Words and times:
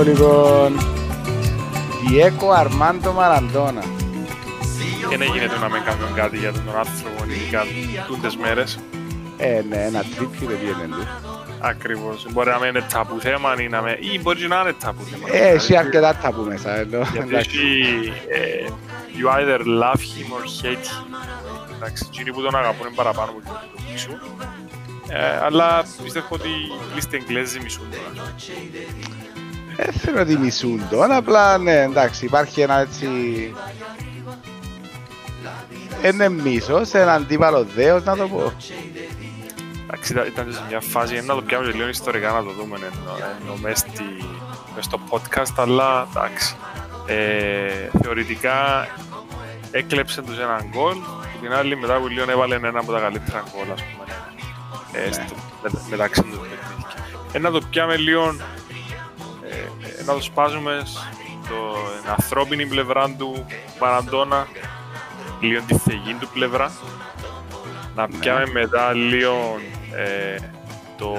Το 0.00 0.06
λοιπόν... 0.06 0.78
Διέκο 2.06 2.50
Αρμάντο 2.50 3.12
Μαραντόνα. 3.12 3.82
Δεν 5.08 5.22
έγινε 5.22 5.46
το 5.46 5.58
να 5.58 5.68
μην 5.68 5.82
κάνουν 5.82 6.14
κάτι 6.14 6.38
για 6.38 6.52
τον 6.52 6.76
άνθρωπο, 6.78 7.24
ειδικά 7.24 7.64
τούντες 8.06 8.36
μέρες. 8.36 8.78
Ε, 9.36 9.62
ναι, 9.68 9.76
ένα 9.76 10.04
τρίπιο 10.16 10.48
δεν 10.48 10.58
βγαίνει 10.58 10.92
του. 10.92 11.06
Ακριβώς. 11.60 12.26
Μπορεί 12.30 12.50
να 12.50 12.58
μην 12.58 12.68
είναι 12.68 12.84
ταπού 12.92 13.20
θέμα 13.20 13.54
ή, 13.60 13.68
να 13.68 13.80
μην... 13.80 13.94
ή 14.00 14.20
μπορεί 14.20 14.48
να 14.48 14.60
είναι 14.60 14.72
ταπού 14.72 15.02
θέμα. 15.04 15.38
Ε, 15.38 15.48
έχει 15.48 15.76
αρκετά 15.76 16.16
ταπού 16.16 16.42
μέσα, 16.42 16.76
ενώ. 16.76 17.02
Γιατί 17.12 17.36
έχει... 17.36 18.12
ε, 18.28 18.68
you 19.18 19.28
either 19.38 19.60
love 19.60 20.00
him 20.00 20.28
or 20.36 20.44
hate 20.62 20.86
him. 20.86 21.14
Εντάξει, 21.76 22.04
εκείνοι 22.06 22.32
που 22.32 22.42
τον 22.42 22.56
αγαπούν 22.56 22.86
είναι 22.86 22.94
παραπάνω 22.94 23.32
που 23.32 23.42
τον 23.44 23.56
μισούν. 23.92 24.20
Ε, 25.08 25.44
αλλά 25.44 25.84
πιστεύω 26.02 26.26
ότι 26.30 26.48
οι 26.48 26.94
λίστοι 26.94 27.16
Εγγλέζοι 27.16 27.60
μισούν 27.62 27.84
τον. 27.90 28.24
Δεν 29.84 29.92
θέλω 29.92 30.20
ότι 30.20 30.36
μισούν 30.36 30.82
τον, 30.90 31.10
απλά 31.12 31.58
ναι, 31.58 31.80
εντάξει, 31.82 32.24
υπάρχει 32.24 32.60
ένα 32.60 32.78
έτσι... 32.78 33.08
Είναι 36.04 36.28
μίσος, 36.28 36.92
ένα 36.92 37.12
αντίπαλο 37.12 37.64
δέος, 37.74 38.04
να 38.04 38.16
το 38.16 38.28
πω. 38.28 38.52
Εντάξει, 39.86 40.12
ήταν- 40.12 40.26
ήταν 40.26 40.52
σε 40.52 40.62
μια 40.68 40.80
φάση, 40.80 41.22
να 41.26 41.34
το 41.34 41.42
πιάμε 41.42 41.66
και 41.70 41.76
λίγο 41.76 41.88
ιστορικά 41.88 42.30
να 42.30 42.42
το 42.42 42.50
δούμε 42.50 42.76
ενώ, 42.76 43.16
ενώ 43.44 43.56
μες, 43.60 43.78
στη- 43.78 44.24
μες 44.74 44.84
στο 44.84 44.98
podcast, 45.10 45.52
αλλά 45.56 46.06
εντάξει. 46.10 46.56
Ε, 47.06 47.98
θεωρητικά 48.02 48.86
έκλεψε 49.70 50.22
τους 50.22 50.38
έναν 50.38 50.66
γκολ, 50.68 50.94
και 51.32 51.38
την 51.46 51.52
άλλη 51.52 51.76
μετά 51.76 51.94
που 51.98 52.08
λίγο 52.08 52.30
έβαλε 52.30 52.54
ένα 52.54 52.68
από 52.78 52.92
τα 52.92 53.00
καλύτερα 53.00 53.44
γκολ, 53.54 53.72
ας 53.72 53.82
πούμε, 53.82 54.04
ε, 55.06 55.12
στο, 55.12 55.34
με, 55.62 55.70
μεταξύ 55.90 56.22
τους 56.22 56.30
παιχνίδια. 56.38 56.94
Ε, 57.32 57.38
να 57.38 57.50
το 57.50 57.60
πιάμε 57.70 57.96
λίγο, 57.96 58.34
ε, 59.50 60.00
ε, 60.00 60.04
να 60.04 60.12
το 60.12 60.20
σπάζουμε 60.22 60.82
στην 60.86 62.10
ανθρώπινη 62.10 62.66
πλευρά 62.66 63.10
του 63.10 63.46
Μαραντόνα, 63.80 64.46
λίγο 65.40 65.62
τη 65.66 65.74
θεγή 65.74 66.14
του 66.20 66.28
πλευρά. 66.32 66.72
Να 67.94 68.08
Ναι. 68.08 68.18
πιάμε 68.18 68.46
μετά 68.52 68.92
λίγο 68.92 69.60
ε, 69.96 70.36
το, 70.96 71.16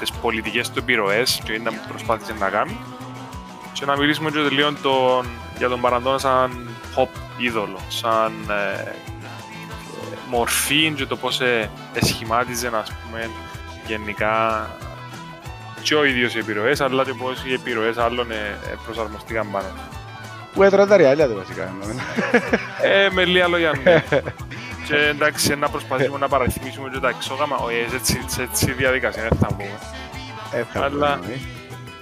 τις 0.00 0.12
πολιτικές 0.12 0.70
του 0.70 0.78
επιρροές 0.78 1.40
και 1.44 1.58
να 1.58 1.72
προσπάθησε 1.88 2.34
να 2.38 2.48
κάνει 2.48 2.76
και 3.72 3.84
να 3.84 3.96
μιλήσουμε 3.96 4.30
και 4.30 4.38
λίγο 4.38 4.72
τον, 4.82 5.26
για 5.58 5.68
τον 5.68 5.78
Μαραντόνα 5.78 6.18
σαν 6.18 6.68
pop 6.96 7.08
είδωλο, 7.38 7.78
σαν 7.88 8.32
ε, 8.50 8.80
ε, 8.80 8.94
μορφή 10.30 10.92
και 10.96 11.06
το 11.06 11.16
πώς 11.16 11.40
ε, 11.40 11.70
εσχημάτιζε 11.94 12.70
ας 12.74 12.92
πούμε 12.92 13.30
γενικά 13.86 14.66
και 15.84 15.94
ο 15.94 16.04
ίδιος 16.04 16.34
οι 16.34 16.38
επιρροές 16.38 16.80
αλλά 16.80 17.04
και 17.04 17.12
πώς 17.22 17.44
οι 17.46 17.52
επιρροές 17.52 17.96
άλλων 17.96 18.30
ε, 18.30 18.34
ε, 18.34 18.74
προσαρμοστήκαν 18.84 19.46
πάνω. 19.52 19.66
του. 19.66 19.96
Που 20.54 20.62
έτρωγε 20.62 20.88
τα 20.88 20.96
ριάλια 20.96 21.26
του 21.28 21.34
βασικά. 21.36 21.62
εννοώ. 21.82 21.96
Ε, 22.82 23.08
με 23.10 23.24
λίγα 23.24 23.48
λόγια 23.48 23.72
ναι. 23.84 24.04
και 24.86 24.96
εντάξει 25.10 25.54
να 25.56 25.68
προσπαθήσουμε 25.68 26.18
να 26.18 26.28
παραθυμίσουμε 26.28 26.88
και 26.92 26.98
τα 26.98 27.08
εξόγαμα, 27.08 27.56
όχι 27.56 27.84
σε 27.90 27.96
έτσι, 27.96 28.20
σε 28.26 28.42
έτσι 28.42 28.72
διαδικασία 28.72 29.22
δεν 29.22 29.38
θα 29.40 29.46
πούμε. 29.46 29.78
Ε, 30.52 30.62
θα 30.72 30.84
Αλλά- 30.84 31.18
πούμε, 31.18 31.38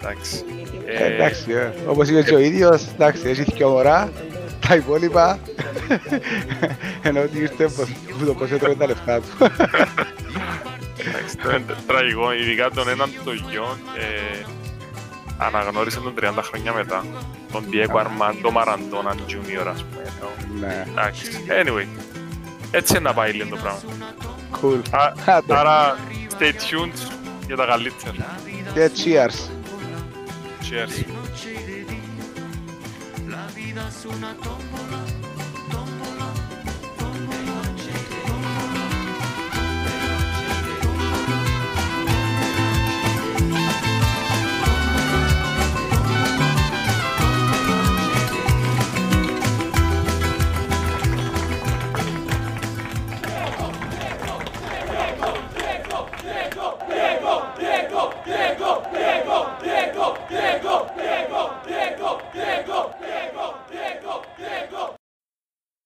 Εντάξει. 0.02 0.44
ε. 0.86 1.04
Ε, 1.04 1.14
εντάξει, 1.14 1.52
ε, 1.52 1.70
όπως 1.86 2.08
είπε 2.08 2.22
και 2.22 2.34
ο 2.34 2.38
ίδιος, 2.38 2.86
εντάξει, 2.94 3.28
έχει 3.28 3.44
και 3.52 3.64
μωρά, 3.66 4.12
τα 4.68 4.74
υπόλοιπα, 4.74 5.38
ενώ 7.02 7.20
ότι 7.22 7.38
ήρθε 7.38 7.64
πως- 7.68 7.92
που 8.18 8.24
το 8.24 8.34
πώς 8.34 8.50
έτρωγε 8.50 8.74
τα 8.76 8.86
λεφτά 8.86 9.20
του. 9.20 9.26
Εντάξει, 11.44 11.64
το 11.66 11.72
είναι 11.72 11.82
τραγικό, 11.86 12.32
ειδικά 12.32 12.70
τον 12.70 12.88
έναν 12.88 13.10
το 13.24 13.32
γιο 13.32 13.76
ε, 13.98 14.44
αναγνώρισε 15.38 16.00
τον 16.00 16.14
30 16.20 16.24
χρόνια 16.42 16.72
μετά. 16.72 17.04
Τον 17.52 17.64
Diego 17.70 17.96
Armando 17.96 18.48
Maradona 18.56 19.12
Junior, 19.12 19.66
ας 19.66 19.84
πούμε. 19.84 20.02
ενώ- 20.02 20.58
Ναι, 20.66 20.84
Εντάξει, 20.90 21.22
anyway. 21.48 21.86
Έτσι 22.70 22.92
είναι 22.96 23.08
να 23.08 23.14
πάει 23.14 23.32
λίγο 23.32 23.48
το 23.48 23.56
πράγμα. 23.56 23.80
cool. 24.62 24.80
Α, 24.90 25.12
Άντε. 25.36 25.54
άρα, 25.58 25.96
stay 26.38 26.52
tuned 26.52 27.12
για 27.46 27.56
τα 27.56 27.64
καλύτερα. 27.66 28.38
Και 28.74 28.90
cheers. 28.96 29.50
Cheers. 30.70 31.04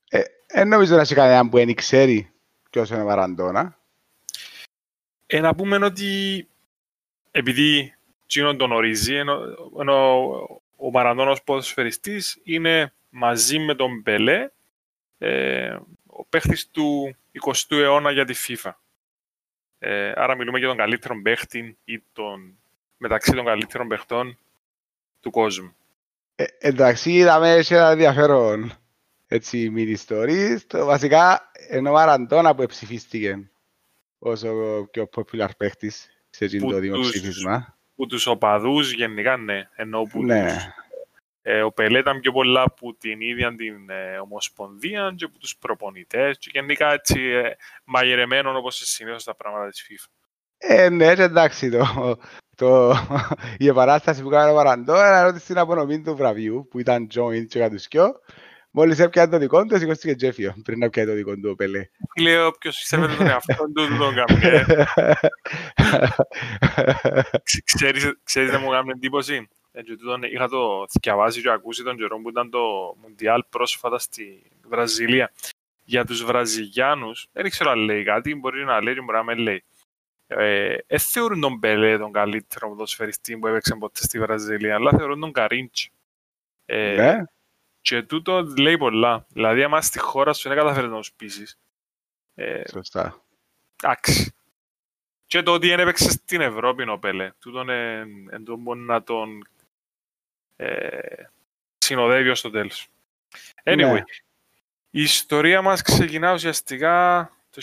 Ε, 0.08 0.22
εν 0.46 0.68
νομίζω 0.68 0.94
να 0.94 1.00
έχει 1.00 1.14
κανέναν 1.14 1.48
που 1.48 1.56
δεν 1.56 1.74
ξέρει 1.74 2.30
ποιος 2.70 2.90
είναι 2.90 3.02
ο 3.02 3.04
Μαραντόνα. 3.04 3.78
Ε, 5.26 5.40
να 5.40 5.54
πούμε 5.54 5.84
ότι 5.84 6.48
επειδή 7.30 7.94
Τσίνον 8.26 8.56
τον 8.56 8.72
ορίζει, 8.72 9.14
ενώ, 9.14 9.38
ενώ 9.80 10.20
ο 10.76 10.90
Μαραντόνας 10.90 11.32
ως 11.32 11.42
ποδοσφαιριστής 11.42 12.40
είναι 12.42 12.92
μαζί 13.10 13.58
με 13.58 13.74
τον 13.74 14.00
Μπελέ 14.00 14.48
ε, 15.18 15.76
ο 16.06 16.24
παίχτης 16.24 16.70
του 16.70 17.16
20ου 17.42 17.76
αιώνα 17.76 18.10
για 18.10 18.24
τη 18.24 18.34
FIFA. 18.46 18.70
Ε, 19.78 20.12
άρα 20.16 20.36
μιλούμε 20.36 20.58
για 20.58 20.68
τον 20.68 20.76
καλύτερο 20.76 21.22
παίχτη 21.22 21.76
ή 21.84 22.02
τον, 22.12 22.58
μεταξύ 22.96 23.32
των 23.32 23.44
καλύτερων 23.44 23.88
παιχτών 23.88 24.38
του 25.20 25.30
κόσμου. 25.30 25.76
Ε, 26.34 26.44
εντάξει, 26.58 27.10
είδαμε 27.12 27.50
έχει 27.54 27.74
ένα 27.74 27.88
ενδιαφέρον 27.90 28.72
έτσι 29.26 29.72
mini 29.76 29.96
stories. 30.06 30.56
Το, 30.66 30.84
βασικά, 30.84 31.50
είναι 31.72 31.88
ο 31.88 31.92
Μαραντόνα 31.92 32.54
που 32.54 32.66
ψηφίστηκε 32.66 33.50
ως 34.18 34.42
ο 34.42 34.86
πιο 34.90 35.08
popular 35.16 35.48
παίχτης 35.56 36.10
σε 36.30 36.44
εκείνο 36.44 36.64
Που 36.64 36.70
το 36.70 36.76
τους- 36.78 36.86
δημοψήφισμα. 36.88 37.76
Που 37.96 38.06
τους 38.06 38.26
οπαδούς 38.26 38.92
γενικά 38.92 39.36
ναι, 39.36 39.68
ενώ 39.74 40.02
που 40.02 40.22
Ναι, 40.24 40.44
τους, 40.54 40.64
ε, 41.42 41.62
ο 41.62 41.72
Πελέ 41.72 41.98
ήταν 41.98 42.20
πιο 42.20 42.32
πολλά 42.32 42.62
από 42.62 42.94
την 42.94 43.20
ίδια 43.20 43.54
την 43.54 43.90
ε, 43.90 44.18
Ομοσπονδία 44.18 45.14
και 45.16 45.24
από 45.24 45.38
τους 45.38 45.56
προπονητές 45.56 46.38
και 46.38 46.50
γενικά 46.52 46.92
έτσι 46.92 47.20
ε, 47.20 47.56
μαγειρεμένο 47.84 48.56
όπως 48.58 48.76
συνήθως 48.84 49.24
τα 49.24 49.34
πράγματα 49.34 49.68
της 49.68 49.86
FIFA. 49.88 50.06
ε, 50.58 50.88
ναι, 50.88 51.14
και 51.14 51.22
εντάξει, 51.22 51.70
το, 51.70 52.18
το, 52.56 52.94
η 53.58 53.66
επανάσταση 53.68 54.22
που 54.22 54.28
έκανε 54.28 54.50
ο 54.50 54.54
Μαραντόνα 54.54 55.18
είναι 55.18 55.26
ότι 55.28 55.40
στην 55.40 55.58
απονομή 55.58 56.02
του 56.02 56.16
βραβείου, 56.16 56.68
που 56.70 56.78
ήταν 56.78 57.06
joint 57.14 57.46
και 57.48 57.58
κατουσκιό, 57.58 58.20
μόλις 58.70 58.98
έπιανε 58.98 59.30
το 59.30 59.38
δικό 59.38 59.64
του, 59.64 59.78
σηκώστηκε 59.78 60.14
Τζέφιο, 60.14 60.54
πριν 60.64 60.78
να 60.78 60.88
πιάει 60.88 61.06
το 61.06 61.12
δικό 61.14 61.34
του 61.34 61.48
ο 61.50 61.54
Πελέ. 61.54 61.88
Λέω 62.20 62.46
όποιος 62.46 62.76
σέβεται 62.76 63.14
τον 63.14 63.26
εαυτό 63.26 63.54
του 63.74 63.86
δεν 63.86 63.98
τον 63.98 64.14
κάνει. 64.14 64.40
Ε, 64.46 64.64
ξε- 67.42 67.64
Ξέρεις, 67.64 68.12
ξέρεις 68.24 68.52
να 68.52 68.58
μου 68.58 68.70
κάνει 68.70 68.90
εντύπωση. 68.90 69.48
Ε, 69.72 69.82
και 69.82 69.96
τούτον 69.96 70.22
είχα 70.22 70.48
το 70.48 70.84
διαβάσει 71.02 71.40
και 71.42 71.50
ακούσει 71.50 71.82
τον 71.82 71.96
καιρό 71.96 72.20
που 72.20 72.28
ήταν 72.28 72.50
το 72.50 72.58
Μουντιάλ 73.02 73.44
πρόσφατα 73.50 73.98
στη 73.98 74.42
Βραζιλία. 74.68 75.32
Για 75.84 76.04
τους 76.04 76.24
Βραζιλιάνους, 76.24 77.26
δεν 77.32 77.50
ξέρω 77.50 77.70
αν 77.70 77.78
λέει 77.78 78.04
κάτι, 78.04 78.34
μπορεί 78.34 78.64
να 78.64 78.82
λέει 78.82 78.94
και 78.94 79.00
μπορεί 79.00 79.16
να 79.16 79.24
μην 79.24 79.38
λέει. 79.38 79.64
Ε, 80.26 80.76
ε, 80.86 80.98
θεωρούν 80.98 81.40
τον 81.40 81.56
Μπελέ 81.58 81.98
τον 81.98 82.12
καλύτερο 82.12 82.68
ποδοσφαιριστή 82.68 83.36
που 83.38 83.46
έπαιξε 83.46 83.74
ποτέ 83.74 84.02
στη 84.02 84.18
Βραζιλία, 84.18 84.74
αλλά 84.74 84.90
θεωρούν 84.90 85.20
τον 85.20 85.32
Καρίντσι. 85.32 85.90
Ε, 86.66 86.94
Ναι, 86.96 87.24
Και 87.80 88.02
τούτο 88.02 88.42
λέει 88.58 88.78
πολλά. 88.78 89.26
Δηλαδή, 89.28 89.62
άμα 89.62 89.82
στη 89.82 89.98
χώρα 89.98 90.32
σου 90.32 90.48
δεν 90.48 90.58
καταφέρει 90.58 90.88
να 90.88 90.96
τους 90.96 91.12
πείσεις, 91.12 91.58
ε, 92.34 92.62
σωστά. 92.70 93.24
Εντάξει. 93.82 94.34
Και 95.26 95.42
το 95.42 95.52
ότι 95.52 95.68
δεν 95.68 95.80
έπαιξε 95.80 96.10
στην 96.10 96.40
Ευρώπη 96.40 96.82
είναι 96.82 96.92
ο 96.92 96.98
Πέλε. 96.98 97.30
Τούτον 97.38 97.68
εν 97.68 98.44
το 98.44 98.56
μπορεί 98.56 98.80
να 98.80 99.02
τον 99.02 99.48
ε, 100.56 100.98
συνοδεύει 101.78 102.28
ως 102.28 102.40
το 102.40 102.50
τέλος. 102.50 102.88
Anyway, 103.64 103.76
Ναι. 103.76 104.02
η 104.90 105.02
ιστορία 105.02 105.62
μας 105.62 105.82
ξεκινά 105.82 106.32
ουσιαστικά 106.32 107.30
το 107.56 107.62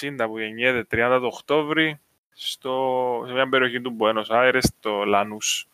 1960 0.00 0.26
που 0.26 0.38
γεννιέται 0.38 0.86
30 0.90 1.18
το 1.20 1.26
Οκτώβρη 1.26 2.00
στο, 2.30 3.24
σε 3.26 3.32
μια 3.32 3.48
περιοχή 3.48 3.80
του 3.80 3.96
Buenos 4.00 4.26
Aires, 4.26 4.62
το 4.80 5.04
Λανούς. 5.04 5.68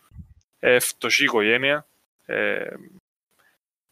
Ε, 0.59 0.79
φτωχή 0.79 1.23
οικογένεια. 1.23 1.87
Ε, 2.25 2.65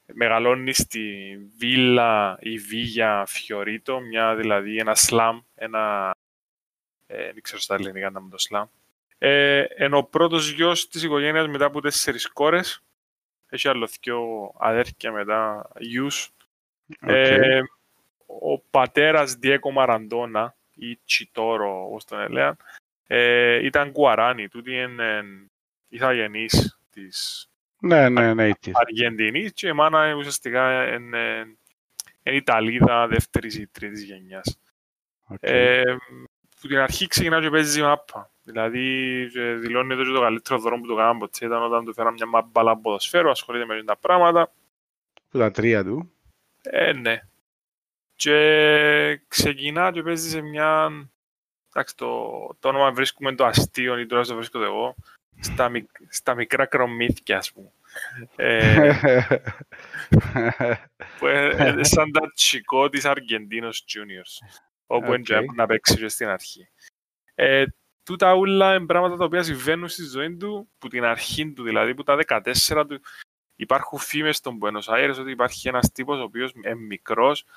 μεγαλώνει 0.06 0.74
στη 0.74 1.38
Βίλα 1.58 2.38
ή 2.40 2.58
Βίγια 2.58 3.26
Φιωρίτο, 3.28 4.00
μια 4.00 4.36
δηλαδή 4.36 4.78
ένα 4.78 4.96
σλάμ, 4.96 5.40
ένα, 5.56 6.16
ε, 7.08 7.32
δεν 7.34 7.42
ξέρω 7.42 7.62
στα 7.62 7.76
ελληνικά 7.76 8.10
να 8.10 8.22
με 8.22 8.30
το 8.30 8.38
σλάμ, 8.38 8.68
Ε, 9.18 9.66
είναι 9.80 9.96
ο 9.96 10.04
πρώτος 10.04 10.50
γιος 10.50 10.88
της 10.88 11.04
οικογένειας 11.04 11.48
μετά 11.48 11.66
από 11.66 11.82
τέσσερις 11.82 12.28
κόρες. 12.28 12.84
Έχει 13.50 13.68
άλλο 13.68 13.90
δυο 14.02 14.52
αδέρφια 14.58 15.12
μετά, 15.12 15.70
γιους. 15.80 16.30
Ε, 17.00 17.62
ο 18.42 18.60
πατέρας 18.60 19.34
Διέκο 19.34 19.72
Μαραντόνα, 19.72 20.56
ή 20.76 21.00
Τσιτόρο, 21.06 21.86
όπως 21.86 22.06
τον 22.06 22.20
έλεγαν, 22.20 22.58
ε, 23.08 23.66
ήταν 23.66 23.92
Κουαράνι, 23.92 24.48
τούτη 24.48 24.74
είναι 24.74 25.24
ηθαγενής 25.90 26.80
της 26.90 27.48
ναι, 27.86 28.10
ναι, 28.10 28.34
ναι, 28.34 28.52
Αργεντινής 28.72 29.54
και 29.54 29.68
η 29.68 29.74
μάνα 29.74 30.14
ουσιαστικά 30.14 30.94
είναι, 30.94 31.56
είναι 32.24 32.36
Ιταλίδα 32.36 33.08
δεύτερης 33.08 33.58
ή 33.58 33.68
τρίτης 33.68 34.04
γενιάς. 34.04 34.60
Okay. 35.30 35.38
Ε, 35.40 35.96
που 36.62 36.68
την 36.68 36.78
αρχή 36.78 37.08
ξεκινά 37.08 37.42
και 37.42 37.50
παίζει 37.50 37.82
μάπα. 37.82 38.32
Δηλαδή 38.44 39.26
δηλώνει 39.60 39.94
ότι 39.94 40.14
το 40.14 40.20
καλύτερο 40.20 40.60
δρόμο 40.60 40.82
που 40.82 40.88
το 40.88 40.96
κάναμε 40.96 41.20
ποτέ 41.20 41.46
ήταν 41.46 41.64
όταν 41.64 41.86
του 41.86 41.94
φέραμε 41.94 42.16
μια 42.16 42.26
μάπα 42.26 42.78
ποδοσφαίρου, 42.78 43.30
ασχολείται 43.30 43.66
με 43.66 43.84
τα 43.84 43.96
πράγματα. 43.96 44.52
Που 45.30 45.38
τα 45.38 45.52
τρία 45.52 45.84
του. 45.84 46.12
Ε, 46.62 46.94
ναι. 46.94 47.22
Και 48.16 49.22
ξεκινά 49.28 49.92
και 49.92 50.04
παίζει 50.04 50.30
σε 50.30 50.42
μια... 50.42 50.90
Εντάξει, 51.70 51.96
το, 51.96 52.30
το 52.60 52.68
όνομα 52.68 52.92
βρίσκουμε 52.92 53.36
το 53.36 53.46
αστείο 53.46 53.98
ή 53.98 54.06
τώρα 54.06 54.24
το 54.24 54.36
βρίσκω 54.36 54.64
εγώ. 54.64 54.96
Στα, 55.40 55.70
μικ, 55.70 55.90
στα 56.10 56.36
μικρά 56.36 56.66
κρομμύθια, 56.66 57.38
ας 57.38 57.52
πούμε. 57.52 57.72
ε, 58.36 58.94
που 61.20 61.28
είναι 61.28 61.84
σαν 61.84 62.12
τα 62.12 62.32
τσικό 62.34 62.90
της 62.90 63.06
Αργεντίνος 63.06 63.86
Juniors. 63.88 64.58
Όπου 64.86 65.12
okay. 65.12 65.30
είναι 65.30 65.46
να 65.56 65.66
παίξει 65.66 65.98
και 65.98 66.08
στην 66.08 66.28
αρχή. 66.28 66.70
Ε, 67.36 67.66
τούτα 68.04 68.34
όλα 68.34 68.76
είναι 68.76 68.86
πράγματα 68.86 69.16
τα 69.16 69.26
οποία 69.26 69.44
συμβαίνουν 69.44 69.88
στη 69.88 70.04
ζωή 70.04 70.36
του, 70.36 70.70
που 70.78 70.88
την 70.88 71.04
αρχή 71.04 71.52
του, 71.54 71.64
δηλαδή 71.64 71.94
που 71.94 72.04
τα 72.04 72.18
14 72.28 72.86
του, 72.88 73.02
υπάρχουν 73.56 74.00
φήμες 74.00 74.38
στον 74.38 74.60
Buenos 74.62 74.94
Aires 74.94 75.16
ότι 75.20 75.32
υπάρχει 75.32 75.68
ένας 75.68 75.92
τύπος 75.92 76.20
ο 76.20 76.24
οποίος 76.24 76.52
είναι 76.52 76.76
μικρός, 76.76 77.42
ε, 77.42 77.52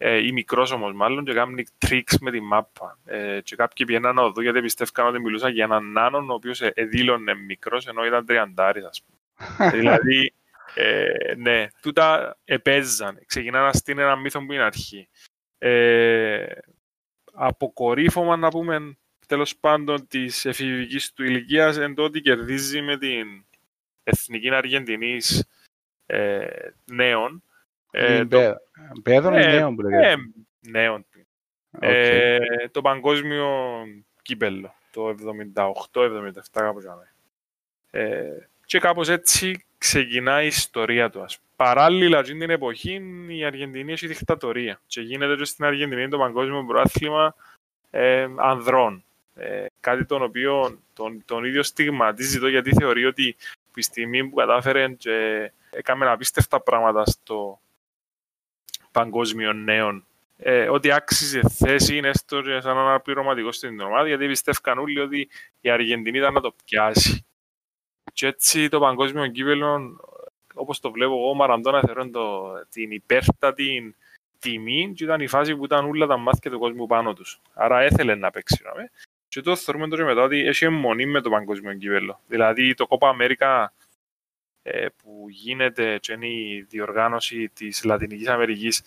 ή 0.00 0.32
μικρός 0.32 0.70
όμως 0.70 0.92
μάλλον 0.94 1.24
και 1.24 1.32
κάνει 1.32 1.64
tricks 1.86 2.14
με 2.20 2.30
τη 2.30 2.40
μάπα. 2.40 2.98
Ε, 3.04 3.40
και 3.40 3.56
κάποιοι 3.56 3.86
πήγαιναν 3.86 4.14
να 4.14 4.28
δω 4.28 4.42
γιατί 4.42 4.60
πιστεύκαν 4.60 5.06
ότι 5.06 5.20
μιλούσα 5.20 5.48
για 5.48 5.64
έναν 5.64 5.92
νάνον 5.92 6.30
ο 6.30 6.34
οποίος 6.34 6.60
ε, 6.60 6.72
εδήλωνε 6.74 7.34
μικρός 7.34 7.86
ενώ 7.86 8.04
ήταν 8.06 8.26
τριαντάρης 8.26 8.84
ας 8.84 9.02
πούμε. 9.02 9.70
δηλαδή, 9.76 10.34
ε, 10.74 11.34
ναι, 11.36 11.66
τούτα 11.82 12.38
επέζαν. 12.44 13.18
Ξεκινά 13.26 13.62
να 13.62 13.72
στείλει 13.72 14.00
ένα 14.00 14.16
μύθο 14.16 14.46
που 14.46 14.52
είναι 14.52 14.62
αρχή. 14.62 15.08
Ε, 15.58 16.46
αποκορύφωμα 17.32 18.36
να 18.36 18.48
πούμε 18.48 18.96
τέλος 19.26 19.56
πάντων 19.56 20.06
της 20.06 20.44
εφηβικής 20.44 21.12
του 21.12 21.24
ηλικίας 21.24 21.76
εν 21.76 21.94
τότε 21.94 22.18
κερδίζει 22.18 22.80
με 22.82 22.98
την 22.98 23.44
Εθνική 24.02 24.50
Αργεντινής 24.50 25.48
ε, 26.06 26.46
νέων. 26.84 27.42
Ε, 27.90 28.26
το, 28.26 28.56
Παιδών 29.02 29.32
ή 29.32 29.36
ε, 29.36 29.46
νέων 29.46 29.74
που 29.74 29.82
λέγεται. 29.82 30.10
Ε, 30.10 30.16
νέων. 30.60 31.06
Ε, 31.80 32.38
το 32.70 32.80
παγκόσμιο 32.80 33.48
κύπελο, 34.22 34.74
το 34.90 35.14
78-77 35.54 36.30
κάπως 36.52 36.84
ε, 37.90 38.48
και 38.64 38.78
κάπως 38.78 39.08
έτσι 39.08 39.64
ξεκινάει 39.78 40.44
η 40.44 40.46
ιστορία 40.46 41.10
του. 41.10 41.22
Ας. 41.22 41.38
Παράλληλα, 41.56 42.22
την 42.22 42.42
εποχή 42.42 43.02
η 43.28 43.44
Αργεντινή 43.44 43.92
έχει 43.92 44.06
δικτατορία 44.06 44.80
και 44.86 45.00
γίνεται 45.00 45.36
και 45.36 45.44
στην 45.44 45.64
Αργεντινή 45.64 46.08
το 46.08 46.18
παγκόσμιο 46.18 46.64
πρόθλημα 46.64 47.34
ε, 47.90 48.26
ανδρών. 48.36 49.04
Ε, 49.34 49.66
κάτι 49.80 50.04
τον 50.04 50.22
οποίο 50.22 50.78
τον, 50.92 51.22
τον 51.24 51.44
ίδιο 51.44 51.62
στιγματίζει 51.62 52.36
εδώ 52.36 52.48
γιατί 52.48 52.74
θεωρεί 52.74 53.04
ότι 53.04 53.36
τη 53.72 53.82
στιγμή 53.82 54.28
που 54.28 54.34
κατάφερε 54.34 54.88
και 54.88 55.50
έκαμε 55.70 56.10
απίστευτα 56.10 56.60
πράγματα 56.60 57.04
στο 57.06 57.60
παγκόσμιο 58.92 59.52
νέων 59.52 60.04
ε, 60.42 60.68
ότι 60.68 60.92
άξιζε 60.92 61.40
θέση 61.48 61.96
είναι 61.96 62.08
έστω 62.08 62.42
σαν 62.60 62.76
ένα 62.76 63.00
πληρωματικό 63.00 63.52
στην 63.52 63.80
ομάδα 63.80 64.06
γιατί 64.06 64.26
πιστεύκαν 64.26 64.78
όλοι 64.78 65.00
ότι 65.00 65.28
η 65.60 65.70
Αργεντινή 65.70 66.18
ήταν 66.18 66.32
να 66.32 66.40
το 66.40 66.54
πιάσει. 66.64 67.24
Και 68.12 68.26
έτσι 68.26 68.68
το 68.68 68.80
παγκόσμιο 68.80 69.26
κύπελο, 69.26 70.00
όπως 70.54 70.80
το 70.80 70.90
βλέπω 70.90 71.12
εγώ, 71.12 71.30
ο 71.30 71.34
Μαραντώνα 71.34 71.80
θεωρώ 71.80 72.04
την 72.70 72.90
υπέρτατη 72.90 73.94
τιμή 74.38 74.92
και 74.96 75.04
ήταν 75.04 75.20
η 75.20 75.26
φάση 75.26 75.56
που 75.56 75.64
ήταν 75.64 75.86
όλα 75.86 76.06
τα 76.06 76.16
μάτια 76.16 76.50
του 76.50 76.58
κόσμου 76.58 76.86
πάνω 76.86 77.12
τους. 77.12 77.40
Άρα 77.54 77.80
έθελε 77.80 78.14
να 78.14 78.30
παίξει. 78.30 78.62
Ναι. 78.76 78.84
Και 79.28 79.40
το 79.40 79.56
θεωρούμε 79.56 79.88
τώρα 79.88 80.04
μετά 80.04 80.22
ότι 80.22 80.46
έχει 80.46 80.64
αιμονή 80.64 81.06
με 81.06 81.20
το 81.20 81.30
παγκόσμιο 81.30 81.74
κύπελο. 81.74 82.20
Δηλαδή 82.26 82.74
το 82.74 82.86
Copa 82.88 83.08
America 83.08 83.46
ε, 83.46 83.66
που 84.96 85.26
γίνεται 85.28 85.98
και 85.98 86.12
είναι 86.12 86.26
η 86.26 86.66
διοργάνωση 86.68 87.48
της 87.48 87.84
Λατινικής 87.84 88.28
Αμερικής 88.28 88.82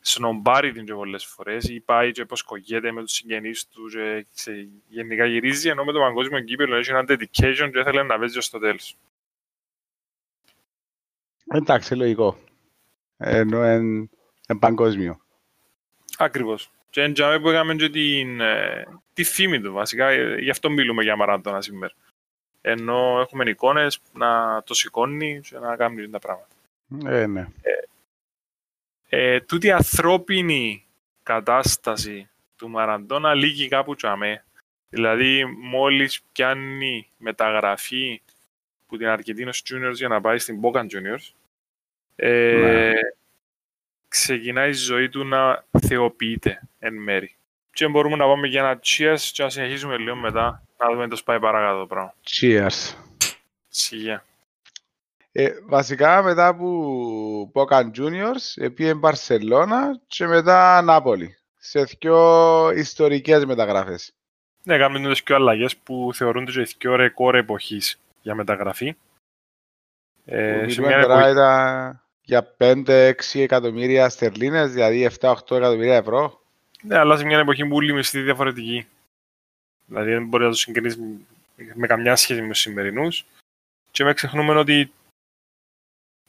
σνομπάρει 0.00 0.72
την 0.72 0.84
και 0.84 0.94
πολλές 0.94 1.24
φορές 1.24 1.68
ή 1.68 1.80
πάει 1.80 2.12
και 2.12 2.26
κογγέται 2.44 2.92
με 2.92 3.00
τους 3.00 3.12
συγγενείς 3.12 3.68
του 3.68 3.88
και 3.88 4.26
σε, 4.30 4.68
γενικά 4.88 5.24
γυρίζει 5.24 5.68
ενώ 5.68 5.84
με 5.84 5.92
το 5.92 5.98
παγκόσμιο 5.98 6.40
κύπελο 6.40 6.76
έχει 6.76 6.90
ένα 6.90 7.04
dedication 7.08 7.70
και 7.72 7.78
ήθελε 7.78 8.02
να 8.02 8.18
παίζει 8.18 8.40
στο 8.40 8.58
τέλος. 8.58 8.96
Εντάξει, 11.46 11.94
λογικό. 11.94 12.38
Ενώ 13.16 13.72
είναι 13.72 14.08
παγκόσμιο. 14.58 15.20
Ακριβώς. 16.18 16.70
Και 16.90 17.02
εντιαμε 17.02 17.40
που 17.40 17.48
έκαμε 17.48 17.74
και 17.74 17.88
την, 17.88 18.40
ε, 18.40 18.84
τη 19.12 19.24
φήμη 19.24 19.60
του 19.60 19.72
βασικά, 19.72 20.08
ε, 20.08 20.40
γι' 20.40 20.50
αυτό 20.50 20.70
μιλούμε 20.70 21.02
για 21.02 21.16
Μαράντονα 21.16 21.60
σήμερα. 21.60 21.92
Ενώ 22.60 23.20
έχουμε 23.20 23.50
εικόνες 23.50 24.00
να 24.12 24.62
το 24.62 24.74
σηκώνει 24.74 25.40
και 25.40 25.58
να 25.58 25.76
κάνει 25.76 26.10
τα 26.10 26.18
πράγματα. 26.18 26.54
Ε, 27.06 27.26
ναι. 27.26 27.48
Ε, 27.62 27.72
ε, 29.08 29.40
τούτη 29.40 29.66
η 29.66 29.70
ανθρώπινη 29.70 30.86
κατάσταση 31.22 32.30
του 32.56 32.68
Μαραντώνα 32.68 33.34
λύγει 33.34 33.68
κάπου 33.68 33.94
τσαμέ. 33.94 34.44
Δηλαδή, 34.88 35.44
μόλις 35.44 36.22
πιάνει 36.32 37.10
μεταγραφή 37.16 38.22
που 38.86 38.96
την 38.96 39.06
Αρκετίνος 39.06 39.62
Juniors 39.70 39.94
για 39.94 40.08
να 40.08 40.20
πάει 40.20 40.38
στην 40.38 40.60
Bocan 40.62 40.86
Juniors, 40.86 41.32
ε, 42.16 42.60
ναι. 42.60 42.92
ξεκινάει 44.08 44.70
η 44.70 44.72
ζωή 44.72 45.08
του 45.08 45.24
να 45.24 45.64
θεοποιείται 45.86 46.68
εν 46.78 46.94
μέρη. 46.94 47.34
Και 47.72 47.88
μπορούμε 47.88 48.16
να 48.16 48.24
πάμε 48.24 48.46
για 48.46 48.60
ένα 48.60 48.80
cheers 48.84 49.20
και 49.32 49.42
να 49.42 49.48
συνεχίσουμε 49.48 49.96
λίγο 49.96 50.16
μετά 50.16 50.62
να 50.76 50.90
δούμε 50.90 51.08
το 51.08 51.16
σπάει 51.16 51.40
παρακάτω 51.40 51.78
το 51.78 51.86
πράγμα. 51.86 52.14
Cheers. 52.30 52.94
Σιγά. 53.68 54.24
Ε, 55.32 55.50
βασικά 55.66 56.22
μετά 56.22 56.46
από 56.46 57.50
Πόκαν 57.52 57.92
Juniors, 57.96 58.72
πήγε 58.74 58.94
Μπαρσελώνα 58.94 60.00
και 60.06 60.26
μετά 60.26 60.82
Νάπολη. 60.82 61.36
Σε 61.56 61.82
δύο 61.82 62.70
ιστορικές 62.70 63.44
μεταγραφές. 63.44 64.12
Ναι, 64.62 64.78
κάνουμε 64.78 65.14
δύο 65.14 65.36
αλλαγές 65.36 65.76
που 65.76 66.10
θεωρούνται 66.14 66.52
και 66.52 66.74
δύο 66.78 66.96
ρεκόρ 66.96 67.34
εποχής 67.34 68.00
για 68.20 68.34
μεταγραφή. 68.34 68.96
Ε, 70.24 70.68
σε 70.68 70.80
μια 70.80 70.96
εποχή... 70.96 71.30
ήταν 71.30 72.00
για 72.22 72.56
5-6 72.58 73.12
εκατομμύρια 73.32 74.08
στερλίνες, 74.08 74.72
δηλαδή 74.72 75.10
7-8 75.20 75.32
εκατομμύρια 75.50 75.96
ευρώ. 75.96 76.39
Ναι, 76.82 76.96
αλλά 76.96 77.16
σε 77.16 77.24
μια 77.24 77.38
εποχή 77.38 77.66
που 77.66 77.76
όλοι 77.76 77.92
μισθοί 77.92 78.20
διαφορετικοί. 78.20 78.86
Δηλαδή 79.86 80.10
δεν 80.10 80.26
μπορεί 80.26 80.44
να 80.44 80.50
το 80.50 80.56
συγκρίνεις 80.56 80.98
με 81.74 81.86
καμιά 81.86 82.16
σχέση 82.16 82.42
με 82.42 82.48
τους 82.48 82.60
σημερινούς. 82.60 83.24
Και 83.90 84.04
με 84.04 84.12
ξεχνούμε 84.12 84.54
ότι 84.54 84.92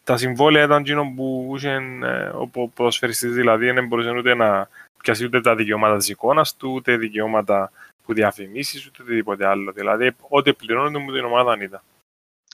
τα 0.04 0.18
συμβόλαια 0.18 0.64
ήταν 0.64 0.82
εκείνο 0.82 1.14
που 1.16 1.54
είχε 1.56 1.70
ε, 2.04 2.32
ο 2.34 2.48
ποδοσφαιριστής, 2.74 3.34
δηλαδή 3.34 3.72
δεν 3.72 3.88
μπορούσε 3.88 4.10
ούτε 4.10 4.34
να 4.34 4.70
πιάσει 4.98 5.26
ούτε 5.26 5.42
τα 5.42 5.56
δικαιώματα 5.56 5.98
της 5.98 6.10
εικόνας 6.10 6.56
του, 6.56 6.72
ούτε 6.74 6.98
δικαιώματα 6.98 7.72
που 8.04 8.14
διαφημίσεις, 8.14 8.86
ούτε 8.86 9.02
οτιδήποτε 9.02 9.46
άλλο. 9.46 9.72
Δηλαδή, 9.72 10.12
ό,τι 10.28 10.54
πληρώνονται 10.54 10.98
μου 10.98 11.12
την 11.12 11.24
ομάδα 11.24 11.58
ήταν. 11.62 11.82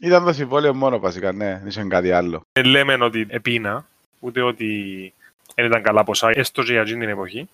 Ήταν 0.02 0.26
το 0.26 0.34
συμβόλαιο 0.34 0.74
μόνο 0.74 1.00
βασικά, 1.00 1.32
ναι, 1.32 1.58
δεν 1.58 1.68
είχε 1.68 1.84
κάτι 1.84 2.12
άλλο. 2.12 2.42
Δεν 2.52 2.66
λέμε 2.66 2.94
ότι 2.94 3.26
επίνα, 3.30 3.88
ούτε 4.20 4.42
ότι 4.42 5.14
δεν 5.56 5.66
ήταν 5.66 5.82
καλά 5.82 6.04
ποσά, 6.04 6.30
έστω 6.30 6.64
και 6.64 6.72
για 6.72 6.82
εκείνη 6.82 7.00
την 7.00 7.10
εποχή. 7.10 7.50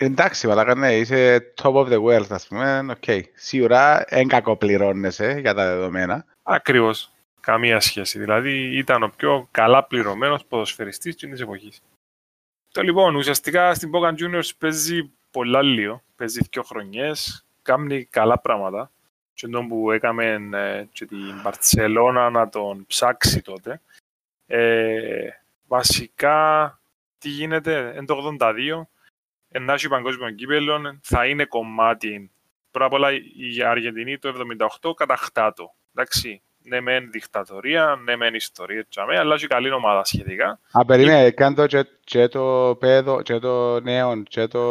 Εντάξει, 0.00 0.46
μαλάκα, 0.46 0.74
ναι, 0.74 0.96
είσαι 0.96 1.52
top 1.62 1.74
of 1.74 1.88
the 1.88 2.02
world, 2.02 2.26
ας 2.30 2.46
πούμε, 2.46 2.86
OK. 2.90 2.96
Okay. 3.06 3.22
Σίγουρα 3.34 4.04
δεν 4.08 4.28
κακοπληρώνεσαι 4.28 5.38
για 5.40 5.54
τα 5.54 5.66
δεδομένα. 5.66 6.24
Ακριβώς. 6.42 7.12
Καμία 7.40 7.80
σχέση. 7.80 8.18
Δηλαδή 8.18 8.76
ήταν 8.76 9.02
ο 9.02 9.12
πιο 9.16 9.48
καλά 9.50 9.84
πληρωμένος 9.84 10.44
ποδοσφαιριστής 10.44 11.16
της 11.16 11.40
εποχής. 11.40 11.82
Το 12.72 12.82
λοιπόν, 12.82 13.14
ουσιαστικά 13.14 13.74
στην 13.74 13.90
Boca 13.94 14.12
Juniors 14.12 14.50
παίζει 14.58 15.10
πολλά 15.30 15.62
λίγο. 15.62 16.02
Παίζει 16.16 16.40
δύο 16.50 16.62
χρονιές, 16.62 17.46
κάνει 17.62 18.04
καλά 18.04 18.38
πράγματα. 18.38 18.90
Και 19.34 19.48
τον 19.48 19.68
που 19.68 19.90
έκαμε 19.90 20.48
ε, 20.52 20.84
και 20.92 21.06
την 21.06 21.40
Μπαρτσελώνα 21.42 22.30
να 22.30 22.48
τον 22.48 22.86
ψάξει 22.86 23.42
τότε. 23.42 23.80
Ε, 24.46 25.28
βασικά, 25.66 26.78
τι 27.18 27.28
γίνεται, 27.28 27.92
εν 27.94 28.06
το 28.06 28.36
82, 28.40 28.86
ενάχει 29.50 29.88
παγκόσμιο 29.88 30.30
κύπελο, 30.30 30.98
θα 31.02 31.26
είναι 31.26 31.44
κομμάτι 31.44 32.30
πρώτα 32.70 32.86
απ' 32.86 32.92
όλα 32.92 33.10
η 33.36 33.62
Αργεντινή 33.62 34.18
το 34.18 34.46
78 34.80 34.94
κατακτά 34.96 35.52
το. 35.52 35.74
Εντάξει, 35.94 36.42
ναι 36.62 36.80
μεν 36.80 37.10
δικτατορία, 37.10 38.00
ναι 38.04 38.16
μεν 38.16 38.34
ιστορία, 38.34 38.86
τσάμε, 38.88 39.18
αλλά 39.18 39.34
έχει 39.34 39.46
καλή 39.46 39.70
ομάδα 39.70 40.04
σχετικά. 40.04 40.60
Α, 40.72 40.84
περίμενε, 40.84 41.30
κάνει 41.30 41.54
το 41.54 41.66
και, 41.66 41.86
και 42.00 42.28
το 42.28 42.76
πέδο, 42.80 43.22
και 43.22 43.38
το 43.38 43.80
νέο, 43.80 44.22
και 44.22 44.46
το... 44.46 44.62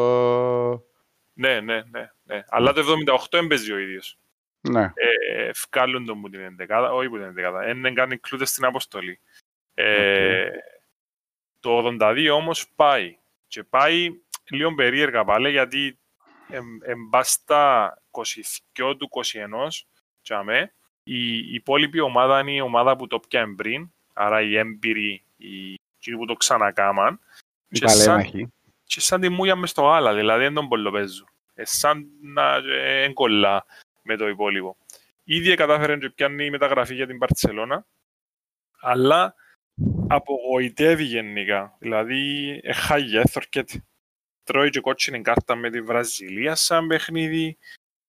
Ναι, 1.33 1.59
ναι, 1.59 1.81
ναι, 1.91 2.11
ναι. 2.23 2.43
Αλλά 2.49 2.73
το 2.73 2.81
78 3.29 3.39
έμπαιζε 3.39 3.73
ο 3.73 3.77
ίδιος. 3.77 4.17
Ναι. 4.61 4.91
Ε, 4.93 5.53
φκάλουν 5.53 6.05
τον 6.05 6.21
που 6.21 6.29
την 6.29 6.57
11, 6.69 6.89
όχι 6.91 7.09
που 7.09 7.17
την 7.17 7.33
11, 7.37 7.75
δεν 7.81 7.93
κάνει 7.93 8.17
κλούτες 8.17 8.49
στην 8.49 8.65
αποστολή. 8.65 9.19
Ε, 9.73 10.49
Το 11.59 11.97
82 12.01 12.29
όμως 12.33 12.67
πάει. 12.75 13.17
Και 13.47 13.63
πάει 13.63 14.09
λίγο 14.55 14.73
περίεργα 14.75 15.23
πάλι, 15.25 15.49
γιατί 15.51 15.99
εμπάστα 16.81 17.93
22 18.11 18.95
του 18.97 19.09
21, 19.09 19.67
τσάμε, 20.21 20.73
η 21.03 21.53
υπόλοιπη 21.53 21.99
ομάδα 21.99 22.39
είναι 22.39 22.51
η 22.51 22.59
ομάδα 22.59 22.95
που 22.95 23.07
το 23.07 23.19
πιάνε 23.19 23.55
πριν, 23.55 23.91
άρα 24.13 24.41
οι 24.41 24.57
έμπειροι, 24.57 25.23
οι 25.37 25.73
εκείνοι 25.97 26.17
που 26.17 26.25
το 26.25 26.33
ξανακάμαν. 26.33 27.19
Οι 27.67 27.79
Και 27.79 27.87
σαν, 27.87 28.05
παλέμαχοι. 28.05 28.53
και 28.83 28.99
σαν 28.99 29.21
τη 29.21 29.29
μούια 29.29 29.55
μες 29.55 29.69
στο 29.69 29.89
άλλα, 29.89 30.13
δηλαδή 30.13 30.43
δεν 30.43 30.53
τον 30.53 30.67
πολλοπαίζουν. 30.67 31.27
Ε, 31.53 31.65
σαν 31.65 32.07
να 32.21 32.55
ε, 32.55 33.03
εγκολλά 33.03 33.65
με 34.01 34.15
το 34.15 34.27
υπόλοιπο. 34.27 34.77
Ήδη 35.23 35.55
κατάφερε 35.55 35.97
και 35.97 36.09
πιάνει 36.09 36.45
η 36.45 36.49
μεταγραφή 36.49 36.95
για 36.95 37.07
την 37.07 37.17
Παρτσελώνα, 37.17 37.85
αλλά 38.79 39.35
απογοητεύει 40.07 41.03
γενικά. 41.03 41.75
Δηλαδή, 41.79 42.59
εχάγει, 42.63 43.17
έθορκεται. 43.17 43.83
Τρώει 44.47 44.69
και 44.69 44.79
κότσινη 44.79 45.21
κάρτα 45.21 45.55
με 45.55 45.69
τη 45.69 45.81
Βραζιλία 45.81 46.55
σαν 46.55 46.87
παιχνίδι. 46.87 47.57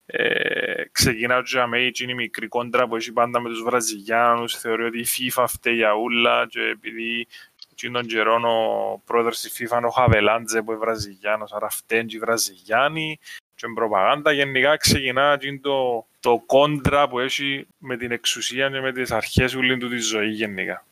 Ε, 0.06 0.82
ξεκινά 0.92 1.42
και 1.42 1.66
με 1.66 1.78
εκείνη 1.78 2.12
η 2.12 2.14
μικρή 2.14 2.48
κόντρα 2.48 2.88
που 2.88 2.96
έχει 2.96 3.12
πάντα 3.12 3.40
με 3.40 3.48
τους 3.48 3.62
Βραζιλιάνους. 3.62 4.58
Θεωρεί 4.58 4.84
ότι 4.84 4.98
η 4.98 5.06
FIFA 5.16 5.44
φταίει 5.48 5.74
για 5.74 5.94
ούλα 5.94 6.46
και 6.46 6.60
επειδή 6.60 7.26
εκείνον 7.72 8.00
τον 8.00 8.10
καιρό 8.10 8.34
ο 8.34 9.02
πρόεδρος 9.04 9.40
της 9.40 9.52
FIFA 9.58 9.76
είναι 9.76 9.86
ο 9.86 9.90
Χαβελάντζε 9.90 10.62
που 10.62 10.70
είναι 10.70 10.80
Βραζιλιάνος, 10.80 11.52
άρα 11.52 11.68
φταίνουν 11.68 12.06
και 12.06 12.16
οι 12.16 12.18
Βραζιλιάνοι 12.18 13.18
και 13.54 13.66
με 13.66 13.74
προπαγάνδα 13.74 14.32
γενικά 14.32 14.76
ξεκινά 14.76 15.32
εκείνο 15.32 15.58
το, 15.62 16.06
το 16.20 16.42
κόντρα 16.46 17.08
που 17.08 17.18
έχει 17.18 17.66
με 17.78 17.96
την 17.96 18.10
εξουσία 18.10 18.70
και 18.70 18.80
με 18.80 18.92
τις 18.92 19.10
αρχές 19.10 19.54
ούλη 19.54 19.76
του 19.76 19.88
τη 19.88 19.98
ζωή 19.98 20.28
γενικά. 20.28 20.86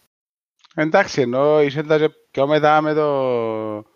Εντάξει, 0.75 1.21
ενώ 1.21 1.63
είσαι 1.63 1.83
τα 1.83 1.99
και 1.99 2.11
πιο 2.31 2.47
μετά 2.47 2.81
με 2.81 2.95
το... 2.95 3.96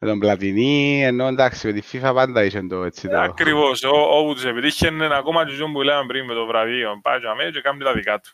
Με 0.00 0.08
τον 0.08 0.18
Πλατινί, 0.18 1.04
ενώ 1.04 1.26
εντάξει, 1.26 1.66
με 1.66 1.72
τη 1.72 1.82
FIFA 1.92 2.10
πάντα 2.14 2.44
είσαι 2.44 2.62
το 2.62 2.84
έτσι 2.84 3.08
το... 3.08 3.20
Ακριβώς, 3.20 3.84
ό- 3.84 4.18
όπου 4.18 4.34
τους 4.34 4.44
επιτύχαινε 4.44 5.08
ακόμα 5.16 5.44
και 5.46 5.52
αυτό 5.52 5.66
που 5.72 5.82
λέγαμε 5.82 6.06
πριν 6.06 6.24
με 6.24 6.34
το 6.34 6.46
βραβείο. 6.46 7.00
Πάει 7.02 7.20
και 7.20 7.26
αμέσως 7.26 7.52
και 7.52 7.60
κάνει 7.60 7.84
τα 7.84 7.92
δικά 7.92 8.20
του. 8.20 8.30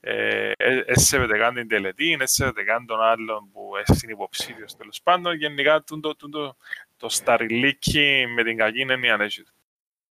Ε, 0.00 0.52
ε, 0.56 0.82
έσεβεται 0.86 1.38
καν 1.38 1.54
την 1.54 1.68
τελετή, 1.68 2.16
έσεβεται 2.20 2.62
καν 2.62 2.86
τον 2.86 3.00
άλλον 3.00 3.50
που 3.52 3.60
είναι 4.02 4.12
υποψήφιος 4.12 4.76
τέλος 4.76 5.00
πάντων. 5.02 5.34
Γενικά 5.34 5.82
τούν 5.82 6.00
το, 6.00 6.16
τούν 6.16 6.30
το, 6.30 6.56
το 6.96 7.08
σταριλίκι 7.08 8.24
με 8.34 8.42
την 8.42 8.56
κακή 8.56 8.80
έννοια 8.88 9.16
έχει 9.20 9.42
του. 9.42 9.52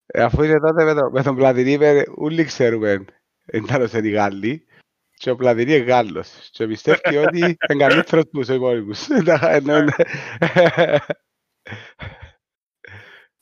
Ε, 0.05 0.23
Αφού 0.23 0.43
είσαι 0.43 0.59
τότε 0.59 0.83
με, 0.83 0.93
το, 0.93 1.09
με 1.11 1.23
τον 1.23 1.35
Πλατινί, 1.35 1.77
με- 1.77 2.03
όλοι 2.15 2.43
ξέρουμε 2.43 3.05
εντάλλως 3.45 3.91
είναι 3.91 4.07
οι 4.07 4.11
Γάλλοι 4.11 4.65
και 5.17 5.29
ο 5.29 5.35
Πλατινί 5.35 5.73
είναι 5.75 5.83
Γάλλος 5.83 6.49
και 6.51 6.67
πιστεύει 6.67 7.17
ότι 7.17 7.37
είναι 7.37 7.55
καλύτερος 7.77 8.23
που 8.23 8.39
τους 8.39 8.47
υπόλοιπους. 8.47 9.07
Ενώ 9.57 9.77
είναι- 9.77 9.95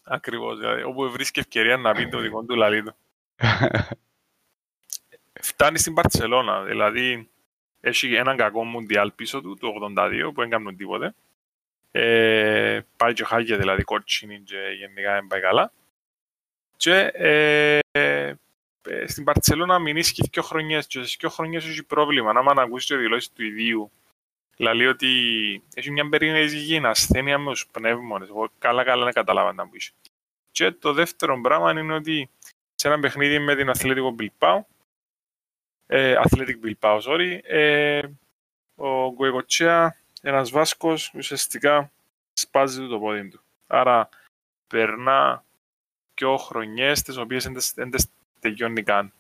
Ακριβώς, 0.03 0.59
δηλαδή, 0.59 0.83
όπου 0.83 1.11
βρίσκει 1.11 1.39
ευκαιρία 1.39 1.77
να 1.77 1.93
πει 1.93 2.07
το 2.07 2.19
δικό 2.19 2.43
του 2.43 2.55
λαλί 2.55 2.83
του. 2.83 2.95
Φτάνει 5.41 5.77
στην 5.77 5.93
Παρτσελώνα, 5.93 6.63
δηλαδή 6.63 7.29
έχει 7.79 8.15
έναν 8.15 8.37
κακό 8.37 8.63
μουντιάλ 8.63 9.11
πίσω 9.11 9.41
του, 9.41 9.57
το 9.57 9.73
82, 9.97 10.31
που 10.33 10.41
δεν 10.41 10.49
κάνουν 10.49 10.77
τίποτε. 10.77 11.13
Ε, 11.91 12.81
πάει 12.97 13.13
και 13.13 13.23
χάγεται, 13.23 13.57
δηλαδή 13.57 13.83
κότσινη 13.83 14.39
και 14.39 14.57
γενικά 14.77 15.13
δεν 15.13 15.27
πάει 15.27 15.41
καλά. 15.41 15.71
Και 16.77 16.97
ε, 17.13 17.79
ε, 18.87 18.99
ε, 18.99 19.07
στην 19.07 19.23
Παρτσελώνα 19.23 19.79
μηνύσκει 19.79 20.29
δύο 20.31 20.41
χρονιές 20.41 20.87
και 20.87 21.03
σε 21.03 21.15
δύο 21.19 21.29
χρονιές 21.29 21.65
έχει 21.65 21.83
πρόβλημα. 21.83 22.29
Αν 22.29 22.59
ακούσεις 22.59 22.87
τη 22.87 22.95
δηλώσει 22.95 23.31
του 23.33 23.43
ιδίου, 23.43 23.91
λέει 24.57 24.85
ότι 24.87 25.07
έχει 25.73 25.91
μια 25.91 26.09
περίεργη 26.09 26.55
υγιεινή 26.55 26.87
ασθένεια 26.87 27.37
με 27.37 27.51
τους 27.51 27.67
πνεύμονες. 27.67 28.29
Εγώ 28.29 28.49
καλά 28.59 28.83
καλά 28.83 29.03
δεν 29.03 29.13
καταλάβα 29.13 29.53
να 29.53 29.65
μου 29.65 29.71
είσαι. 29.73 29.91
Και 30.51 30.71
το 30.71 30.93
δεύτερο 30.93 31.41
πράγμα 31.41 31.71
είναι 31.71 31.93
ότι 31.93 32.29
σε 32.75 32.87
ένα 32.87 32.99
παιχνίδι 32.99 33.39
με 33.39 33.55
την 33.55 33.69
Αθλέτικο 33.69 34.15
Bilbao, 34.19 34.59
ε, 35.87 36.15
Athletic 36.23 36.55
Bilbao, 36.63 36.99
sorry, 37.01 37.39
ε, 37.43 38.01
ο 38.75 39.11
Γκουεγοτσέα, 39.11 39.95
ένας 40.21 40.51
Βάσκος, 40.51 41.11
ουσιαστικά 41.15 41.91
σπάζει 42.33 42.79
του 42.79 42.87
το 42.87 42.99
πόδι 42.99 43.27
του. 43.27 43.41
Άρα 43.67 44.09
περνά 44.67 45.43
και 46.13 46.25
χρονιές 46.37 47.01
τις 47.01 47.17
οποίες 47.17 47.43
δεν 47.75 47.91
τις 47.91 48.07
τελειώνει 48.43 48.83
καν. 48.83 49.13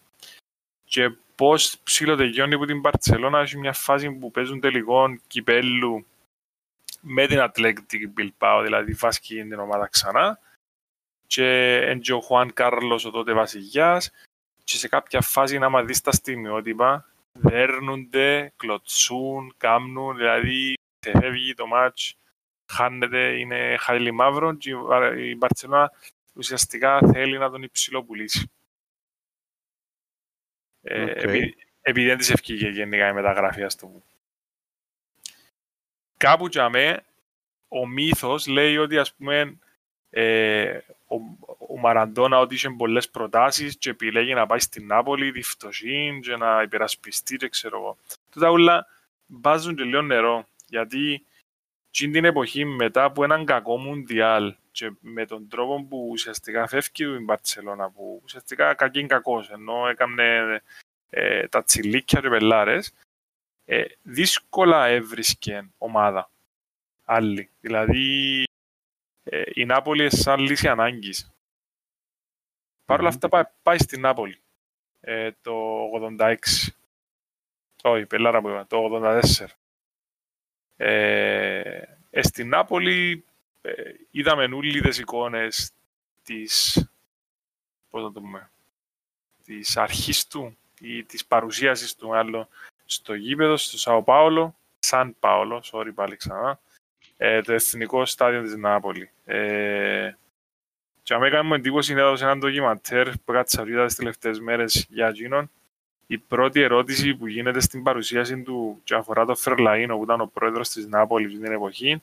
Και 0.83 1.09
πώς 1.35 1.77
ψήλο 1.83 2.15
τελειώνει 2.15 2.57
που 2.57 2.65
την 2.65 2.81
Παρσελόνα 2.81 3.39
έχει 3.39 3.57
μια 3.57 3.73
φάση 3.73 4.11
που 4.11 4.31
παίζουν 4.31 4.59
τελικών 4.59 5.21
κυπέλου 5.27 6.05
με 7.01 7.27
την 7.27 7.39
Ατλέκτη 7.39 8.07
Μπιλπάο, 8.07 8.61
δηλαδή 8.61 8.93
βάσκει 8.93 9.35
την 9.35 9.59
ομάδα 9.59 9.87
ξανά. 9.87 10.39
Και 11.27 11.75
έντζε 11.75 12.13
ο 12.13 12.21
Χουάν 12.21 12.53
Κάρλος, 12.53 13.05
ο 13.05 13.11
τότε 13.11 13.33
βασιλιάς. 13.33 14.11
Και 14.63 14.77
σε 14.77 14.87
κάποια 14.87 15.21
φάση, 15.21 15.57
να 15.57 15.83
δεις 15.83 16.01
τα 16.01 16.11
στιγμιότυπα, 16.11 17.05
δέρνονται, 17.31 18.53
κλωτσούν, 18.55 19.53
κάμνουν, 19.57 20.17
δηλαδή 20.17 20.73
ξεφεύγει 20.99 21.53
το 21.53 21.65
match, 21.73 22.11
χάνεται, 22.71 23.39
είναι 23.39 23.75
χάλι 23.79 24.11
μαύρο 24.11 24.53
και 24.53 24.71
η 25.17 25.35
Μπαρτσελώνα 25.37 25.91
ουσιαστικά 26.33 26.99
θέλει 27.13 27.37
να 27.37 27.49
τον 27.49 27.63
ψιλοπουλήσει. 27.63 28.51
Οκ. 30.83 30.91
επειδή, 30.91 31.55
επειδή 31.81 32.07
δεν 32.07 32.17
της 32.17 32.29
εφκήκε 32.29 32.69
γενικά 32.69 33.07
η 33.07 33.13
μεταγραφή, 33.13 33.63
ας 33.63 33.75
το 33.75 33.87
πούμε. 33.87 34.01
Κάπου 36.17 36.47
για 36.47 36.69
με, 36.69 37.03
ο 37.67 37.87
μύθος 37.87 38.47
λέει 38.47 38.77
ότι 38.77 38.97
ας 38.97 39.13
πούμε 39.13 39.57
ε, 40.09 40.77
ο, 41.07 41.15
ο 41.67 41.79
Μαραντόνα 41.79 42.39
ότι 42.39 42.55
είχε 42.55 42.69
πολλές 42.69 43.09
προτάσεις 43.09 43.77
και 43.77 43.89
επιλέγει 43.89 44.33
να 44.33 44.45
πάει 44.45 44.59
στην 44.59 44.85
Νάπολη, 44.85 45.31
τη 45.31 45.41
φτωχή 45.41 46.19
και 46.21 46.35
να 46.35 46.61
υπερασπιστεί 46.61 47.37
και 47.37 47.49
ξέρω 47.49 47.77
εγώ. 47.77 47.97
Τούτα 48.31 48.49
όλα 48.49 48.87
βάζουν 49.27 49.75
και 49.75 49.83
λίγο 49.83 50.01
νερό, 50.01 50.47
γιατί 50.67 51.25
εκείνη 51.89 52.11
την 52.11 52.25
εποχή 52.25 52.65
μετά 52.65 53.03
από 53.03 53.23
έναν 53.23 53.45
κακό 53.45 53.77
μουντιάλ 53.77 54.55
και 54.73 54.91
με 54.99 55.25
τον 55.25 55.47
τρόπο 55.47 55.83
που 55.83 56.07
ουσιαστικά 56.11 56.67
φεύγει 56.67 57.05
του 57.05 57.13
η 57.13 57.23
Μπαρτσελώνα, 57.23 57.91
που 57.91 58.21
ουσιαστικά 58.23 58.73
κακή 58.73 58.99
είναι 58.99 59.07
κακός, 59.07 59.49
ενώ 59.49 59.87
έκανε 59.87 60.61
ε, 61.09 61.47
τα 61.47 61.63
τσιλίκια 61.63 62.19
και 62.21 62.29
πελάρες, 62.29 62.93
ε, 63.65 63.83
δύσκολα 64.01 64.85
έβρισκε 64.85 65.69
ομάδα 65.77 66.31
άλλη. 67.05 67.49
Δηλαδή 67.59 68.43
ε, 69.23 69.43
η 69.53 69.65
Νάπολη 69.65 70.01
είναι 70.01 70.09
σαν 70.09 70.39
λύση 70.39 70.67
ανάγκης. 70.67 71.31
Παρ' 72.85 72.99
όλα 72.99 73.07
Μμμ. 73.09 73.15
αυτά 73.15 73.29
πάει, 73.29 73.43
πάει 73.63 73.77
στην 73.77 74.01
Νάπολη 74.01 74.41
ε, 74.99 75.31
το 75.41 75.83
86. 76.19 76.35
Όχι, 77.83 78.05
πελάρα 78.05 78.41
που 78.41 78.49
είπα, 78.49 78.67
το 78.67 78.89
84. 78.91 79.45
Ε, 80.75 81.81
ε, 82.09 82.21
στην 82.21 82.47
Νάπολη 82.47 83.11
ε, 83.11 83.32
είδαμε 84.11 84.47
νουλίδες 84.47 84.97
εικόνες 84.97 85.71
της, 86.23 86.85
πώς 87.89 88.03
να 88.03 88.11
το 88.11 88.19
πούμε, 88.19 88.49
της 89.45 89.77
αρχής 89.77 90.27
του 90.27 90.57
ή 90.79 91.03
της 91.03 91.25
παρουσίασης 91.25 91.95
του 91.95 92.15
άλλο 92.15 92.47
στο 92.85 93.13
γήπεδο, 93.13 93.57
στο 93.57 93.77
Σαο 93.77 94.03
Πάολο, 94.03 94.55
Σαν 94.79 95.15
Πάολο, 95.19 95.63
sorry 95.71 95.91
πάλι 95.95 96.15
ξανά, 96.15 96.59
ε, 97.17 97.41
το 97.41 97.53
εθνικό 97.53 98.05
στάδιο 98.05 98.41
της 98.41 98.55
Νάπολη. 98.55 99.09
Ε, 99.25 100.11
και 101.03 101.13
αν 101.13 101.23
έκανε 101.23 101.47
μου 101.47 101.53
εντύπωση 101.53 101.91
είναι 101.91 102.01
έδωσε 102.01 102.23
έναν 102.23 102.39
ντοκιμαντέρ 102.39 103.17
που 103.17 103.31
έκατσα 103.31 103.63
βρήκα 103.63 103.85
τις 103.85 103.95
τελευταίες 103.95 104.39
μέρες 104.39 104.85
για 104.89 105.07
εκείνον. 105.07 105.51
Η 106.07 106.17
πρώτη 106.17 106.61
ερώτηση 106.61 107.15
που 107.15 107.27
γίνεται 107.27 107.59
στην 107.59 107.83
παρουσίαση 107.83 108.41
του 108.41 108.81
και 108.83 108.95
αφορά 108.95 109.25
τον 109.25 109.35
Φερλαΐνο 109.37 109.95
που 109.95 110.03
ήταν 110.03 110.21
ο 110.21 110.29
πρόεδρος 110.33 110.69
της 110.69 110.87
Νάπολης 110.87 111.39
την 111.39 111.51
εποχή 111.51 112.01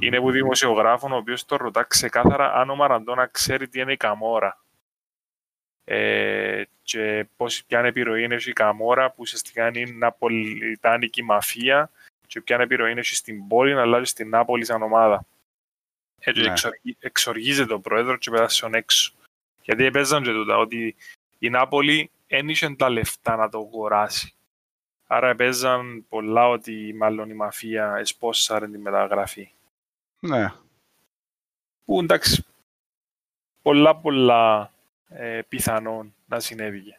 είναι 0.00 0.20
που 0.20 0.30
δημοσιογράφων 0.30 1.12
ο 1.12 1.16
οποίος 1.16 1.44
το 1.44 1.56
ρωτά 1.56 1.82
ξεκάθαρα 1.82 2.52
αν 2.54 2.70
ο 2.70 2.76
Μαραντόνα 2.76 3.26
ξέρει 3.26 3.68
τι 3.68 3.80
είναι 3.80 3.92
η 3.92 3.96
Καμόρα. 3.96 4.62
Ε, 5.84 6.62
και 6.82 7.26
πώς, 7.36 7.64
ποια 7.64 7.80
επιρροή 7.80 8.22
έχει 8.22 8.50
η 8.50 8.52
Καμόρα 8.52 9.08
που 9.10 9.16
ουσιαστικά 9.18 9.68
είναι 9.68 9.78
η 9.78 9.92
Ναπολιτάνικη 9.92 11.22
μαφία 11.22 11.90
και 12.26 12.40
ποια 12.40 12.56
επιρροή 12.60 12.92
έχει 12.92 13.14
στην 13.14 13.46
πόλη 13.48 13.72
αλλά 13.78 13.98
και 13.98 14.04
στην 14.04 14.28
Νάπολη 14.28 14.64
σαν 14.64 14.82
ομάδα. 14.82 15.24
Έτσι 16.20 16.40
Ναι. 16.42 16.50
εξοργι- 16.50 16.96
εξοργίζεται 17.00 17.72
ο 17.74 17.80
πρόεδρος 17.80 18.18
και 18.18 18.30
πέρασε 18.30 18.56
στον 18.56 18.74
έξω. 18.74 19.12
Γιατί 19.62 19.84
έπαιζαν 19.84 20.22
και 20.22 20.30
τούτα, 20.30 20.56
ότι 20.56 20.96
η 21.38 21.50
Νάπολη 21.50 22.10
δεν 22.28 22.48
είχε 22.48 22.74
τα 22.74 22.88
λεφτά 22.90 23.36
να 23.36 23.48
το 23.48 23.58
αγοράσει. 23.58 24.32
Άρα 25.06 25.28
έπαιζαν 25.28 26.04
πολλά 26.08 26.48
ότι 26.48 26.94
μάλλον 26.96 27.30
η 27.30 27.34
μαφία 27.34 27.94
εσπόσαρε 27.96 28.68
τη 28.68 28.78
μεταγραφή. 28.78 29.50
Ναι. 30.20 30.52
Που 31.84 32.00
εντάξει, 32.00 32.44
πολλά 33.62 33.96
πολλά 33.96 34.72
ε, 35.08 35.40
πιθανόν 35.48 36.14
να 36.26 36.40
συνέβηκε. 36.40 36.98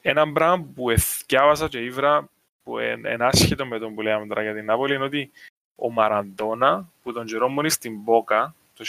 Ένα 0.00 0.32
πράγμα 0.32 0.66
που 0.74 0.90
εθιάβασα 0.90 1.68
και 1.68 1.84
ήβρα 1.84 2.28
που 2.62 2.78
είναι 2.78 3.24
άσχετο 3.24 3.66
με 3.66 3.78
τον 3.78 3.94
που 3.94 4.00
λέμε 4.00 4.26
τώρα 4.26 4.42
για 4.42 4.54
την 4.54 4.64
Νάπολη 4.64 4.94
είναι 4.94 5.04
ότι 5.04 5.30
ο 5.74 5.90
Μαραντόνα 5.90 6.90
που 7.02 7.12
τον 7.12 7.26
Τζερόμονη 7.26 7.70
στην 7.70 7.98
Μπόκα 7.98 8.54
το 8.74 8.84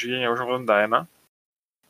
1981 0.68 1.04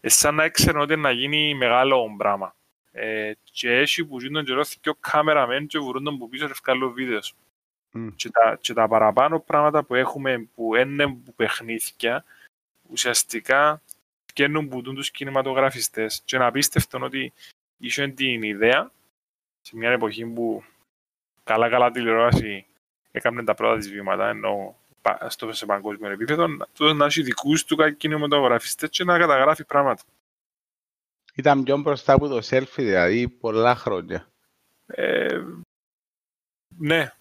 σαν 0.01 0.35
να 0.35 0.43
έξερε 0.43 0.79
ότι 0.79 0.95
να 0.95 1.11
γίνει 1.11 1.55
μεγάλο 1.55 2.15
πράγμα. 2.17 2.55
Ε, 2.91 3.31
και 3.43 3.71
έτσι 3.77 4.05
που 4.05 4.19
γίνει 4.19 4.33
τον 4.33 4.45
καιρό 4.45 4.61
και 4.81 4.89
ο 4.89 4.95
κάμεραμεν 4.99 5.67
και 5.67 5.79
βουρούν 5.79 6.03
τον 6.03 6.17
που 6.17 6.29
πίσω 6.29 6.47
και 6.47 6.53
βγάλω 6.63 6.91
βίντεος. 6.91 7.35
Mm. 7.93 8.09
Και, 8.15 8.29
τα, 8.29 8.57
και 8.61 8.73
τα 8.73 8.87
παραπάνω 8.87 9.39
πράγματα 9.39 9.83
που 9.83 9.95
έχουμε 9.95 10.47
που 10.55 10.75
είναι 10.75 11.07
που 11.07 11.33
παιχνίδια 11.35 12.23
ουσιαστικά 12.89 13.81
βγαίνουν 14.33 14.69
που 14.69 14.81
τους 14.81 15.11
κινηματογραφιστές 15.11 16.21
και 16.25 16.37
να 16.37 16.51
πίστευτον 16.51 17.03
ότι 17.03 17.33
είχε 17.77 18.07
την 18.07 18.43
ιδέα 18.43 18.91
σε 19.61 19.75
μια 19.75 19.91
εποχή 19.91 20.25
που 20.25 20.63
καλά 21.43 21.69
καλά 21.69 21.91
τηλεόραση 21.91 22.65
έκανε 23.11 23.43
τα 23.43 23.53
πρώτα 23.53 23.77
της 23.77 23.89
βήματα 23.89 24.27
ενώ 24.27 24.77
στο 25.27 25.53
σε 25.53 25.65
παγκόσμιο 25.65 26.11
επίπεδο 26.11 26.47
να 26.93 27.05
έχει 27.05 27.21
δικούς 27.21 27.65
του 27.65 27.95
κινηματογραφιστές 27.97 28.89
και 28.89 29.03
να 29.03 29.17
καταγράφει 29.17 29.65
πράγματα. 29.65 30.03
Ήταν 31.35 31.63
πιο 31.63 31.77
μπροστά 31.77 32.13
από 32.13 32.27
το 32.27 32.37
selfie, 32.49 32.67
δηλαδή 32.75 33.27
πολλά 33.27 33.75
χρόνια. 33.75 34.27
Ε, 34.85 35.41
ναι. 36.77 37.11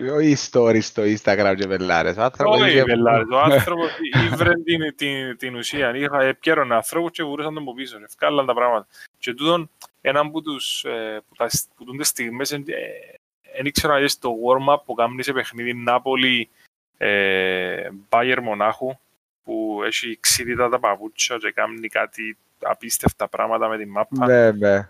Όχι 0.00 0.36
stories 0.50 0.82
στο 0.82 1.02
Instagram 1.02 1.54
και 1.58 1.66
πελάρες. 1.66 2.16
Όχι 2.38 2.82
πελάρες. 2.82 3.26
Ο 3.30 3.38
άνθρωπος 3.38 3.90
ήβρε 4.32 4.52
την, 4.54 4.96
την, 4.96 5.36
την 5.36 5.54
ουσία. 5.54 5.96
Είχα 5.96 6.22
επικαίρον 6.22 6.72
άνθρωπος 6.72 7.10
και 7.10 7.22
βουρούσαν 7.24 7.54
τον 7.54 7.62
από 7.62 7.74
πίσω. 7.74 7.98
Ευκάλλαν 8.04 8.46
τα 8.46 8.54
πράγματα. 8.54 8.86
Και 9.18 9.34
τούτον, 9.34 9.70
ένα 10.00 10.20
από 10.20 10.42
τους 10.42 10.84
ε, 10.84 11.22
που, 11.28 11.34
τα, 11.34 11.48
που 11.76 11.84
τούνται 11.84 12.04
στιγμές 12.04 12.48
δεν 12.48 12.64
ήξερα 13.66 14.00
να 14.00 14.06
το 14.18 14.30
warm-up 14.46 14.82
που 14.84 14.94
κάνει 14.94 15.22
σε 15.22 15.32
παιχνίδι 15.32 15.74
Νάπολη 15.74 16.48
ε, 16.96 17.88
Μπάγερ 18.08 18.40
Μονάχου 18.40 18.98
που 19.44 19.80
έχει 19.84 20.18
ξύδιτα 20.20 20.68
τα 20.68 20.78
παπούτσια 20.78 21.36
και 21.36 21.52
κάνει 21.52 21.88
κάτι 21.88 22.36
απίστευτα 22.62 23.28
πράγματα 23.28 23.68
με 23.68 23.78
την 23.78 23.90
μάπα. 23.90 24.26
Ναι, 24.26 24.50
ναι. 24.50 24.88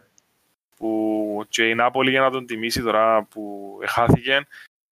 Που 0.76 1.44
και 1.48 1.68
η 1.68 1.74
Νάπολη 1.74 2.10
για 2.10 2.20
να 2.20 2.30
τον 2.30 2.46
τιμήσει 2.46 2.82
τώρα 2.82 3.22
που 3.22 3.72
χάθηκε 3.86 4.46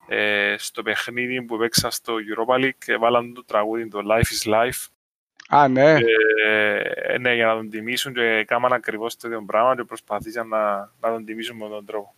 ε, 0.06 0.54
στο 0.58 0.82
παιχνίδι 0.82 1.42
που 1.42 1.56
παίξα 1.56 1.90
στο 1.90 2.14
Europa 2.14 2.54
League 2.54 2.96
βάλαν 2.98 3.34
το 3.34 3.44
τραγούδι 3.44 3.88
το 3.88 4.00
Life 4.10 4.24
is 4.40 4.52
Life. 4.52 4.86
Α, 5.48 5.68
ναι. 5.68 5.98
Ε, 6.44 7.18
ναι, 7.18 7.34
για 7.34 7.46
να 7.46 7.54
τον 7.54 7.70
τιμήσουν 7.70 8.14
και 8.14 8.22
έκαναν 8.22 8.72
ακριβώς 8.72 9.16
το 9.16 9.28
ίδιο 9.28 9.42
πράγμα 9.44 9.76
και 9.76 9.84
προσπαθήσαν 9.84 10.48
να, 10.48 10.76
να 10.76 11.10
τον 11.10 11.24
τιμήσουν 11.24 11.56
με 11.56 11.68
τον 11.68 11.86
τρόπο. 11.86 12.14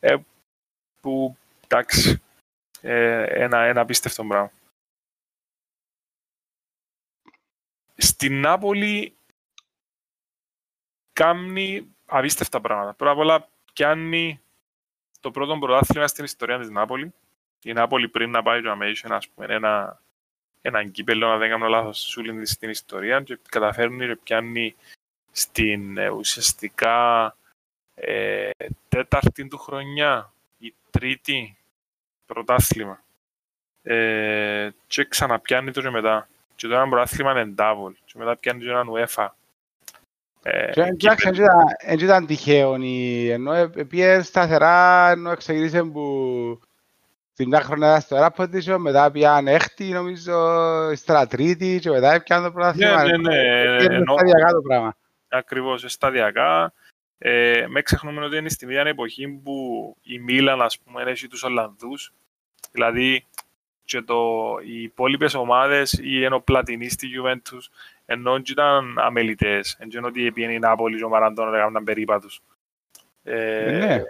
Ε, 0.00 0.16
που, 1.00 1.36
εντάξει, 1.64 2.22
ε, 2.80 3.22
ένα, 3.22 3.58
ένα 3.58 3.80
απίστευτο 3.80 4.24
πράγμα. 4.24 4.52
Στην 7.96 8.40
Νάπολη 8.40 9.16
κάνει 11.12 11.94
απίστευτα 12.06 12.60
πράγματα. 12.60 12.94
Πρώτα 12.94 13.12
απ' 13.12 13.18
όλα 13.18 13.48
πιάνει 13.72 14.40
το 15.20 15.30
πρώτο 15.30 15.58
πρωτάθλημα 15.58 16.06
στην 16.06 16.24
ιστορία 16.24 16.58
της 16.58 16.70
Νάπολη. 16.70 17.14
Η 17.62 17.72
Νάπολη 17.72 18.08
πριν 18.08 18.30
να 18.30 18.42
πάει 18.42 18.62
το 18.62 18.70
Αμέσιο, 18.70 19.14
ας 19.14 19.28
πούμε, 19.28 19.54
ένα, 19.54 20.00
ένα 20.62 20.84
κύπελο, 20.84 21.28
να 21.28 21.36
δεν 21.36 21.50
κάνω 21.50 21.68
λάθος, 21.68 21.98
σούλιν 21.98 22.46
στην 22.46 22.70
ιστορία 22.70 23.20
και 23.20 23.38
καταφέρνει 23.48 24.06
και 24.06 24.16
πιάνει 24.16 24.76
στην 25.30 25.98
ε, 25.98 26.08
ουσιαστικά 26.08 27.36
ε, 27.94 28.50
τέταρτη 28.88 29.48
του 29.48 29.58
χρονιά, 29.58 30.32
η 30.58 30.74
τρίτη 30.90 31.56
πρωτάθλημα. 32.26 33.02
Ε, 33.82 34.70
και 34.86 35.04
ξαναπιάνει 35.04 35.70
το 35.70 35.80
και 35.80 35.90
μετά. 35.90 36.28
Και 36.56 36.66
το 36.66 36.74
ένα 36.74 36.88
πρωτάθλημα 36.88 37.40
είναι 37.40 37.54
double. 37.58 37.92
Και 38.04 38.14
μετά 38.14 38.36
πιάνει 38.36 38.64
το 38.64 38.70
έναν 38.70 38.88
UEFA. 38.90 39.28
Εντάξει, 40.42 41.30
δεν 41.86 41.98
ήταν 41.98 42.26
τυχαίο, 42.26 42.76
ενώ 43.30 43.70
πήγε 43.88 44.22
σταθερά, 44.22 45.10
ενώ 45.10 45.36
ξεκίνησε 45.36 45.82
που 45.82 46.60
την 47.34 47.48
μια 47.48 47.60
χρονιά 47.60 48.00
στο 48.00 48.16
Ράποντισο, 48.16 48.78
μετά 48.78 49.10
πήγαν 49.10 49.48
έκτη, 49.48 49.84
νομίζω, 49.84 50.90
ύστερα 50.90 51.26
τρίτη 51.26 51.78
και 51.80 51.90
μετά 51.90 52.14
έπιαν 52.14 52.42
το 52.42 52.52
πρωτάθλημα. 52.52 53.04
Ναι, 53.04 53.16
ναι, 53.16 53.16
ναι. 53.16 53.82
Είναι 53.82 54.02
σταδιακά 54.12 54.52
το 54.52 54.60
πράγμα. 54.60 54.96
Ακριβώς, 55.28 55.84
σταδιακά. 55.86 56.72
Ε, 57.18 57.64
με 57.68 57.82
ξεχνούμε 57.82 58.24
ότι 58.24 58.36
είναι 58.36 58.48
στην 58.48 58.68
ίδια 58.68 58.82
εποχή 58.82 59.28
που 59.28 59.96
η 60.02 60.18
Μίλαν, 60.18 60.62
ας 60.62 60.78
πούμε, 60.78 61.02
έχει 61.02 61.28
τους 61.28 61.42
Ολλανδούς. 61.42 62.12
Δηλαδή, 62.72 63.26
και 63.84 64.02
το, 64.02 64.42
οι 64.64 64.82
υπόλοιπες 64.82 65.34
ομάδες 65.34 65.98
ή 66.02 66.24
ενώ 66.24 66.40
πλατινοί 66.40 66.88
στη 66.88 67.08
Juventus 67.16 67.68
ενώ 68.10 68.36
ήταν 68.36 68.98
αμελητές. 68.98 69.76
Ενώ 69.78 70.06
ότι 70.06 70.32
πήγαινε 70.32 70.52
η 70.52 70.58
Νάπολη 70.58 70.96
και 70.96 71.04
ο 71.04 71.08
Μαραντών 71.08 71.50
να 71.50 71.58
κάνουν 71.58 71.84
περίπατους. 71.84 72.40
Ε, 73.22 73.70
ναι. 73.70 74.02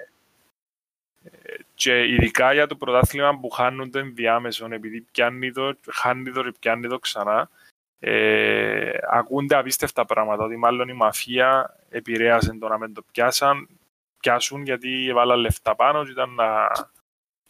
Και 1.75 2.09
ειδικά 2.09 2.53
για 2.53 2.67
το 2.67 2.77
πρωτάθλημα 2.77 3.39
που 3.41 3.51
χάνουν 3.51 3.91
το 3.91 3.99
ενδιάμεσο, 3.99 4.69
επειδή 4.71 5.01
πιάνει 5.01 5.53
το, 5.53 5.77
χάνει 5.91 6.33
το 6.33 6.43
και 6.43 6.55
πιάνει 6.61 6.89
το 6.89 6.99
ξανά, 6.99 7.51
ε, 7.99 8.91
ακούνται 9.11 9.57
απίστευτα 9.57 10.05
πράγματα, 10.05 10.45
ότι 10.45 10.57
μάλλον 10.57 10.89
η 10.89 10.93
μαφία 10.93 11.77
επηρέασε 11.91 12.53
το 12.61 12.69
να 12.69 12.79
μην 12.79 12.95
το 12.95 13.05
πιάσαν, 13.13 13.69
πιάσουν 14.21 14.63
γιατί 14.63 15.09
έβαλαν 15.09 15.39
λεφτά 15.39 15.75
πάνω 15.75 16.05
και 16.05 16.11
ήταν 16.11 16.31
να, 16.31 16.71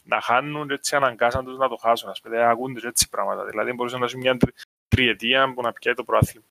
να 0.03 0.21
χάνουν 0.21 0.67
και 0.67 0.73
έτσι 0.73 0.95
αναγκάσαν 0.95 1.45
τους 1.45 1.57
να 1.57 1.69
το 1.69 1.75
χάσουν. 1.75 2.09
Ας 2.09 2.21
πούμε, 2.21 2.49
ακούνται 2.49 2.87
έτσι 2.87 3.09
πράγματα. 3.09 3.45
Δηλαδή 3.45 3.73
μπορούσε 3.73 3.97
να 3.97 4.05
είναι 4.09 4.17
μια 4.17 4.37
τριετία 4.89 5.53
που 5.53 5.61
να 5.61 5.73
πιάει 5.73 5.93
το 5.93 6.03
πρόθυμο. 6.03 6.43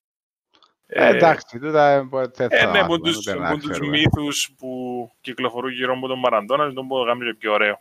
Ε, 0.91 1.07
εντάξει, 1.07 1.59
τούτα 1.59 2.07
ποτέ 2.09 2.47
θα 2.47 2.55
ε, 2.57 2.71
ναι, 2.71 2.79
από 2.79 2.99
τους, 2.99 3.19
τους 3.61 3.79
μύθους 3.79 4.55
που 4.57 5.11
κυκλοφορούν 5.21 5.71
γύρω 5.71 5.93
από 5.93 6.07
τον 6.07 6.19
Μαραντώνας, 6.19 6.73
τον 6.73 6.87
που 6.87 6.95
το 6.95 7.35
πιο 7.37 7.53
ωραίο. 7.53 7.79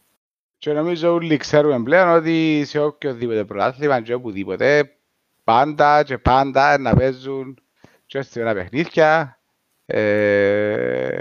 Και 0.58 0.72
νομίζω 0.72 1.12
όλοι 1.12 1.36
ξέρουμε 1.36 1.82
πλέον 1.82 2.08
ότι 2.08 2.62
σε 2.66 2.80
οποιοδήποτε 2.80 3.44
πρωτάθλημα 3.44 4.00
και 4.00 4.14
οπουδήποτε 4.14 4.96
πάντα 5.44 6.02
και 6.02 6.18
πάντα 6.18 6.78
να 6.78 6.94
παίζουν 6.94 7.58
και 8.06 8.24
ένα 8.34 8.54
παιχνίδια 8.54 9.38
ε, 9.86 11.18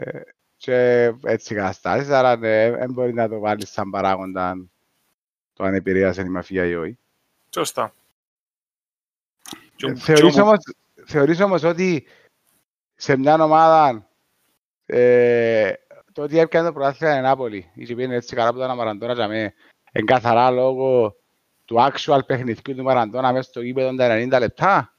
και 0.58 1.14
έτσι 1.24 1.56
καταστάσεις, 1.56 2.10
άρα 2.10 2.38
ναι, 2.38 2.72
δεν 2.72 2.92
μπορεί 2.92 3.14
να 3.14 3.30
το 3.30 3.40
βάλεις 3.40 3.72
σαν 3.72 3.90
παράγοντα 3.90 4.68
το 5.54 5.64
αν 5.64 5.74
επηρέασε 5.74 6.22
η 6.22 6.30
μαφία 6.30 6.66
ή 6.66 6.76
όχι. 6.76 6.98
Σωστά. 7.54 7.94
Ε, 9.84 9.96
θεωρείς 9.96 10.38
όμως, 10.38 10.58
θεωρείς 11.06 11.42
όμως 11.42 11.64
ότι 11.64 12.08
σε 12.96 13.18
μια 13.18 13.44
ομάδα 13.44 14.10
ε, 14.86 15.74
το 16.14 16.22
ότι 16.22 16.40
έπιανε 16.40 16.68
το 16.68 16.74
πρωτάθλημα 16.74 17.14
είναι 17.14 17.22
Νάπολη 17.22 17.72
ή 17.74 17.86
πήγαινε 17.86 18.16
έτσι 18.16 18.36
καλά 18.36 18.52
που 18.52 18.58
ήταν 18.58 18.70
ο 18.70 18.76
Μαραντώνα 18.76 19.14
για 19.14 19.28
με 19.28 19.54
εγκαθαρά 19.92 20.52
λόγω 20.52 21.16
του 21.66 21.76
actual 21.80 22.20
παιχνιδιού 22.26 22.76
του 22.76 22.84
Μαραντώνα 22.84 23.32
μέσα 23.32 23.50
στο 23.50 23.62
γήπεδο 23.62 23.96
τα 23.96 24.38
90 24.38 24.40
λεπτά. 24.40 24.98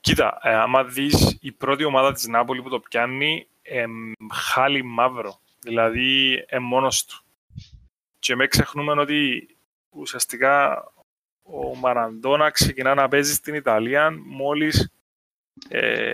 Κοίτα, 0.00 0.38
ε, 0.42 0.54
άμα 0.54 0.84
δεις 0.84 1.38
η 1.40 1.52
πρώτη 1.52 1.84
ομάδα 1.84 2.12
της 2.12 2.26
Νάπολη 2.26 2.62
που 2.62 2.68
το 2.68 2.80
πιάνει 2.80 3.48
ε, 3.62 3.84
χάλι 4.32 4.82
μαύρο, 4.82 5.40
δηλαδή 5.58 6.44
ε, 6.48 6.58
μόνος 6.58 7.04
του. 7.04 7.24
Και 8.18 8.36
με 8.36 8.46
ξεχνούμε 8.46 8.92
ότι 8.92 9.48
ουσιαστικά 9.90 10.84
ο 11.46 11.76
Μαραντόνα 11.76 12.50
ξεκινά 12.50 12.94
να 12.94 13.08
παίζει 13.08 13.34
στην 13.34 13.54
Ιταλία 13.54 14.10
μόλις 14.24 14.90
ε, 15.68 16.12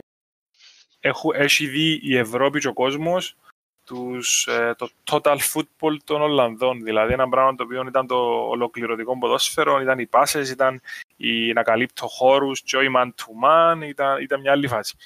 έχω, 1.01 1.35
έχει 1.35 1.67
δει 1.67 2.01
η 2.03 2.17
Ευρώπη 2.17 2.61
και 2.61 2.69
ο 2.69 2.73
κόσμος 2.73 3.37
τους, 3.85 4.47
ε, 4.47 4.75
το 4.79 4.89
total 5.11 5.37
football 5.53 5.97
των 6.05 6.23
Ολλανδών. 6.23 6.83
Δηλαδή 6.83 7.13
ένα 7.13 7.29
πράγμα 7.29 7.55
το 7.55 7.63
οποίο 7.63 7.85
ήταν 7.89 8.07
το 8.07 8.49
ολοκληρωτικό 8.49 9.19
ποδόσφαιρο, 9.19 9.81
ήταν 9.81 9.99
οι 9.99 10.07
πάσες, 10.07 10.51
ήταν 10.51 10.81
η, 11.17 11.53
να 11.53 11.63
καλύπτω 11.63 12.07
χώρους, 12.07 12.63
και 12.63 12.79
man 12.97 13.07
to 13.07 13.47
man, 13.47 13.89
ήταν, 13.89 14.23
ήταν 14.23 14.41
μια 14.41 14.53
άλλη 14.53 14.69
φάση. 14.69 14.97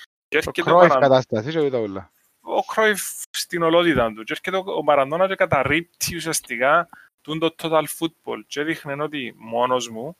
ο 0.46 0.50
Κρόιφ 0.50 0.92
κατάστασης 0.92 1.54
και 1.54 1.70
τα 1.70 1.78
όλα. 1.78 2.10
Ο 2.40 2.62
Κρόιφ 2.62 3.02
στην 3.30 3.62
ολότητα 3.62 4.12
του. 4.12 4.24
Και 4.24 4.32
έρχεται 4.32 4.70
ο 4.70 4.82
Μαραντόνα 4.82 5.28
και 5.28 5.34
καταρρύπτει 5.34 6.16
ουσιαστικά 6.16 6.88
το 7.38 7.54
total 7.58 7.84
football 7.98 8.42
και 8.46 8.60
έδειχνε 8.60 9.02
ότι 9.02 9.34
μόνος 9.36 9.88
μου 9.88 10.16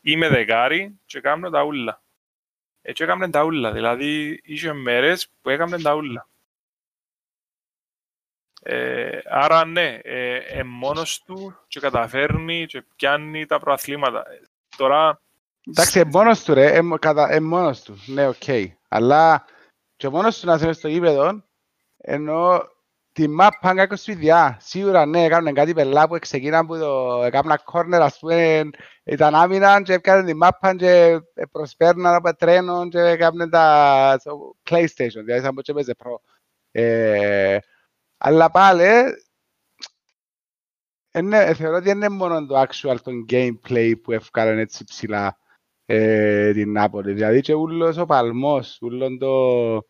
είμαι 0.00 0.28
δεκάρι 0.28 0.98
και 1.06 1.20
κάνω 1.20 1.50
τα 1.50 1.62
ούλα. 1.62 2.02
Έτσι 2.82 3.02
έκαμε 3.02 3.30
τα 3.30 3.44
ούλα, 3.44 3.72
δηλαδή 3.72 4.40
είχε 4.44 4.72
μέρες 4.72 5.28
που 5.42 5.50
έκαμε 5.50 5.78
τα 5.78 5.94
ούλα. 5.94 6.28
Ε, 8.62 9.18
άρα 9.24 9.64
ναι, 9.64 9.98
ε, 10.02 10.36
ε, 10.36 10.62
μόνος 10.62 11.22
του 11.22 11.56
και 11.68 11.80
καταφέρνει 11.80 12.66
και 12.66 12.82
πιάνει 12.96 13.46
τα 13.46 13.58
προαθλήματα. 13.58 14.24
Τώρα... 14.76 15.20
Εντάξει, 15.66 15.98
ε, 15.98 16.04
μόνος 16.04 16.44
του 16.44 16.54
ρε, 16.54 16.76
ε, 16.76 16.80
κατα, 16.98 17.32
ε, 17.32 17.40
μόνος 17.40 17.82
του, 17.82 18.02
ναι, 18.06 18.28
οκ. 18.28 18.34
Okay. 18.46 18.66
Αλλά 18.88 19.44
και 19.96 20.08
μόνος 20.08 20.40
του 20.40 20.46
να 20.46 20.54
είσαι 20.54 20.72
στο 20.72 20.88
γήπεδο, 20.88 21.44
ενώ 21.96 22.68
τη 23.14 23.28
μάπα 23.28 23.74
κάκω 23.74 23.96
στη 23.96 24.14
διά. 24.14 24.56
Σίγουρα 24.60 25.06
ναι, 25.06 25.24
έκαναν 25.24 25.54
κάτι 25.54 25.72
πελά 25.72 26.08
που 26.08 26.18
ξεκίναν 26.18 26.66
που 26.66 26.78
το 26.78 27.22
έκαναν 27.24 27.60
κόρνερ, 27.64 28.02
ας 28.02 28.18
πούμε, 28.18 28.70
ήταν 29.04 29.34
άμυνα 29.34 29.82
και 29.82 29.92
έκαναν 29.92 30.26
τη 30.26 30.34
μάπα 30.34 30.76
και 30.76 31.20
προσπέρναν 31.50 32.14
από 32.14 32.36
τρένο 32.36 32.88
και 32.88 32.98
έκαναν 32.98 33.50
τα 33.50 34.16
στο 34.20 34.56
PlayStation, 34.70 35.22
δηλαδή 35.24 35.40
σαν 35.40 35.54
πως 35.54 35.66
έπαιζε 35.66 35.94
προ. 35.94 36.20
Ε, 36.70 37.58
αλλά 38.18 38.50
πάλι, 38.50 38.86
είναι, 41.14 41.54
θεωρώ 41.54 41.76
ότι 41.76 41.90
είναι 41.90 42.08
μόνο 42.08 42.46
το 42.46 42.60
actual 42.60 42.96
το 43.02 43.12
gameplay 43.30 43.92
που 44.02 44.12
έφκαλαν 44.12 44.58
έτσι 44.58 44.84
ψηλά 44.84 45.38
ε, 45.86 46.52
την 46.52 46.72
Νάπολη. 46.72 47.12
Δηλαδή 47.12 47.40
και 47.40 47.54
ούλος 47.54 47.96
ο 47.96 48.06
παλμός, 48.06 48.78
ούλον 48.80 49.18
το... 49.18 49.86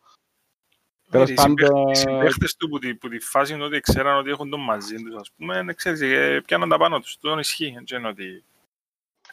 Τέλος 1.15 1.33
πάντων... 1.33 1.89
Οι 1.89 1.95
συμπαίχτες 1.95 2.55
του 2.55 2.69
που 2.69 2.79
τη, 2.79 2.95
που 2.95 3.09
τη 3.09 3.19
φάση 3.19 3.53
είναι 3.53 3.63
ότι 3.63 3.79
ξέραν 3.79 4.17
ότι 4.17 4.29
έχουν 4.29 4.49
τον 4.49 4.59
μαζί 4.59 4.95
τους, 4.95 5.15
ας 5.15 5.31
πούμε, 5.37 5.73
ξέρεις, 5.73 6.01
ε, 6.01 6.41
πιάναν 6.45 6.69
τα 6.69 6.77
πάνω 6.77 6.99
τους, 6.99 7.17
τον 7.19 7.39
ισχύει, 7.39 7.77
δεν 7.87 8.05
ότι... 8.05 8.43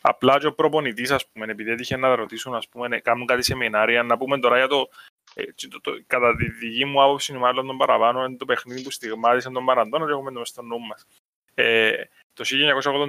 Απλά 0.00 0.38
και 0.38 0.46
ο 0.46 0.54
προπονητής, 0.54 1.10
ας 1.10 1.26
πούμε, 1.26 1.46
επειδή 1.46 1.70
έτυχε 1.70 1.96
να 1.96 2.14
ρωτήσουν, 2.14 2.54
ας 2.54 2.68
πούμε, 2.68 3.00
κάνουν 3.00 3.26
κάτι 3.26 3.42
σεμινάρια, 3.42 4.02
να 4.02 4.18
πούμε 4.18 4.38
τώρα 4.38 4.56
για 4.56 4.68
το 4.68 4.88
ε, 5.34 5.42
το, 5.70 5.80
το, 5.80 6.02
κατά 6.06 6.36
τη 6.36 6.50
δική 6.50 6.84
μου 6.84 7.02
άποψη, 7.02 7.32
μάλλον 7.32 7.66
τον 7.66 7.76
παραπάνω, 7.76 8.24
είναι 8.24 8.36
το 8.36 8.44
παιχνίδι 8.44 8.82
που 8.82 8.90
στιγμάτισαν 8.90 9.52
τον 9.52 9.62
Μαραντώνα 9.62 10.06
και 10.06 10.12
έχουμε 10.12 10.32
το 10.32 10.38
μες 10.38 10.48
στο 10.48 10.62
νου 10.62 10.80
μας. 10.80 11.06
Ε, 11.54 11.92
το 12.32 12.44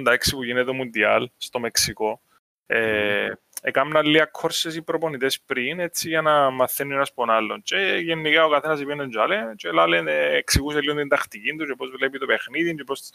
1986 0.04 0.16
που 0.30 0.44
γίνεται 0.44 0.64
το 0.64 0.72
Μουντιάλ 0.72 1.30
στο 1.36 1.58
Μεξικό, 1.58 2.20
ε, 2.66 3.32
έκαναν 3.66 4.06
λίγα 4.06 4.24
κόρσες 4.24 4.74
οι 4.74 4.82
προπονητές 4.82 5.40
πριν, 5.40 5.80
έτσι, 5.80 6.08
για 6.08 6.22
να 6.22 6.50
μαθαίνουν 6.50 6.92
ένας 6.92 7.12
πον 7.12 7.30
άλλον. 7.30 7.62
Και 7.62 7.76
γενικά 8.02 8.44
ο 8.44 8.50
καθένας 8.50 8.78
πήγαινε 8.78 9.06
και 9.06 9.18
και 9.56 9.70
λένε, 9.70 10.12
εξηγούσε 10.12 10.80
λίγο 10.80 10.96
την 10.96 11.08
τακτική 11.08 11.56
του 11.56 11.66
και 11.66 11.74
πώς 11.76 11.90
βλέπει 11.90 12.18
το 12.18 12.26
παιχνίδι 12.26 12.74
και 12.74 12.84
πώς 12.84 13.10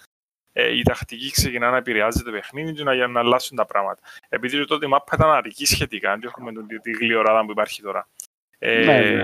ε, 0.53 0.77
η 0.77 0.83
τακτική 0.83 1.31
ξεκινά 1.31 1.69
να 1.69 1.77
επηρεάζει 1.77 2.23
το 2.23 2.31
παιχνίδι 2.31 2.73
και 2.73 2.83
να, 2.83 3.07
να 3.07 3.19
αλλάσουν 3.19 3.57
τα 3.57 3.65
πράγματα. 3.65 4.01
Επειδή 4.29 4.65
τότε 4.65 4.85
η 4.85 4.89
μάπα 4.89 5.15
ήταν 5.15 5.29
αρκή 5.29 5.65
σχετικά, 5.65 6.19
και 6.19 6.27
έχουμε 6.27 6.51
τη, 6.51 6.79
τη 6.79 6.91
γλυοράδα 6.91 7.45
που 7.45 7.51
υπάρχει 7.51 7.81
τώρα. 7.81 8.07
Ε, 8.59 8.83
ναι, 8.85 8.99
ναι. 8.99 9.23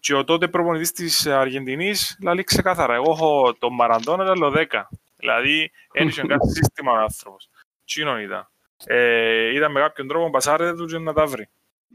Και 0.00 0.14
ο 0.14 0.24
τότε 0.24 0.48
προπονητής 0.48 0.92
της 0.92 1.26
Αργεντινής 1.26 2.18
λέει 2.20 2.44
ξεκάθαρα, 2.44 2.94
εγώ 2.94 3.10
έχω 3.10 3.54
τον 3.58 3.74
Μαραντώνα 3.74 4.24
και 4.24 4.30
άλλο 4.30 4.66
10. 4.70 4.82
Δηλαδή, 5.16 5.70
ένιωσε 5.92 6.22
κάτι 6.26 6.50
σύστημα 6.50 6.92
ο 6.92 6.96
άνθρωπος. 6.96 7.48
Τσίνον 7.84 8.20
ήταν. 8.20 8.48
Ε, 8.84 9.54
ήταν 9.54 9.72
με 9.72 9.80
κάποιον 9.80 10.08
τρόπο 10.08 10.30
πασάρετε 10.30 10.76
του 10.76 10.86
και 10.86 10.98
να 10.98 11.12
τα 11.12 11.26
βρει. 11.26 11.48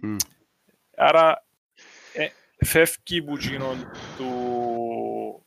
Mm. 0.04 0.15
Άρα, 0.96 1.46
ε, 2.13 2.28
φεύγει 2.65 3.22
που 3.22 3.38
τσίνον 3.38 3.91
του 4.17 5.46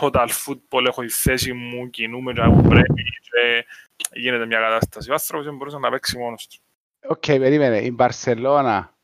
total 0.00 0.28
football, 0.28 0.84
έχω 0.86 1.02
η 1.02 1.08
θέση 1.08 1.52
μου, 1.52 1.90
κινούμε 1.90 2.32
και 2.32 2.42
που 2.42 2.68
πρέπει 2.68 3.02
και 3.02 3.66
γίνεται 4.12 4.46
μια 4.46 4.60
κατάσταση. 4.60 5.10
Ο 5.10 5.12
άνθρωπος 5.12 5.46
δεν 5.46 5.56
μπορούσε 5.56 5.78
να 5.78 5.90
παίξει 5.90 6.18
μόνος 6.18 6.46
του. 6.46 6.60
Οκ, 7.06 7.24
okay, 7.26 7.38
περίμενε. 7.38 7.78
Η 7.80 7.90
Μπαρσελώνα 7.94 8.96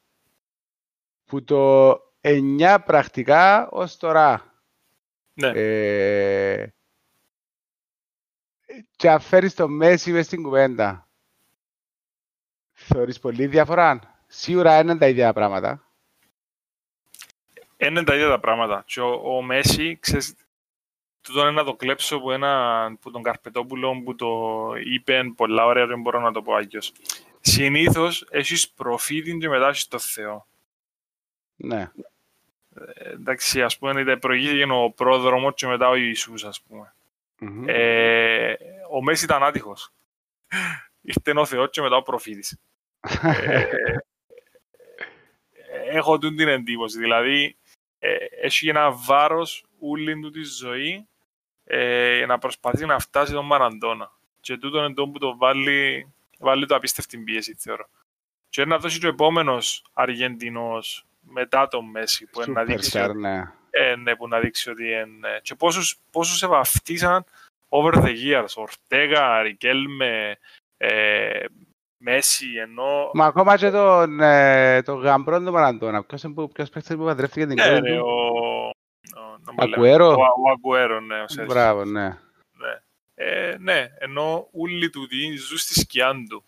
που 1.25 1.45
το 1.45 1.93
9 2.21 2.79
πρακτικά 2.85 3.69
ως 3.69 3.97
τώρα. 3.97 4.53
Ναι. 5.35 5.49
Ε, 5.55 6.73
και 8.97 9.11
αφαίρεις 9.11 9.55
το 9.55 9.69
Μέση 9.69 10.13
μες 10.13 10.27
στην 10.27 10.43
κουβέντα. 10.43 11.08
Θεωρείς 12.95 13.19
πολύ 13.19 13.47
διαφορά. 13.47 14.01
Σίγουρα 14.27 14.79
είναι 14.79 14.99
τα 14.99 15.09
ίδια 15.09 15.33
πράγματα. 15.33 15.83
Είναι 17.77 18.05
τα 18.05 18.15
ίδια 18.15 18.29
τα 18.29 18.41
πράγματα. 18.41 18.85
Και 18.87 19.01
ο, 19.01 19.37
ο 19.37 19.43
Μέση, 19.43 19.99
ξέρεις, 20.01 20.35
τούτο 21.21 21.41
είναι 21.41 21.51
να 21.51 21.65
το 21.65 21.75
κλέψω 21.75 22.21
που, 22.21 22.31
ένα, 22.31 22.97
που 23.01 23.11
τον 23.11 23.23
Καρπετόπουλο 23.23 24.03
που 24.05 24.15
το 24.15 24.73
είπε 24.85 25.33
πολλά 25.37 25.65
ωραία, 25.65 25.87
δεν 25.87 26.01
μπορώ 26.01 26.21
να 26.21 26.33
το 26.33 26.43
πω 26.43 26.55
άγιος. 26.55 26.93
Συνήθως 27.41 28.27
έχεις 28.31 28.71
προφήτη 28.71 29.39
και 29.39 29.49
μετά 29.49 29.69
έχεις 29.69 29.89
το 29.89 29.99
Θεό. 29.99 30.47
Ναι. 31.57 31.91
Ε, 32.75 33.11
εντάξει, 33.11 33.63
ας 33.63 33.79
πούμε, 33.79 34.01
είτε 34.01 34.17
προηγήθηκε 34.17 34.73
ο 34.73 34.91
πρόδρομος 34.91 35.55
και 35.55 35.67
μετά 35.67 35.89
ο 35.89 35.95
Ιησούς, 35.95 36.45
ας 36.45 36.63
πούμε. 36.63 36.95
Mm-hmm. 37.41 37.65
Ε, 37.67 38.55
ο 38.91 39.03
Μέσης 39.03 39.25
ήταν 39.25 39.43
άτυχος. 39.43 39.93
Ήρθε 41.01 41.33
ο 41.37 41.45
Θεός 41.45 41.71
και 41.71 41.81
μετά 41.81 41.97
ο 41.97 42.03
προφήτης. 42.03 42.59
Ε, 43.01 43.65
έχω 45.91 46.19
την 46.19 46.41
εντύπωση, 46.41 46.99
δηλαδή 46.99 47.57
ε, 47.99 48.17
έχει 48.43 48.69
ένα 48.69 48.91
βάρος 48.91 49.65
ούλην 49.79 50.23
του 50.23 50.31
της 50.31 50.57
ζωή 50.57 51.07
ε, 51.65 52.25
να 52.27 52.39
προσπαθεί 52.39 52.87
να 52.87 52.99
φτάσει 52.99 53.33
τον 53.33 53.47
Μαραντώνα. 53.47 54.13
Και 54.41 54.57
τούτο 54.57 54.79
είναι 54.79 54.95
το 54.95 55.09
που 55.09 55.19
το 55.19 55.37
βάλει, 55.37 56.13
βάλει 56.39 56.67
το 56.67 56.75
απίστευτη 56.75 57.19
πίεση, 57.19 57.55
θεωρώ. 57.59 57.89
Και 58.49 58.65
να 58.65 58.79
δώσει 58.79 58.99
και 58.99 59.07
ο 59.07 59.09
επόμενος 59.09 59.85
Αργεντινός 59.93 61.07
μετά 61.21 61.69
το 61.69 61.83
Μέση 61.83 62.27
που 62.27 62.43
είναι 62.43 62.53
να 62.53 62.65
δείξει, 62.65 62.99
ναι. 63.17 63.53
Ε, 63.71 63.97
ναι, 63.97 64.17
που 64.17 64.29
να 64.29 64.41
δείξει 64.41 64.71
ότι 64.71 64.85
είναι... 64.85 65.41
Και 65.43 65.55
πόσους, 65.55 65.99
πόσους 66.11 66.43
ευαυτίσαν 66.43 67.25
over 67.69 67.95
the 67.95 68.15
years, 68.25 68.55
Ορτέγα, 68.55 69.43
Ρικέλμε, 69.43 70.39
ε, 70.77 71.45
Μέση, 71.99 72.47
ενώ... 72.61 73.11
Μα 73.15 73.27
ακόμα 73.27 73.57
και 73.57 73.71
τον, 73.71 74.21
ε, 74.21 74.83
το 74.83 74.95
γαμπρό 74.95 75.43
του 75.43 75.53
Μαραντώνα, 75.53 76.05
ποιος, 76.05 76.25
ποιος 76.53 76.69
παίχτης 76.69 76.97
που 76.97 77.05
παντρεύτηκε 77.05 77.47
την 77.47 77.57
κόρη 77.57 77.81
ναι, 77.81 77.97
του; 77.97 78.05
Ο, 79.17 79.53
Αγκουέρο; 79.57 80.09
Ο, 80.09 80.13
ο 80.13 80.51
Αγκουέρο, 80.51 81.01
ναι. 81.01 81.21
Ο 81.21 81.45
Μπράβο, 81.45 81.85
ναι. 81.85 82.09
Ναι. 82.53 82.81
Ε, 83.15 83.57
ναι, 83.59 83.87
ενώ 83.99 84.49
όλοι 84.53 84.91
του 84.91 85.09
ζουν 85.39 85.59
στη 85.59 85.81
σκιά 85.81 86.13
του. 86.29 86.45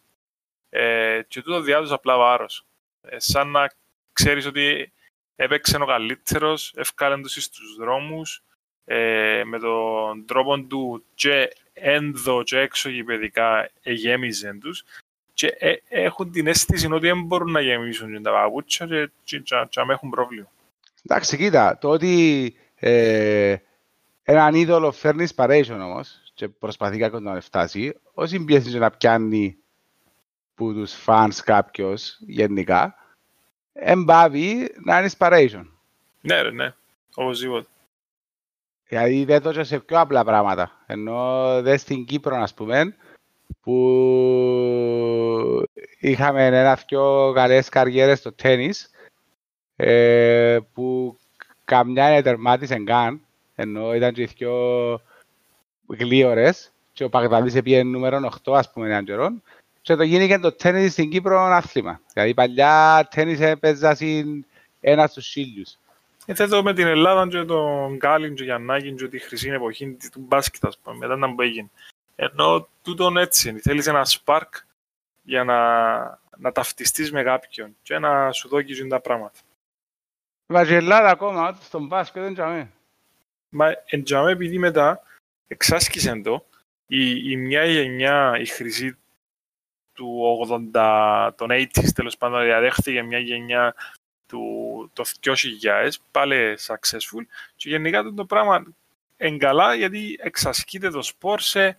Ε, 0.68 1.20
και 1.28 1.42
τούτο 1.42 1.60
διάδοσε 1.60 1.94
απλά 1.94 2.16
βάρος. 2.16 2.66
Ε, 3.00 3.18
σαν 3.18 3.48
να 3.48 3.70
ξέρεις 4.12 4.46
ότι 4.46 4.92
έπαιξε 5.36 5.76
ο 5.76 5.86
καλύτερος, 5.86 6.72
ευκάλεν 6.76 7.22
τους 7.22 7.32
στους 7.32 7.76
δρόμους, 7.78 8.42
ε, 8.84 9.42
με 9.44 9.58
τον 9.58 10.26
τρόπο 10.26 10.60
του 10.60 11.04
και 11.14 11.56
ένδο 11.72 12.42
και 12.42 12.58
έξω 12.58 12.88
γηπαιδικά 12.88 13.70
εγέμιζεν 13.82 14.60
τους 14.60 14.84
και 15.40 15.56
ε, 15.58 15.74
έχουν 15.88 16.30
την 16.30 16.46
αίσθηση 16.46 16.92
ότι 16.92 17.06
δεν 17.06 17.22
μπορούν 17.22 17.50
να 17.50 17.60
γεμίσουν 17.60 18.22
τα 18.22 18.30
παπούτσια 18.30 18.86
και, 18.86 19.10
και, 19.24 19.38
και, 19.38 19.66
και 19.68 19.80
έχουν 19.88 20.10
πρόβλημα. 20.10 20.50
Εντάξει, 21.04 21.36
κοίτα, 21.36 21.78
το 21.78 21.88
ότι 21.88 22.54
ε, 22.74 23.56
έναν 24.22 24.54
είδωλο 24.54 24.92
φέρνει 24.92 25.26
inspiration 25.34 25.78
όμως 25.80 26.22
και 26.34 26.48
προσπαθεί 26.48 26.98
κάποιος 26.98 27.22
να 27.22 27.40
φτάσει, 27.40 27.96
όσοι 28.14 28.44
πιέζει 28.44 28.78
να 28.78 28.90
πιάνει 28.90 29.56
που 30.54 30.72
τους 30.72 30.92
φανς 30.92 31.40
κάποιος 31.40 32.16
γενικά, 32.20 32.94
εμπάβει 33.72 34.74
να 34.84 34.98
είναι 34.98 35.10
inspiration. 35.18 35.66
Ναι, 36.20 36.42
ρε, 36.42 36.50
ναι. 36.50 36.74
Οπωσδήποτε. 37.14 37.66
Δηλαδή 38.88 39.24
δεν 39.24 39.42
το 39.42 39.64
σε 39.64 39.78
πιο 39.78 40.00
απλά 40.00 40.24
πράγματα. 40.24 40.82
Ενώ 40.86 41.48
δεν 41.62 41.78
στην 41.78 42.04
Κύπρο, 42.04 42.36
ας 42.36 42.54
πούμε, 42.54 42.96
που 43.60 43.76
είχαμε 45.98 46.46
ένα-δυο 46.46 47.32
καλές 47.34 47.68
καριέρες 47.68 48.18
στο 48.18 48.32
τέννις, 48.32 48.90
ε, 49.76 50.58
που 50.72 51.16
καμιά 51.64 52.10
είναι 52.10 52.22
τερμάτισε 52.22 52.82
καν, 52.84 53.20
ενώ 53.54 53.94
ήταν 53.94 54.12
και 54.12 54.26
δυο 54.26 55.00
γλίωρες 55.86 56.72
και 56.92 57.04
ο 57.04 57.08
Παγδαλής 57.08 57.54
έπιε 57.54 57.82
νούμερο 57.82 58.20
8, 58.44 58.54
ας 58.54 58.72
πούμε, 58.72 58.86
έναν 58.86 59.04
καιρό, 59.04 59.28
και 59.82 59.94
το 59.94 60.02
γίνει 60.02 60.26
και 60.26 60.38
το 60.38 60.52
τέννις 60.52 60.92
στην 60.92 61.10
Κύπρο 61.10 61.40
άθλημα. 61.40 62.00
Δηλαδή 62.12 62.34
παλιά 62.34 63.08
τέννις 63.10 63.40
έπαιζα 63.40 63.96
ένας 64.80 65.10
στους 65.10 65.26
σύλλους. 65.26 65.78
Ε, 66.26 66.42
εδώ 66.42 66.62
με 66.62 66.74
την 66.74 66.86
Ελλάδα 66.86 67.28
και 67.28 67.44
τον 67.44 67.96
Γκάλιν 67.96 68.34
και 68.34 68.44
Γιαννάκιν 68.44 68.96
και 68.96 69.08
τη 69.08 69.18
χρυσή 69.18 69.48
εποχή 69.48 69.96
του 70.12 70.24
μπάσκετ, 70.28 70.64
ας 70.64 70.78
πούμε, 70.78 70.96
μετά 70.96 71.16
να 71.16 71.34
που 71.34 71.42
έγινε. 71.42 71.70
Ενώ 72.22 72.68
τούτον 72.82 73.16
έτσι, 73.16 73.58
θέλεις 73.58 73.86
ένα 73.86 74.04
σπάρκ 74.04 74.54
για 75.22 75.44
να, 75.44 75.98
να 76.36 76.52
ταυτιστείς 76.52 77.12
με 77.12 77.22
κάποιον 77.22 77.76
και 77.82 77.98
να 77.98 78.32
σου 78.32 78.48
δώσει 78.48 78.86
τα 78.86 79.00
πράγματα. 79.00 79.38
Ελλάδα 80.46 81.10
ακόμα, 81.10 81.58
στον 81.62 81.86
μπάσκετ 81.86 82.22
δεν 82.22 82.32
τζαμέ. 82.32 82.70
Μα 83.48 83.74
εν 83.86 84.04
τζαμέ 84.04 84.30
επειδή 84.30 84.58
μετά 84.58 85.02
εξάσκησαν 85.46 86.22
το, 86.22 86.46
η, 86.86 87.30
η 87.30 87.36
μια 87.36 87.64
γενιά, 87.64 88.38
η 88.38 88.46
χρυσή 88.46 88.96
του 89.92 90.20
80, 90.74 91.30
των 91.36 91.48
80s 91.50 91.90
τέλος 91.94 92.16
πάντων, 92.16 92.42
διαδέχθηκε 92.42 93.02
μια 93.02 93.18
γενιά 93.18 93.74
του, 94.26 94.90
το 94.92 95.04
2000, 95.20 95.90
πάλι 96.10 96.58
successful 96.66 97.24
και 97.56 97.68
γενικά 97.68 98.02
το 98.02 98.24
πράγμα 98.24 98.64
εγκαλά 99.16 99.74
γιατί 99.74 100.18
εξασκείται 100.20 100.90
το 100.90 101.02
σπορ 101.02 101.40
σε, 101.40 101.78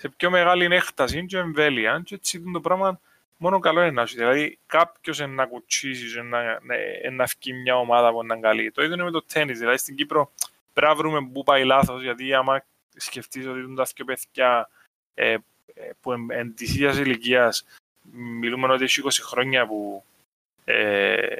σε 0.00 0.08
πιο 0.08 0.30
μεγάλη 0.30 0.64
έκταση 0.64 1.26
και 1.26 1.38
εμβέλεια 1.38 2.02
και 2.04 2.14
έτσι 2.14 2.42
το 2.52 2.60
πράγμα 2.60 3.00
μόνο 3.36 3.58
καλό 3.58 3.80
είναι 3.80 3.90
να 3.90 4.06
σου. 4.06 4.16
Δηλαδή 4.16 4.58
κάποιος 4.66 5.18
να 5.18 5.46
κουτσίσει, 5.46 6.22
να, 6.22 6.60
να 7.10 7.24
βγει 7.24 7.52
μια 7.52 7.76
ομάδα 7.76 8.12
που 8.12 8.22
είναι 8.22 8.38
καλή. 8.40 8.70
Το 8.70 8.82
ίδιο 8.82 8.94
είναι 8.94 9.04
με 9.04 9.10
το 9.10 9.22
τέννις, 9.22 9.58
δηλαδή 9.58 9.76
στην 9.78 9.96
Κύπρο 9.96 10.32
πρέπει 10.72 10.92
να 10.92 10.98
βρούμε 10.98 11.30
πού 11.32 11.42
πάει 11.42 11.64
λάθος, 11.64 12.02
γιατί 12.02 12.34
άμα 12.34 12.64
σκεφτείς 12.96 13.46
ότι 13.46 13.58
είναι 13.58 13.74
τα 13.74 13.86
δύο 13.94 14.04
παιδιά 14.04 14.70
ε, 15.14 15.32
ε, 15.74 15.90
που 16.00 16.12
εν 16.28 16.54
της 16.54 16.74
ίδιας 16.74 16.98
ηλικίας 16.98 17.66
μιλούμε 18.12 18.72
ότι 18.72 18.84
έχει 18.84 19.02
20 19.04 19.08
χρόνια 19.22 19.66
που 19.66 20.04
ε, 20.64 21.38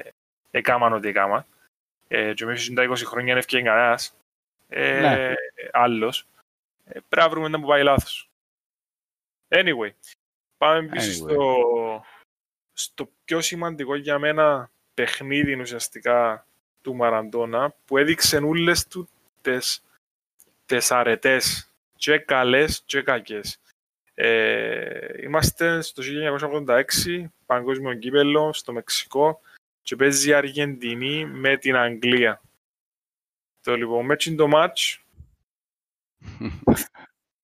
έκαναν 0.51 0.93
ό,τι 0.93 1.07
έκαναν 1.07 1.45
ε, 2.07 2.33
και 2.33 2.45
μέσα 2.45 2.63
στα 2.63 2.89
20 2.89 2.95
χρόνια 3.05 3.29
είναι 3.29 3.39
ευκαιρία 3.39 3.65
κανένας 3.65 4.15
ε, 4.69 4.99
ναι. 4.99 5.33
άλλος 5.71 6.25
ε, 6.85 6.99
πρέπει 7.09 7.25
να 7.25 7.29
βρούμε 7.29 7.47
να 7.47 7.59
που 7.59 7.67
πάει 7.67 7.83
λάθος 7.83 8.28
anyway 9.49 9.91
πάμε 10.57 10.87
πίσω 10.87 11.09
anyway. 11.09 11.31
στο, 11.31 12.03
στο 12.73 13.09
πιο 13.25 13.41
σημαντικό 13.41 13.95
για 13.95 14.19
μένα 14.19 14.71
παιχνίδι 14.93 15.59
ουσιαστικά 15.59 16.45
του 16.81 16.95
Μαραντόνα 16.95 17.75
που 17.85 17.97
έδειξε 17.97 18.37
όλες 18.37 18.87
του 18.87 19.09
τις, 19.41 19.83
τις 20.65 20.91
αρετές 20.91 21.69
και 21.95 22.17
καλές 22.17 22.83
και 22.85 23.01
κακές. 23.01 23.59
Ε, 24.13 25.23
είμαστε 25.23 25.81
στο 25.81 26.03
1986, 26.65 27.25
παγκόσμιο 27.45 27.93
κύπελο, 27.93 28.53
στο 28.53 28.73
Μεξικό 28.73 29.41
και 29.81 29.95
παίζει 29.95 30.29
η 30.29 30.33
Αργεντινή 30.33 31.25
με 31.25 31.57
την 31.57 31.75
Αγγλία. 31.75 32.41
Το 33.61 33.75
λοιπόν, 33.75 34.05
με 34.05 34.15
το 34.15 34.47
μάτς 34.47 35.03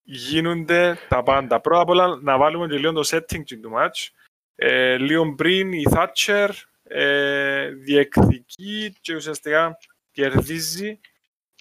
γίνονται 0.06 0.98
τα 1.10 1.24
πάντα. 1.24 1.60
Πρώτα 1.60 1.82
απ' 1.82 1.89
όλα 1.89 2.20
να 2.22 2.38
βάλουμε 2.38 2.68
και 2.68 2.78
λίγο 2.78 2.91
το 2.91 3.10
setting 3.12 3.44
του 3.62 3.70
μάτς. 3.70 4.12
Ε, 4.56 4.98
λίγο 4.98 5.36
πριν 5.36 5.72
η 5.74 5.84
Thatcher 5.91 6.50
ε, 6.84 7.68
διεκδικεί 7.68 8.96
και 9.02 9.15
ουσιαστικά 9.15 9.78
κερδίζει 10.12 11.00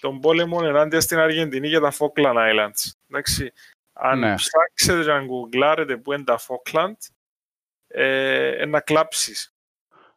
τον 0.01 0.19
πόλεμο 0.19 0.59
ενάντια 0.63 1.01
στην 1.01 1.17
Αργεντινή 1.17 1.67
για 1.67 1.79
τα 1.79 1.91
Falkland 1.91 2.35
Islands. 2.35 2.91
Εντάξει, 3.09 3.53
αν 3.93 4.19
ναι. 4.19 4.35
ψάξετε 4.35 5.03
και 5.03 5.11
αν 5.11 5.25
γκουγκλάρετε 5.25 5.97
που 5.97 6.13
είναι 6.13 6.23
τα 6.23 6.39
Falkland, 6.39 6.97
ε, 7.87 8.65
να 8.67 8.79
κλάψεις. 8.79 9.53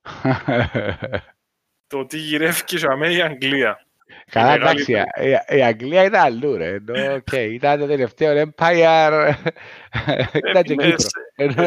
το 1.87 2.07
τι 2.07 2.19
γυρεύει 2.19 2.65
και 2.65 2.77
η 3.11 3.21
Αγγλία. 3.21 3.88
Καλά, 4.31 4.55
εντάξει, 4.55 4.93
η 5.49 5.63
Αγγλία 5.63 6.05
ήταν 6.05 6.21
αλλού, 6.21 6.57
ρε. 6.57 6.75
Ενώ, 6.75 7.23
okay, 7.31 7.49
ήταν 7.51 7.79
το 7.79 7.87
τελευταίο 7.87 8.53
Empire, 8.57 9.35
ήταν 10.33 10.63
και 10.63 10.75
Κύπρο. 10.75 11.65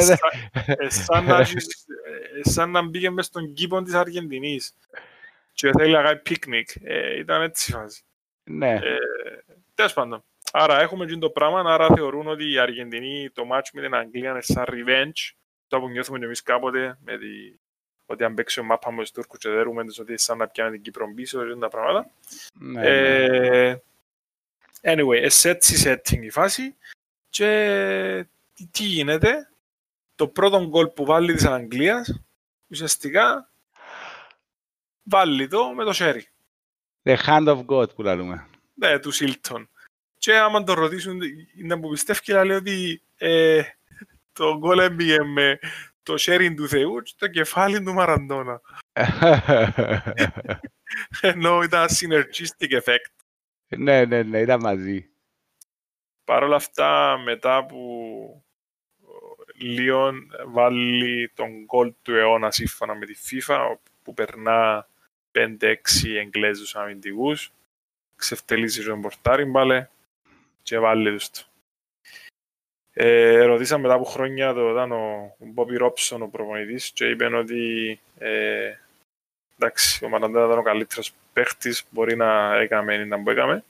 Σαν 2.41 2.71
να 2.71 2.81
μπήκε 2.81 3.09
μες 3.09 3.25
στον 3.25 3.53
κήπο 3.53 3.81
της 3.81 3.93
Αργεντινής 3.93 4.73
και 5.53 5.71
θέλει 5.77 5.93
να 5.93 6.01
κάνει 6.01 6.19
πίκνικ. 6.19 6.69
Ήταν 7.17 7.41
έτσι 7.41 7.71
η 7.71 7.73
φάση. 7.75 8.01
Ναι. 8.43 8.79
Τέλος 9.75 9.93
πάντων. 9.93 10.23
Άρα 10.51 10.81
έχουμε 10.81 11.05
και 11.05 11.17
το 11.17 11.29
πράγμα, 11.29 11.73
άρα 11.73 11.87
θεωρούν 11.95 12.27
ότι 12.27 12.51
η 12.51 12.59
Αργεντινή 12.59 13.29
το 13.33 13.43
match 13.51 13.67
με 13.73 13.81
την 13.81 13.95
Αγγλία 13.95 14.29
είναι 14.29 14.41
σαν 14.41 14.65
revenge, 14.67 15.31
το 15.67 15.79
που 15.79 15.89
νιώθουμε 15.89 16.19
και 16.19 16.25
εμείς 16.25 16.41
κάποτε, 16.41 16.97
με 17.03 17.17
τη... 17.17 17.59
ότι 18.11 18.23
αν 18.23 18.33
παίξει 18.33 18.59
ο 18.59 18.63
μάπα 18.63 18.91
με 18.91 19.01
τους 19.01 19.11
Τούρκους 19.11 19.39
και 19.39 19.49
δέρουμε 19.49 19.85
τους 19.85 19.99
ότι 19.99 20.17
σαν 20.17 20.37
να 20.37 20.47
πιάνε 20.47 20.71
την 20.71 20.81
Κύπρο 20.81 21.13
πίσω 21.13 21.47
και 21.47 21.55
τα 21.59 21.67
πράγματα. 21.67 22.09
Ναι, 22.53 22.81
ε... 22.87 23.69
ναι. 23.69 23.79
Anyway, 24.83 25.21
έτσι 25.21 25.83
setting 25.85 26.21
η 26.21 26.29
φάση 26.29 26.75
και 27.29 28.25
τι, 28.53 28.67
τι 28.67 28.83
γίνεται, 28.83 29.49
το 30.15 30.27
πρώτο 30.27 30.67
γκολ 30.67 30.87
που 30.87 31.05
βάλει 31.05 31.33
της 31.33 31.45
Αγγλίας, 31.45 32.21
ουσιαστικά 32.67 33.49
βάλει 35.03 35.47
το 35.47 35.73
με 35.73 35.83
το 35.83 35.93
χέρι. 35.93 36.27
The 37.03 37.17
hand 37.25 37.47
of 37.47 37.65
God 37.65 37.95
που 37.95 38.01
λέμε. 38.01 38.47
Ναι, 38.73 38.99
του 38.99 39.11
Σίλτον. 39.11 39.69
Και 40.17 40.37
άμα 40.37 40.63
το 40.63 40.73
ρωτήσουν, 40.73 41.21
να 41.55 41.75
μου 41.75 41.89
πιστεύει 41.89 42.45
λέει 42.45 42.57
ότι 42.57 43.01
ε, 43.17 43.61
το 44.33 44.57
γκολ 44.57 44.79
έμπηγε 44.79 45.23
με 45.23 45.59
το 46.03 46.13
sharing 46.17 46.53
του 46.55 46.67
Θεού 46.67 47.01
και 47.01 47.13
το 47.17 47.27
κεφάλι 47.27 47.83
του 47.83 47.93
Μαραντόνα. 47.93 48.61
Ενώ 51.21 51.61
ήταν 51.61 51.87
synergistic 51.89 52.81
effect. 52.81 53.11
Ναι, 53.67 54.05
ναι, 54.05 54.23
ναι, 54.23 54.39
ήταν 54.39 54.59
μαζί. 54.59 55.09
Παρ' 56.23 56.43
όλα 56.43 56.55
αυτά, 56.55 57.17
μετά 57.23 57.65
που 57.65 58.43
Λίον 59.55 60.31
βάλει 60.47 61.31
τον 61.35 61.63
γκολ 61.63 61.93
του 62.01 62.15
αιώνα 62.15 62.51
σύμφωνα 62.51 62.95
με 62.95 63.05
τη 63.05 63.13
FIFA, 63.29 63.75
που 64.03 64.13
περνά 64.13 64.87
5-6 65.31 65.75
Εγγλέζους 66.17 66.75
αμυντικούς, 66.75 67.51
ξεφτελίζει 68.15 68.83
τον 68.83 69.01
πορτάρι 69.01 69.45
μπάλε 69.45 69.87
και 70.63 70.79
βάλει 70.79 71.11
τους 71.11 71.29
τους. 71.29 71.50
Ε, 72.93 73.43
ρωτήσαμε 73.43 73.81
μετά 73.81 73.93
από 73.93 74.03
χρόνια 74.03 74.53
το 74.53 74.69
ήταν 74.69 74.91
ο 74.91 75.35
Μπόμπι 75.37 75.77
Ρόψον 75.77 76.21
ο 76.21 76.27
προπονητής 76.27 76.91
και 76.91 77.09
είπε 77.09 77.35
ότι 77.35 77.99
ε, 78.17 78.73
εντάξει, 79.57 80.05
ο 80.05 80.09
Μαραντένα 80.09 80.45
ήταν 80.45 80.57
ο 80.57 80.61
καλύτερος 80.61 81.13
παίχτης, 81.33 81.83
μπορεί 81.89 82.15
να 82.15 82.55
έκαμε 82.55 82.93
ή 82.93 83.05
να 83.05 83.23
που 83.23 83.29
έκαμε. 83.29 83.63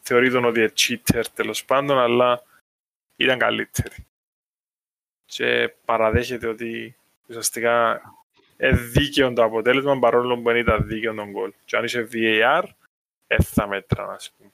Θεωρείται 0.00 0.46
ότι 0.46 0.60
είναι 0.60 0.72
cheater 0.76 1.22
τέλος 1.34 1.64
πάντων, 1.64 1.98
αλλά 1.98 2.42
ήταν 3.16 3.38
καλύτερη. 3.38 4.06
Και 5.24 5.74
παραδέχεται 5.84 6.46
ότι 6.46 6.96
ουσιαστικά 7.28 8.00
είναι 8.58 8.76
δίκαιο 8.76 9.32
το 9.32 9.44
αποτέλεσμα 9.44 9.98
παρόλο 9.98 10.36
που 10.36 10.42
δεν 10.42 10.56
ήταν 10.56 10.86
δίκαιο 10.86 11.14
τον 11.14 11.30
γκολ. 11.30 11.52
Και 11.64 11.76
αν 11.76 11.84
είσαι 11.84 12.08
VAR, 12.12 12.62
δεν 13.26 13.42
θα 13.42 13.66
μέτρα, 13.66 14.06
να 14.06 14.16
πούμε. 14.36 14.50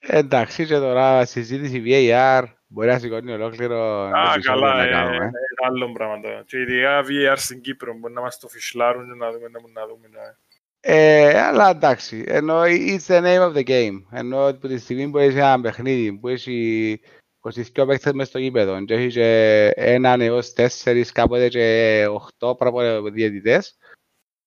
Εντάξει, 0.00 0.66
και 0.66 0.74
τώρα 0.74 1.24
συζήτηση 1.24 1.82
VAR 1.86 2.44
μπορεί 2.68 2.88
να 2.88 2.98
σηκώνει 2.98 3.32
ολόκληρο... 3.32 4.02
Α, 4.02 4.38
καλά, 4.42 4.82
ε, 4.82 4.88
είναι 4.88 5.24
ε. 5.24 5.30
άλλο 5.66 5.92
πράγμα 5.92 6.20
τώρα. 6.20 6.44
Και 6.46 6.58
ειδικά 6.58 7.02
VAR 7.02 7.36
στην 7.36 7.60
Κύπρο 7.60 7.94
μπορεί 7.98 8.14
να 8.14 8.20
μας 8.20 8.38
το 8.38 8.48
φυσλάρουν 8.48 9.06
και 9.06 9.14
να 9.14 9.32
δούμε, 9.32 9.48
να 9.72 9.86
δούμε. 9.86 10.08
Ναι. 10.10 10.34
Ε, 10.80 11.40
αλλά 11.40 11.70
εντάξει, 11.70 12.24
ενώ 12.26 12.62
it's 12.64 13.06
the 13.06 13.22
name 13.22 13.50
of 13.50 13.56
the 13.56 13.64
game. 13.64 14.02
Ενώ 14.10 14.46
από 14.46 14.68
τη 14.68 14.78
στιγμή 14.78 15.10
που 15.10 15.18
έχεις 15.18 15.34
ένα 15.34 15.60
παιχνίδι 15.60 16.12
που 16.12 16.28
έχει 16.28 17.00
22 17.40 17.86
παίκτες 17.86 18.12
μες 18.12 18.28
στο 18.28 18.38
γήπεδο 18.38 18.84
και 18.84 18.94
έχεις 18.94 19.14
και 19.14 19.70
έναν 19.74 20.20
έως 20.20 20.52
τέσσερις 20.52 21.12
κάποτε 21.12 21.48
και 21.48 22.06
οχτώ 22.10 22.54
πράγμα 22.54 23.00
διαιτητές 23.00 23.76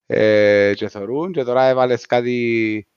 ε, 0.06 0.74
και 0.76 0.88
θωρούν 0.88 1.32
και 1.32 1.44
τώρα 1.44 1.68
έβαλες 1.68 2.06
κάτι 2.06 2.88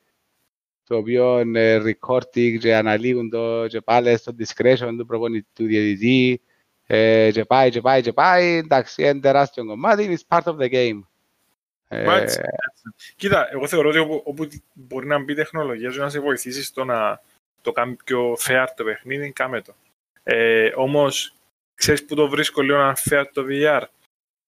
το 0.87 0.97
οποίο 0.97 1.41
είναι 1.41 1.83
recording 1.85 2.59
και 2.59 2.75
αναλύουν 2.75 3.31
το 3.31 3.67
και 3.67 3.81
πάλι 3.81 4.17
στο 4.17 4.35
discretion 4.39 4.95
του 4.99 5.07
προπονητή 5.07 5.47
του 5.55 5.65
διαιτητή 5.65 6.41
ε, 6.87 7.31
και 7.33 7.45
πάει 7.45 7.71
και 7.71 7.81
πάει 7.81 8.03
και 8.03 8.13
πάει, 8.13 8.57
εντάξει, 8.57 9.03
είναι 9.03 9.21
τεράστιο 9.21 9.65
κομμάτι, 9.65 10.19
it's 10.19 10.37
part 10.37 10.53
of 10.53 10.57
the 10.57 10.73
game. 10.73 11.01
Ε, 11.89 12.25
Κοίτα, 13.17 13.49
εγώ 13.53 13.67
θεωρώ 13.67 13.89
ότι 13.89 13.99
όπου, 13.99 14.23
όπου 14.25 14.49
μπορεί 14.73 15.07
να 15.07 15.23
μπει 15.23 15.35
τεχνολογία 15.35 15.91
να 15.91 16.09
σε 16.09 16.21
βοηθήσει 16.21 16.63
στο 16.63 16.85
να 16.85 17.21
το 17.63 17.73
κάνει 17.73 17.97
πιο 18.05 18.37
fair 18.39 18.67
το 18.77 18.85
παιχνίδι, 18.85 19.33
κάμε 19.33 19.61
το. 19.61 19.75
Ε, 20.23 20.73
όμως, 20.77 21.35
ξέρεις 21.75 22.05
που 22.05 22.15
το 22.15 22.29
βρίσκω 22.29 22.63
λίγο 22.63 22.79
να 22.79 22.97
fair 23.11 23.25
το 23.33 23.45
VR. 23.49 23.83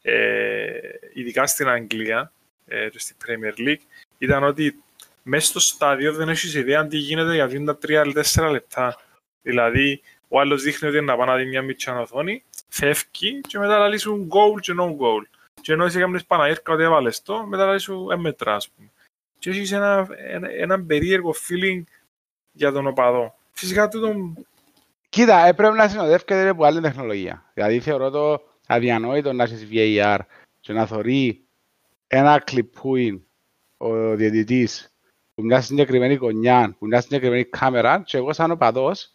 Ε, 0.02 0.78
ειδικά 1.12 1.46
στην 1.46 1.68
Αγγλία, 1.68 2.32
ε, 2.66 2.88
στη 2.94 3.14
Premier 3.26 3.68
League, 3.68 3.82
ήταν 4.18 4.44
ότι 4.44 4.82
μέσα 5.28 5.46
στο 5.46 5.60
στάδιο 5.60 6.12
δεν 6.12 6.28
έχεις 6.28 6.54
ιδέα 6.54 6.86
τι 6.86 6.96
γίνεται 6.96 7.34
για 7.34 7.64
τα 7.64 7.78
3-4 7.86 8.50
λεπτά. 8.50 8.96
Δηλαδή, 9.42 10.02
ο 10.28 10.40
άλλος 10.40 10.62
δείχνει 10.62 10.88
ότι 10.88 10.96
είναι 10.96 11.06
να 11.06 11.16
πάει 11.16 11.26
να 11.26 11.36
δει 11.36 11.44
μια 11.44 11.62
μητσιά 11.62 12.00
οθόνη, 12.00 12.44
φεύγει 12.68 13.40
και 13.40 13.58
μετά 13.58 13.88
λέει 13.88 13.98
σου 13.98 14.28
goal 14.30 14.60
και 14.60 14.74
no 14.80 14.84
goal. 14.84 15.22
Και 15.60 15.72
ενώ 15.72 15.84
εσύ 15.84 15.98
έκανες 15.98 16.24
Παναήρκα 16.24 16.72
ότι 16.72 16.82
έβαλες 16.82 17.22
το, 17.22 17.46
μετά 17.46 17.66
λέει 17.66 17.78
σου 17.78 18.08
έμετρα, 18.10 18.54
ας 18.54 18.68
πούμε. 18.68 18.90
Και 19.38 19.50
έχεις 19.50 19.72
ένα, 19.72 20.06
ένα, 20.16 20.50
ένα 20.50 20.82
περίεργο 20.82 21.34
feeling 21.48 21.82
για 22.52 22.72
τον 22.72 22.86
οπαδό. 22.86 23.34
Φυσικά 23.52 23.88
τούτο... 23.88 24.34
Κοίτα, 25.08 25.46
ε, 25.46 25.52
πρέπει 25.52 25.76
να 25.76 25.88
συνοδεύεται 25.88 26.48
από 26.48 26.64
άλλη 26.64 26.80
τεχνολογία. 26.80 27.50
Δηλαδή 27.54 27.80
θεωρώ 27.80 28.10
το 28.10 28.42
αδιανόητο 28.66 29.32
να 29.32 29.42
έχεις 29.44 29.68
VAR 29.70 30.18
και 30.60 30.72
να 30.72 30.86
θωρεί 30.86 31.40
ένα 32.06 32.38
κλιπούιν 32.38 33.22
ο 33.76 34.16
διαιτητής 34.16 34.95
που 35.36 35.44
μια 35.44 35.60
συγκεκριμένη 35.60 36.14
γωνιά, 36.14 36.76
που 36.78 36.86
μια 36.86 37.00
συγκεκριμένη 37.00 37.44
κάμερα 37.44 38.02
και 38.06 38.16
εγώ 38.16 38.32
σαν 38.32 38.50
οπαδός 38.50 39.10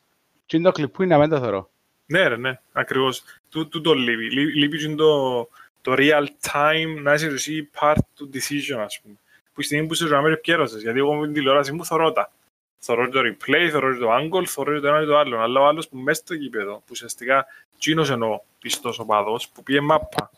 και 0.46 0.58
είναι 0.58 0.66
το 0.66 0.72
κλιπούιν 0.72 1.10
να 1.10 1.18
μην 1.18 1.30
το 1.30 1.40
θωρώ. 1.40 1.70
Ναι, 2.06 2.28
ρε, 2.28 2.38
ναι, 2.38 2.60
ακριβώς. 2.72 3.24
Τού, 3.50 3.68
τού 3.68 3.82
το 3.82 3.94
λείπει. 3.94 4.30
Λεί- 4.32 4.56
Λείπει 4.56 4.78
και 4.78 4.96
το, 4.96 5.42
το 5.82 5.94
real 5.98 6.26
time 6.52 7.02
να 7.02 7.14
είσαι 7.14 7.28
εσύ 7.28 7.70
part 7.80 7.96
του 8.16 8.30
decision, 8.34 8.78
ας 8.78 9.00
πούμε. 9.02 9.16
Που 9.54 9.62
η 9.62 9.64
στιγμή 9.64 9.88
που 9.88 9.94
είσαι 9.94 10.08
ζωάμερ 10.08 10.38
πιέρωσες, 10.38 10.82
γιατί 10.82 10.98
εγώ 10.98 11.14
με 11.14 11.26
την 11.26 11.34
τηλεόραση 11.34 11.72
μου 11.72 11.86
θωρώ 11.86 12.12
τα. 12.12 12.32
Θωρώ 12.80 13.10
το 13.10 13.20
replay, 13.20 13.70
θωρώ 13.72 13.98
το 13.98 14.08
angle, 14.16 14.44
θωρώ 14.46 14.80
το 14.80 14.88
ένα 14.88 15.02
ή 15.02 15.06
το 15.06 15.18
άλλο. 15.18 15.40
Αλλά 15.40 15.60
ο 15.60 15.66
άλλος 15.68 15.88
που 15.88 15.98
μέσα 15.98 16.22
στο 16.22 16.34
γήπεδο, 16.34 16.74
που 16.76 16.86
ουσιαστικά 16.90 17.46
τσίνος 17.80 18.10
εννοώ 18.10 18.40
πιστός 18.60 19.00
οπαδός, 19.00 19.50
που 19.50 19.64
πήγε 19.64 19.82
μάπα. 19.82 20.32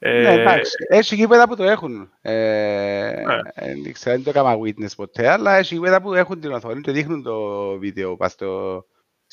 Ε, 0.00 0.22
Ναι, 0.22 0.32
εντάξει. 0.32 0.76
Έχει 0.88 1.14
γήπεδα 1.14 1.48
που 1.48 1.56
το 1.56 1.62
έχουν. 1.64 2.12
Ε, 2.20 3.22
Ναι. 3.26 3.72
Δεν 3.82 3.92
ξέρω, 3.92 4.14
δεν 4.16 4.24
το 4.24 4.30
έκανα 4.30 4.56
witness 4.58 4.94
ποτέ, 4.96 5.28
αλλά 5.28 5.56
έχει 5.56 5.74
γήπεδα 5.74 6.02
που 6.02 6.14
έχουν 6.14 6.40
την 6.40 6.52
οθόνη 6.52 6.80
και 6.80 6.92
δείχνουν 6.92 7.22
το 7.22 7.68
βίντεο 7.78 8.16
πας 8.16 8.32
στο 8.32 8.84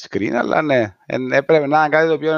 screen, 0.01 0.32
αλλά 0.34 0.62
ναι, 0.62 0.95
εν- 1.06 1.32
έπρεπε 1.32 1.67
να 1.67 1.80
είναι 1.80 1.89
κάτι 1.89 2.08
το 2.08 2.13
οποίο 2.13 2.38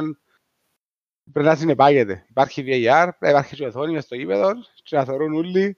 πρέπει 1.32 1.48
να 1.48 1.56
συνεπάγεται. 1.56 2.26
Υπάρχει 2.30 2.64
VAR, 2.68 3.10
υπάρχει 3.22 3.56
και 3.56 3.66
οθόνη 3.66 3.94
μες 3.94 4.04
στο 4.04 4.16
γήπεδο 4.16 4.52
και 4.84 4.96
να 4.96 5.06
θεωρούν 5.06 5.34
όλοι 5.36 5.78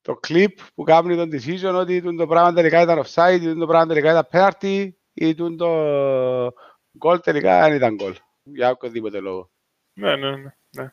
το 0.00 0.20
clip 0.28 0.48
που 0.74 0.82
κάνει 0.82 1.16
τον 1.16 1.30
decision 1.32 1.74
ότι 1.80 2.00
τούτο 2.02 2.16
το 2.16 2.26
πράγμα 2.26 2.52
τελικά 2.52 2.80
ήταν 2.80 3.02
offside, 3.04 3.38
ή 3.40 3.44
τούτο 3.46 3.58
το 3.60 3.66
πράγμα 3.66 3.86
τελικά 3.94 4.10
ήταν 4.10 4.28
penalty 4.32 4.88
ή 5.12 5.34
τούτο 5.34 5.56
το 5.56 7.08
goal 7.08 7.22
τελικά 7.22 7.60
δεν 7.68 7.74
ήταν 7.76 7.96
goal. 8.00 8.14
Για 8.42 8.70
οποιοδήποτε 8.70 9.20
λόγο. 9.20 9.50
ναι, 9.94 10.16
ναι, 10.16 10.30
ναι, 10.36 10.54
ναι. 10.76 10.92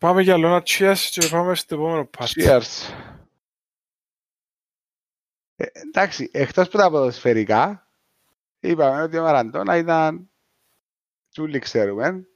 Πάμε 0.00 0.22
για 0.22 0.34
άλλο 0.34 0.46
ένα 0.46 0.62
cheers 0.66 0.98
και 1.10 1.28
πάμε 1.30 1.54
στο 1.54 1.74
επόμενο 1.74 2.10
part. 2.18 2.26
Cheers. 2.26 2.94
Ε, 5.56 5.64
εντάξει, 5.72 6.30
εκτός 6.32 6.66
από 6.66 6.76
τα 6.76 6.90
ποδοσφαιρικά, 6.90 7.88
είπαμε 8.60 9.02
ότι 9.02 9.18
ο 9.18 9.22
Μαραντώνα 9.22 9.76
ήταν, 9.76 10.30
τσούλοι 11.30 11.58
ξέρουμε, 11.58 12.28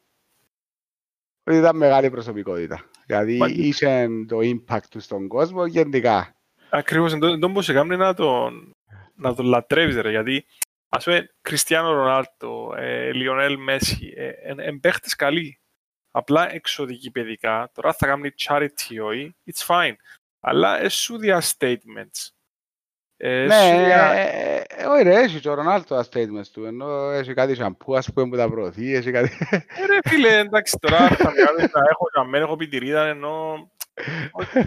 ότι 1.44 1.57
ήταν 1.57 1.77
μεγάλη 1.77 2.11
προσωπικότητα. 2.11 2.90
Δηλαδή 3.07 3.37
Μα- 3.37 3.48
είχε 3.48 4.09
το 4.29 4.38
impact 4.38 4.87
του 4.90 5.00
στον 5.00 5.29
κόσμο 5.29 5.66
γενικά. 5.66 6.37
Ακριβώς, 6.70 7.11
δεν 7.12 7.20
δεν 7.20 7.50
μπορούσε 7.50 7.72
κάνει 7.72 7.96
να 7.96 8.14
τον, 8.14 8.70
να 9.14 9.35
τον 9.35 9.46
λατρεύεις, 9.46 9.96
ρε, 9.96 10.11
γιατί 10.11 10.46
ας 10.88 11.05
πούμε, 11.05 11.35
Κριστιανό 11.40 11.92
Ρονάλτο, 11.92 12.74
ε, 12.77 13.12
Λιονέλ 13.12 13.59
Μέση, 13.59 14.12
ε, 14.16 14.29
εν, 14.29 14.59
εν 14.59 14.81
παίχτες 14.81 15.14
καλοί. 15.14 15.59
Απλά 16.16 16.53
εξωτικοί 16.53 17.11
παιδικά, 17.11 17.70
τώρα 17.74 17.92
θα 17.92 18.07
κάνει 18.07 18.31
charity 18.46 18.98
όχι, 19.03 19.37
it's 19.53 19.66
fine. 19.66 19.94
Αλλά 20.40 20.81
εσύ 20.81 21.18
δια 21.18 21.42
statements. 21.42 22.29
Ε, 23.16 23.44
ναι, 23.46 23.55
σου 23.55 23.85
δια- 23.85 24.12
ε, 24.12 24.64
ε, 24.68 24.85
όχι 24.85 25.03
ρε, 25.03 25.14
έχει 25.14 25.40
και 25.40 25.48
ο 25.48 25.55
Ρονάλτο 25.55 25.94
τα 25.94 26.05
statements 26.11 26.46
του, 26.53 26.64
ενώ 26.64 27.11
έχει 27.11 27.35
κάτι 27.35 27.55
σαμπού, 27.55 27.96
ας 27.96 28.12
πούμε, 28.12 28.29
που 28.29 28.37
τα 28.37 28.48
προωθεί, 28.48 28.94
έχει 28.94 29.11
κάτι... 29.11 29.38
Ε, 29.50 29.87
ρε 29.87 29.98
φίλε, 30.05 30.38
εντάξει, 30.38 30.79
τώρα 30.81 31.09
θα 31.09 31.31
βγάλω, 31.31 31.68
θα 31.68 31.81
έχω 31.90 32.05
καμμένο, 32.12 32.44
έχω 32.44 32.57
πιτηρίδα, 32.57 33.07
ενώ... 33.07 33.53
Οκ. 34.33 34.66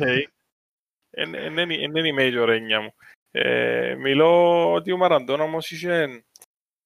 Εν 1.09 1.35
εν 1.35 1.57
είναι 1.57 1.73
εν 1.73 1.95
είναι 1.95 2.07
η 2.07 2.15
major 2.17 2.47
έννοια 2.47 2.81
μου. 2.81 2.93
Ε, 3.31 3.95
μιλώ 3.95 4.73
ότι 4.73 4.91
ο 4.91 4.97
Μαραντώνα 4.97 5.43
όμως 5.43 5.71
είχε 5.71 6.23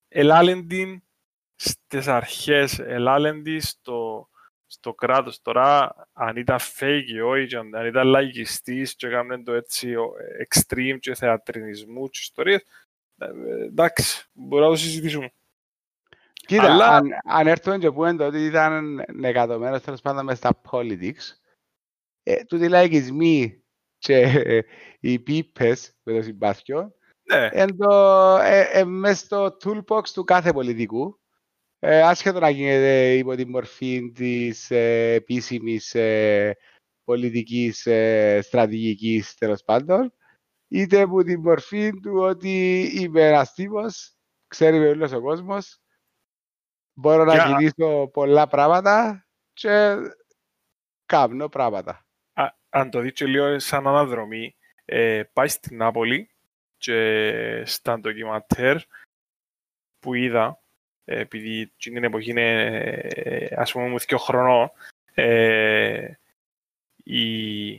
ελάλεντη 0.07 1.03
στις 1.55 2.07
αρχές, 2.07 2.79
ελάλεντη 2.79 3.59
στο, 3.59 4.29
στο 4.71 4.93
κράτος. 4.93 5.41
Τώρα, 5.41 5.95
αν 6.13 6.35
ήταν 6.35 6.57
fake 6.79 7.03
ή 7.07 7.19
όχι, 7.19 7.47
και 7.47 7.57
αν 7.57 7.75
αν 7.75 7.85
ήταν 7.85 8.07
λαϊκιστής 8.07 8.95
και 8.95 9.07
έκαναν 9.07 9.43
το 9.43 9.53
έτσι 9.53 9.95
ο, 9.95 10.13
extreme 10.47 10.97
και 10.99 11.15
θεατρινισμού 11.15 12.09
και 12.09 12.19
ιστορίες, 12.21 12.63
ε, 13.17 13.25
ε, 13.25 13.63
εντάξει, 13.63 14.25
μπορούμε 14.33 14.67
να 14.69 14.73
το 14.75 14.79
συζητήσουμε. 14.81 15.33
Κοίτα, 16.33 16.71
Αλλά- 16.71 16.87
αν, 16.87 17.09
αν 17.23 17.47
έρθουμε 17.47 17.77
και 17.77 17.91
πούμε 17.91 18.15
το 18.15 18.25
ότι 18.25 18.45
ήταν 18.45 19.03
νεκατομένος 19.13 19.81
τέλος 19.81 20.01
πάντων 20.01 20.25
μες 20.25 20.37
στα 20.37 20.61
politics, 20.71 21.35
ε, 22.23 22.43
τούτοι 22.43 22.65
οι 22.65 22.69
λαϊκισμοί 22.69 23.63
και 23.97 24.17
ε, 24.21 24.61
οι 24.99 25.19
πίπες 25.19 25.95
με 26.03 26.13
το 26.13 26.21
συμπάθειο, 26.21 26.95
Ναι, 27.23 27.49
εν 27.51 27.77
το, 27.77 27.91
ε, 28.37 28.61
ε, 28.71 28.83
μες 28.83 29.19
στο 29.19 29.57
toolbox 29.63 30.09
του 30.13 30.23
κάθε 30.23 30.53
πολιτικού, 30.53 31.20
ε, 31.83 32.01
άσχετο 32.01 32.39
να 32.39 32.49
γίνεται 32.49 33.13
υπό 33.13 33.35
τη 33.35 33.45
μορφή 33.45 34.11
της 34.11 34.71
ε, 34.71 35.13
επίσημης 35.13 35.95
ε, 35.95 36.57
πολιτικής 37.03 37.85
ε, 37.85 38.39
στρατηγικής 38.41 39.35
τέλος 39.35 39.63
πάντων, 39.63 40.13
είτε 40.67 41.01
από 41.01 41.23
τη 41.23 41.37
μορφή 41.37 41.99
του 41.99 42.13
ότι 42.15 42.81
είμαι 42.95 43.27
ένας 43.27 43.53
τύπος, 43.53 44.15
ξέρει 44.47 44.79
με 44.79 44.87
όλος 44.87 45.11
ο 45.11 45.21
κόσμος, 45.21 45.79
μπορώ 46.93 47.23
να 47.23 47.33
Για- 47.33 47.45
κινήσω 47.45 48.09
πολλά 48.13 48.47
πράγματα 48.47 49.27
και 49.53 49.95
κάνω 51.05 51.49
πράγματα. 51.49 52.05
Α, 52.33 52.45
αν 52.69 52.89
το 52.89 52.99
δείτε 52.99 53.25
λίγο 53.25 53.59
σαν 53.59 53.87
αναδρομή, 53.87 54.55
ε, 54.85 55.23
πάει 55.33 55.47
στην 55.47 55.77
Νάπολη 55.77 56.29
και 56.77 57.63
στα 57.65 57.99
ντοκιματέρ 57.99 58.77
που 59.99 60.13
είδα, 60.13 60.47
ε, 60.47 60.60
επειδή 61.05 61.59
εκείνη 61.61 61.95
την 61.95 62.03
εποχή 62.03 62.29
είναι, 62.29 62.65
ε, 63.13 63.47
ας 63.55 63.71
πούμε, 63.71 63.87
μου 63.87 63.99
δύο 63.99 64.17
χρονών, 64.17 64.71
ε, 65.13 66.07
οι, 67.03 67.71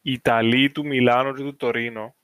οι 0.00 0.12
Ιταλοί 0.12 0.70
του 0.70 0.86
Μιλάνου 0.86 1.34
και 1.34 1.42
του 1.42 1.56
Τωρίνο 1.56 2.14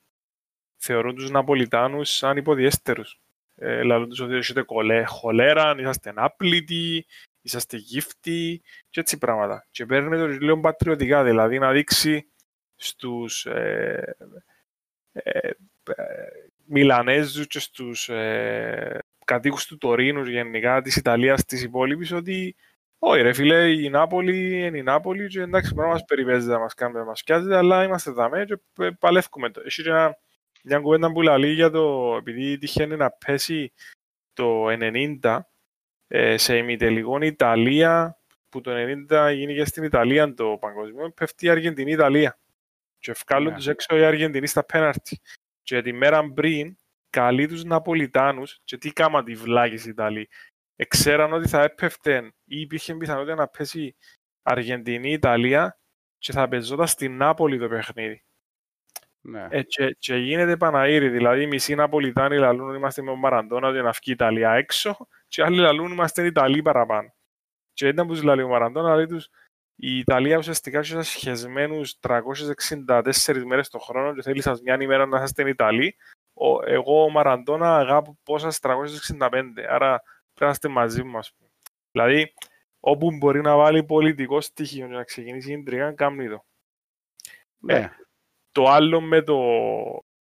θεωρούν 0.76 1.14
τους 1.14 1.30
Ναπολιτάνους 1.30 2.10
σαν 2.10 2.36
υποδιέστερους. 2.36 3.20
Ε, 3.56 3.82
λαλούν 3.82 4.08
τους 4.08 4.20
ότι 4.20 4.34
έχετε 4.34 4.62
κολέ, 4.62 5.04
χολέρα, 5.04 5.74
είσαστε 5.78 6.12
άπλητοι, 6.16 7.06
είσαστε 7.42 7.76
γύφτοι 7.76 8.62
και 8.90 9.00
έτσι 9.00 9.18
πράγματα. 9.18 9.66
Και 9.70 9.86
παίρνει 9.86 10.16
το 10.16 10.26
λίγο 10.26 10.60
πατριωτικά, 10.60 11.24
δηλαδή 11.24 11.58
να 11.58 11.72
δείξει 11.72 12.26
στους 12.76 13.46
ε, 13.46 14.16
ε, 15.12 15.48
ε, 15.48 15.54
Μιλανέζους 16.66 17.46
και 17.46 17.58
στους 17.58 18.10
ε, 19.26 19.32
κατοίκους 19.34 19.66
του 19.66 19.78
Τωρίνου 19.78 20.22
γενικά 20.22 20.82
της 20.82 20.96
Ιταλίας 20.96 21.44
της 21.44 21.62
υπόλοιπης 21.62 22.12
ότι 22.12 22.56
όχι 22.98 23.22
ρε 23.22 23.32
φίλε, 23.32 23.70
η 23.72 23.88
Νάπολη 23.88 24.64
είναι 24.66 24.78
η 24.78 24.82
Νάπολη 24.82 25.26
και 25.28 25.40
εντάξει 25.40 25.74
μπορεί 25.74 25.86
να 25.86 25.92
μας 25.92 26.04
περιπέζεται, 26.04 26.52
να 26.52 26.58
μας 26.58 26.74
κάνει, 26.74 26.94
να 26.94 27.04
μας 27.04 27.22
πιάζεται, 27.22 27.56
αλλά 27.56 27.84
είμαστε 27.84 28.10
δαμέ 28.10 28.44
και 28.44 28.56
π- 28.72 28.98
παλεύκουμε 28.98 29.50
το. 29.50 29.62
Έχει 29.64 29.82
και 29.82 29.88
ένα, 29.88 30.16
μια 30.62 30.78
κουβέντα 30.78 31.12
που 31.12 31.22
λέει 31.22 31.52
για 31.52 31.70
το, 31.70 32.14
επειδή 32.18 32.58
τυχαίνει 32.58 32.96
να 32.96 33.10
πέσει 33.10 33.72
το 34.32 34.66
90 35.20 35.38
ε, 36.08 36.36
σε 36.36 36.56
ημιτελικό 36.56 37.18
η 37.22 37.26
Ιταλία, 37.26 38.18
που 38.48 38.60
το 38.60 38.70
90 39.10 39.32
γίνηκε 39.34 39.64
στην 39.64 39.82
Ιταλία 39.84 40.34
το 40.34 40.56
παγκοσμίο, 40.60 41.10
πέφτει 41.10 41.46
η 41.46 41.48
Αργεντινή 41.48 41.90
Ιταλία. 41.92 42.38
Και 42.98 43.10
ευκάλλουν 43.10 43.48
Ναι. 43.50 43.56
τους 43.56 43.66
έξω 43.66 43.96
οι 43.96 44.04
Αργεντινοί 44.04 44.46
στα 44.46 44.64
πέναρτι. 44.64 45.20
Και 45.62 45.82
τη 45.82 45.92
μέρα 45.92 46.32
πριν, 46.32 46.76
καλεί 47.14 47.46
τους 47.46 47.64
Ναπολιτάνους, 47.64 48.60
και 48.64 48.78
τι 48.78 48.92
κάμαν 48.92 49.24
τη 49.24 49.34
βλάκες 49.34 49.84
οι 49.84 49.88
Ιταλοί. 49.88 50.28
Εξέραν 50.76 51.32
ότι 51.32 51.48
θα 51.48 51.62
έπεφτε 51.62 52.32
ή 52.44 52.60
υπήρχε 52.60 52.94
πιθανότητα 52.94 53.34
να 53.34 53.48
πέσει 53.48 53.96
Αργεντινή-Ιταλία 54.42 55.78
και 56.18 56.32
θα 56.32 56.48
παίζονταν 56.48 56.86
στην 56.86 57.16
Νάπολη 57.16 57.58
το 57.58 57.68
παιχνίδι. 57.68 58.24
Ναι. 59.20 59.46
Ε, 59.50 59.62
και, 59.62 59.96
και 59.98 60.16
γίνεται 60.16 60.56
Παναήρη, 60.56 61.08
δηλαδή 61.08 61.42
οι 61.42 61.46
μισοί 61.46 61.74
Ναπολιτάνοι 61.74 62.38
λαλούν 62.38 62.68
ότι 62.68 62.76
είμαστε 62.76 63.02
με 63.02 63.10
τον 63.10 63.18
Μαραντώνα 63.18 63.70
για 63.70 63.82
να 63.82 63.90
βγει 63.90 64.10
η 64.10 64.12
Ιταλία 64.12 64.52
έξω 64.52 64.96
και 65.26 65.42
άλλοι 65.42 65.58
λαλούν 65.58 65.92
είμαστε 65.92 66.26
Ιταλοί 66.26 66.62
παραπάνω. 66.62 67.14
Και 67.72 67.88
ήταν 67.88 68.06
που 68.06 68.12
τους 68.12 68.22
λέει 68.22 68.44
ο 68.44 68.48
Μαραντώνα, 68.48 68.94
λέει 68.96 69.06
τους 69.06 69.28
η 69.76 69.98
Ιταλία 69.98 70.38
ουσιαστικά 70.38 70.78
έχει 70.78 70.88
σας 70.88 71.08
σχεσμένους 71.08 71.98
364 72.00 73.42
μέρες 73.46 73.68
το 73.68 73.78
χρόνο 73.78 74.14
και 74.14 74.22
θέλει 74.22 74.42
σας 74.42 74.60
μια 74.60 74.76
ημέρα 74.80 75.06
να 75.06 75.22
είστε 75.22 75.48
Ιταλοί. 75.48 75.96
Ο, 76.34 76.70
εγώ 76.70 77.02
ο 77.02 77.10
Μαραντώνα 77.10 77.76
αγάπω 77.76 78.18
πόσα 78.22 78.52
365, 78.60 79.42
άρα 79.68 80.02
πρέπει 80.34 80.44
να 80.44 80.48
είστε 80.48 80.68
μαζί 80.68 81.02
μου, 81.02 81.18
ας 81.18 81.32
πούμε. 81.32 81.50
Δηλαδή, 81.90 82.34
όπου 82.80 83.16
μπορεί 83.16 83.40
να 83.40 83.56
βάλει 83.56 83.84
πολιτικό 83.84 84.40
στοιχείο 84.40 84.86
και 84.86 84.92
να 84.92 85.04
ξεκινήσει 85.04 85.50
η 85.50 85.52
ιντριγά, 85.52 85.92
κάνει 85.92 86.28
το. 86.28 86.44
ναι. 87.58 87.92
Το 88.52 88.64
άλλο 88.64 89.00
με, 89.00 89.22
το, 89.22 89.38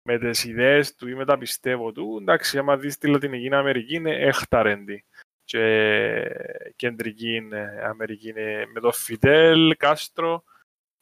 με 0.02 0.18
τις 0.20 0.44
ιδέες 0.44 0.96
του 0.96 1.08
ή 1.08 1.16
με 1.16 1.26
τα 1.26 1.38
πιστεύω 1.38 1.92
του, 1.92 2.18
εντάξει, 2.22 2.58
άμα 2.58 2.78
δεις 2.78 2.98
τη 2.98 3.08
Λατινική 3.08 3.54
Αμερική 3.54 3.96
είναι 3.96 4.16
έχταρεντη. 4.16 5.06
Και 5.46 6.32
κεντρική 6.76 7.48
ε, 7.52 7.86
Αμερική 7.86 8.30
είναι 8.30 8.66
με 8.74 8.80
το 8.80 8.92
Φιδέλ, 8.92 9.76
Κάστρο, 9.78 10.44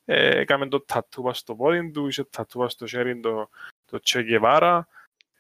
ε, 0.06 0.40
έκαμε 0.40 0.68
το 0.68 0.82
τατούβα 0.82 1.34
στο 1.34 1.56
πόδι 1.56 1.92
του, 1.92 2.08
είχε 2.08 2.24
τατούβα 2.24 2.70
στο 2.70 2.88
χέρι 2.88 3.20
το, 3.20 3.50
το 3.86 4.00
Τσέ 4.00 4.22
Γκεβάρα. 4.22 4.88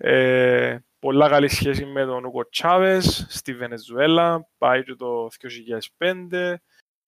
Ε, 0.04 0.78
πολλά 0.99 1.30
καλή 1.30 1.47
σχέση 1.47 1.86
με 1.86 2.06
τον 2.06 2.26
Ούκο 2.26 2.49
Τσάβες 2.49 3.26
στη 3.30 3.54
Βενεζουέλα, 3.54 4.47
πάει 4.58 4.84
και 4.84 4.95
το 4.95 5.30
2005. 5.97 6.56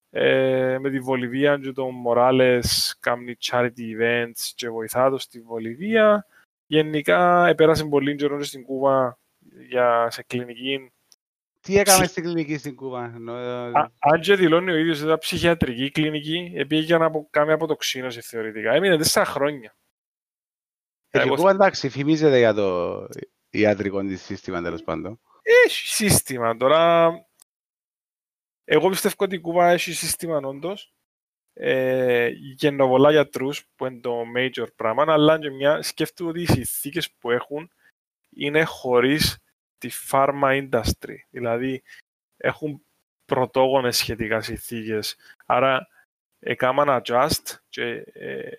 Ε, 0.09 0.77
με 0.79 0.89
τη 0.89 0.99
Βολιβία 0.99 1.57
και 1.57 1.71
τον 1.71 1.93
Μοράλες 1.95 2.97
κάνει 2.99 3.35
charity 3.41 3.99
events 3.99 4.51
και 4.55 4.69
βοηθά 4.69 5.09
το 5.09 5.17
στη 5.17 5.41
Βολιβία. 5.41 6.27
Γενικά 6.65 7.47
επέρασε 7.47 7.85
πολύ 7.85 8.15
καιρό 8.15 8.37
και 8.37 8.43
στην 8.43 8.63
Κούβα 8.63 9.17
για, 9.67 10.07
σε 10.11 10.23
κλινική. 10.23 10.91
Τι 11.59 11.77
έκαμε 11.77 12.05
στην 12.05 12.23
κλινική 12.23 12.57
στην 12.57 12.75
Κούβα. 12.75 13.13
Ενώ... 13.15 13.33
Α, 13.33 13.91
αν 13.99 14.19
και 14.21 14.35
δηλώνει 14.35 14.71
ο 14.71 14.75
ίδιος 14.75 15.01
ήταν 15.01 15.17
ψυχιατρική 15.17 15.91
κλινική, 15.91 16.53
επειδή 16.55 16.83
για 16.83 16.97
να 16.97 17.05
απο, 17.05 17.27
κάνει 17.29 17.51
αποτοξίνωση 17.51 18.21
θεωρητικά. 18.21 18.73
Έμεινε 18.73 18.97
τέσσερα 18.97 19.25
χρόνια. 19.25 19.75
Ε, 21.15 21.19
Εγώ- 21.19 21.33
η 21.33 21.35
Κούβα 21.37 21.49
εντάξει, 21.49 21.89
φημίζεται 21.89 22.37
για 22.37 22.53
το 22.53 23.07
ιατρικό 23.49 24.01
της 24.01 24.21
σύστημα 24.21 24.61
τέλος 24.61 24.83
πάντων. 24.83 25.19
Έχει 25.65 25.87
σύστημα. 25.87 26.57
Τώρα, 26.57 27.11
εγώ 28.63 28.89
πιστεύω 28.89 29.15
ότι 29.17 29.35
η 29.35 29.39
Κούβα 29.39 29.69
έχει 29.69 29.93
σύστημα 29.93 30.37
όντως. 30.37 30.93
Ε, 31.53 32.29
γεννοβολά 32.35 33.11
γιατρούς 33.11 33.65
που 33.75 33.85
είναι 33.85 33.99
το 33.99 34.21
major 34.37 34.67
πράγμα, 34.75 35.05
αλλά 35.07 35.39
και 35.39 35.49
μια, 35.49 35.81
σκέφτομαι 35.81 36.29
ότι 36.29 36.41
οι 36.41 36.45
συνθήκες 36.45 37.11
που 37.11 37.31
έχουν 37.31 37.71
είναι 38.29 38.63
χωρίς 38.63 39.37
τη 39.77 39.89
pharma 40.11 40.69
industry. 40.69 41.15
Δηλαδή, 41.29 41.83
έχουν 42.37 42.85
πρωτόγονες 43.25 43.97
σχετικά 43.97 44.41
συνθήκες. 44.41 45.15
Άρα, 45.45 45.87
έκαναν 46.39 47.01
adjust 47.03 47.57
και 47.69 48.03
ε, 48.13 48.51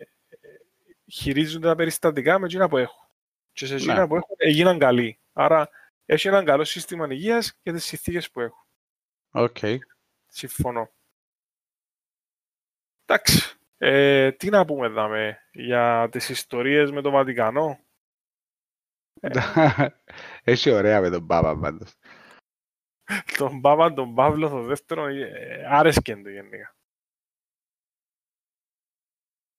χειρίζονται 1.14 1.66
τα 1.66 1.74
περιστατικά 1.74 2.38
με 2.38 2.46
εκείνα 2.46 2.68
που 2.68 2.76
έχουν. 2.76 3.08
Και 3.52 3.66
σε 3.66 3.74
εκείνα 3.74 4.00
Ναι. 4.00 4.06
που 4.06 4.16
έχουν 4.16 4.34
έγιναν 4.36 4.78
καλοί. 4.78 5.20
Άρα, 5.32 5.68
έχει 6.06 6.28
ένα 6.28 6.44
καλό 6.44 6.64
σύστημα 6.64 7.06
υγείας 7.10 7.58
για 7.62 7.72
τις 7.72 7.84
συνθήκες 7.84 8.30
που 8.30 8.40
έχουν. 8.40 8.66
Οκ. 9.30 9.56
Συμφωνώ. 10.26 10.90
Εντάξει. 13.04 13.56
Ε, 13.78 14.32
τι 14.32 14.48
να 14.50 14.64
πούμε 14.64 14.86
εδώ 14.86 15.08
για 15.52 16.08
τις 16.10 16.28
ιστορίες 16.28 16.90
με 16.90 17.00
το 17.00 17.10
Βατικανό; 17.10 17.78
Έχει 20.44 20.70
ωραία 20.70 21.00
με 21.00 21.10
τον 21.10 21.26
Πάπα 21.26 21.58
πάντως. 21.58 21.94
Τον 23.36 23.60
Πάπα, 23.60 23.92
τον 23.92 24.14
Παύλο, 24.14 24.48
το 24.48 24.62
δεύτερο, 24.62 25.06
ε, 25.06 25.66
άρεσκεν 25.68 26.22
του 26.22 26.30
γενικά. 26.30 26.73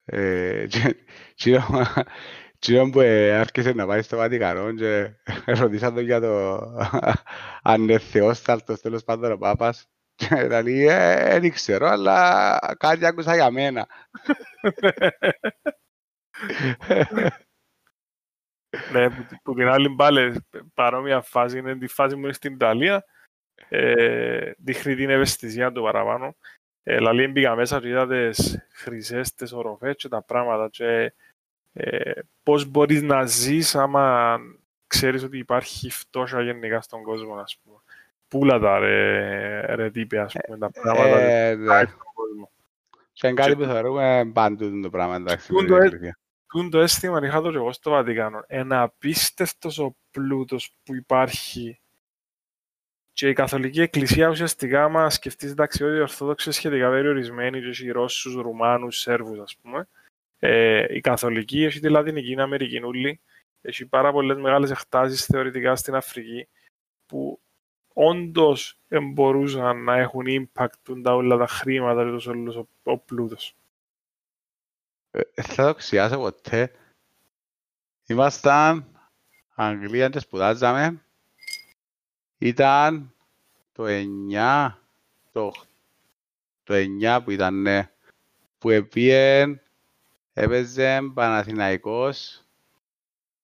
Ε, 0.06 0.66
και- 0.68 0.96
τσινό- 1.36 1.84
τσινό 2.60 2.90
που 2.90 3.00
ε, 3.00 3.38
άρχισε 3.38 3.72
να 3.74 3.86
πάει 3.86 4.02
στο 4.02 4.18
Βατικανό 4.18 4.74
και 4.74 5.10
ρωτήσαν 5.46 5.94
τον 5.94 6.04
για 6.04 6.20
το 6.20 6.58
αν 7.62 7.82
είναι 7.82 7.98
θεόσταλτος 8.00 8.82
τέλος 8.82 9.04
πάντων 9.04 9.32
ο 9.32 9.38
Πάπας 9.38 9.90
και 10.16 10.48
λέει, 10.48 10.88
ε, 10.88 11.40
δεν 11.40 11.52
ξέρω, 11.52 11.88
αλλά 11.88 12.60
κάτι 12.80 13.06
άκουσα 13.06 13.36
για 13.36 13.52
μένα. 13.52 13.88
ναι, 18.92 19.10
που, 19.10 19.26
που 19.44 19.54
την 19.54 19.68
άλλη 19.68 19.96
πάλι 19.96 20.46
παρόμοια 20.74 21.22
φάση 21.22 21.58
είναι 21.58 21.78
τη 21.78 21.88
φάση 21.88 22.16
μου 22.16 22.24
είναι 22.24 22.34
στην 22.34 22.54
Ιταλία. 22.54 23.06
Ε, 23.70 24.52
δείχνει 24.58 24.96
την 24.96 25.10
ευαισθησία 25.10 25.72
του 25.72 25.82
παραπάνω. 25.82 26.36
Ε, 26.88 26.96
δηλαδή 26.96 27.28
μπήκα 27.28 27.56
μέσα 27.56 27.80
και 27.80 27.88
είδα 27.88 28.08
τις 28.08 28.68
χρυσές, 28.72 29.34
τις 29.34 29.52
οροφές 29.52 29.96
και 29.96 30.08
τα 30.08 30.22
πράγματα 30.22 30.70
και 30.70 31.14
ε, 31.74 32.12
πώς 32.44 32.66
μπορείς 32.66 33.02
να 33.02 33.26
ζεις 33.26 33.76
άμα 33.76 34.38
ξέρεις 34.88 35.24
ότι 35.24 35.38
υπάρχει 35.38 35.90
φτώχεια 35.90 36.42
γενικά 36.42 36.82
στον 36.82 37.04
κόσμο, 37.04 37.36
ας 37.36 37.60
πούμε. 37.64 37.78
Πούλα 38.28 38.60
τα 38.60 38.80
ρε, 38.80 39.76
ρε 39.76 39.90
τύπε, 39.92 40.20
ας 40.20 40.36
πούμε, 40.46 40.58
τα 40.58 40.72
πράγματα 40.72 41.20
Ε, 41.20 41.56
ναι. 41.56 41.80
στον 41.84 41.98
κόσμο. 42.14 42.52
Και 43.12 43.28
είναι 43.28 43.42
κάτι 43.42 43.56
που 43.56 43.64
θεωρούμε 43.64 44.32
παντού 44.34 44.80
το 44.82 44.90
πράγμα, 44.90 45.16
εντάξει. 45.16 45.48
Τούν 45.48 45.62
με 45.64 45.68
το 45.68 45.74
την 45.76 45.84
έ- 45.84 45.86
εκκλησία. 45.86 46.18
Τούν 46.48 46.70
το 46.70 46.80
αίσθημα 46.80 47.20
είχα 47.26 47.42
το 47.42 47.52
και 47.52 47.58
εγώ 47.58 47.72
στο 47.74 47.90
Βατικάνο. 47.92 48.44
Ένα 48.48 48.82
απίστευτος 48.82 49.80
ο 49.80 49.96
πλούτος 50.12 50.76
που 50.84 50.96
υπάρχει 50.96 51.80
και 53.16 53.30
η 53.30 53.34
Καθολική 53.34 53.82
Εκκλησία 53.82 54.30
ουσιαστικά, 54.30 54.84
άμα 54.84 55.10
σκεφτείς 55.10 55.52
εντάξει, 55.52 55.84
ότι 55.84 55.96
οι 55.96 56.00
Ορθόδοξοι 56.00 56.48
είναι 56.48 56.58
σχετικά 56.58 56.90
περιορισμένοι 56.90 57.62
και 57.62 57.68
έχει 57.68 57.90
Ρώσους, 57.90 58.34
Ρουμάνους, 58.34 58.98
Σέρβους, 58.98 59.40
ας 59.40 59.56
πούμε. 59.56 59.88
Ε, 60.40 60.86
η 60.96 61.02
Καθολική 61.02 61.64
έχει 61.64 61.80
τη 61.80 61.90
Λατινική 61.90 62.40
Αμερική 62.40 62.84
ούλη, 62.84 63.20
έχει 63.62 63.86
πάρα 63.86 64.12
πολλές 64.12 64.38
μεγάλες 64.38 64.72
εκτάσεις 64.72 65.26
θεωρητικά 65.26 65.76
στην 65.76 65.96
Αφρική 65.96 66.48
που 67.06 67.40
όντως 67.94 68.78
μπορούσαν 69.14 69.84
να 69.84 69.98
έχουν 69.98 70.26
impact 70.28 70.74
τούν 70.84 71.04
τα 71.04 71.16
όλα 71.16 71.38
τα 71.38 71.48
χρήματα 71.48 72.04
και 72.04 72.10
τόσο 72.10 72.32
όλος 72.32 72.56
ο, 72.56 72.68
ο 72.84 72.98
πλούτος. 72.98 73.56
Ε, 75.12 75.22
Δεν 75.36 75.46
θα 75.46 75.66
το 75.66 75.74
ξιάσω 75.74 76.18
ποτέ. 76.18 76.72
Ήμασταν 78.08 78.86
Αγγλία 79.56 80.10
και 80.10 80.20
σπουδάζαμε. 80.20 81.05
Ήταν 82.38 83.14
το 83.74 83.84
9, 83.88 84.72
το, 85.32 85.46
οχ- 85.46 85.66
το 86.64 86.74
9 87.02 87.20
που 87.24 87.32
ήταν, 87.32 87.62
ναι, 87.62 87.92
που 88.58 88.70
επίεν, 88.70 89.62
έπαιζε 90.34 91.02
Παναθηναϊκός, 91.14 92.44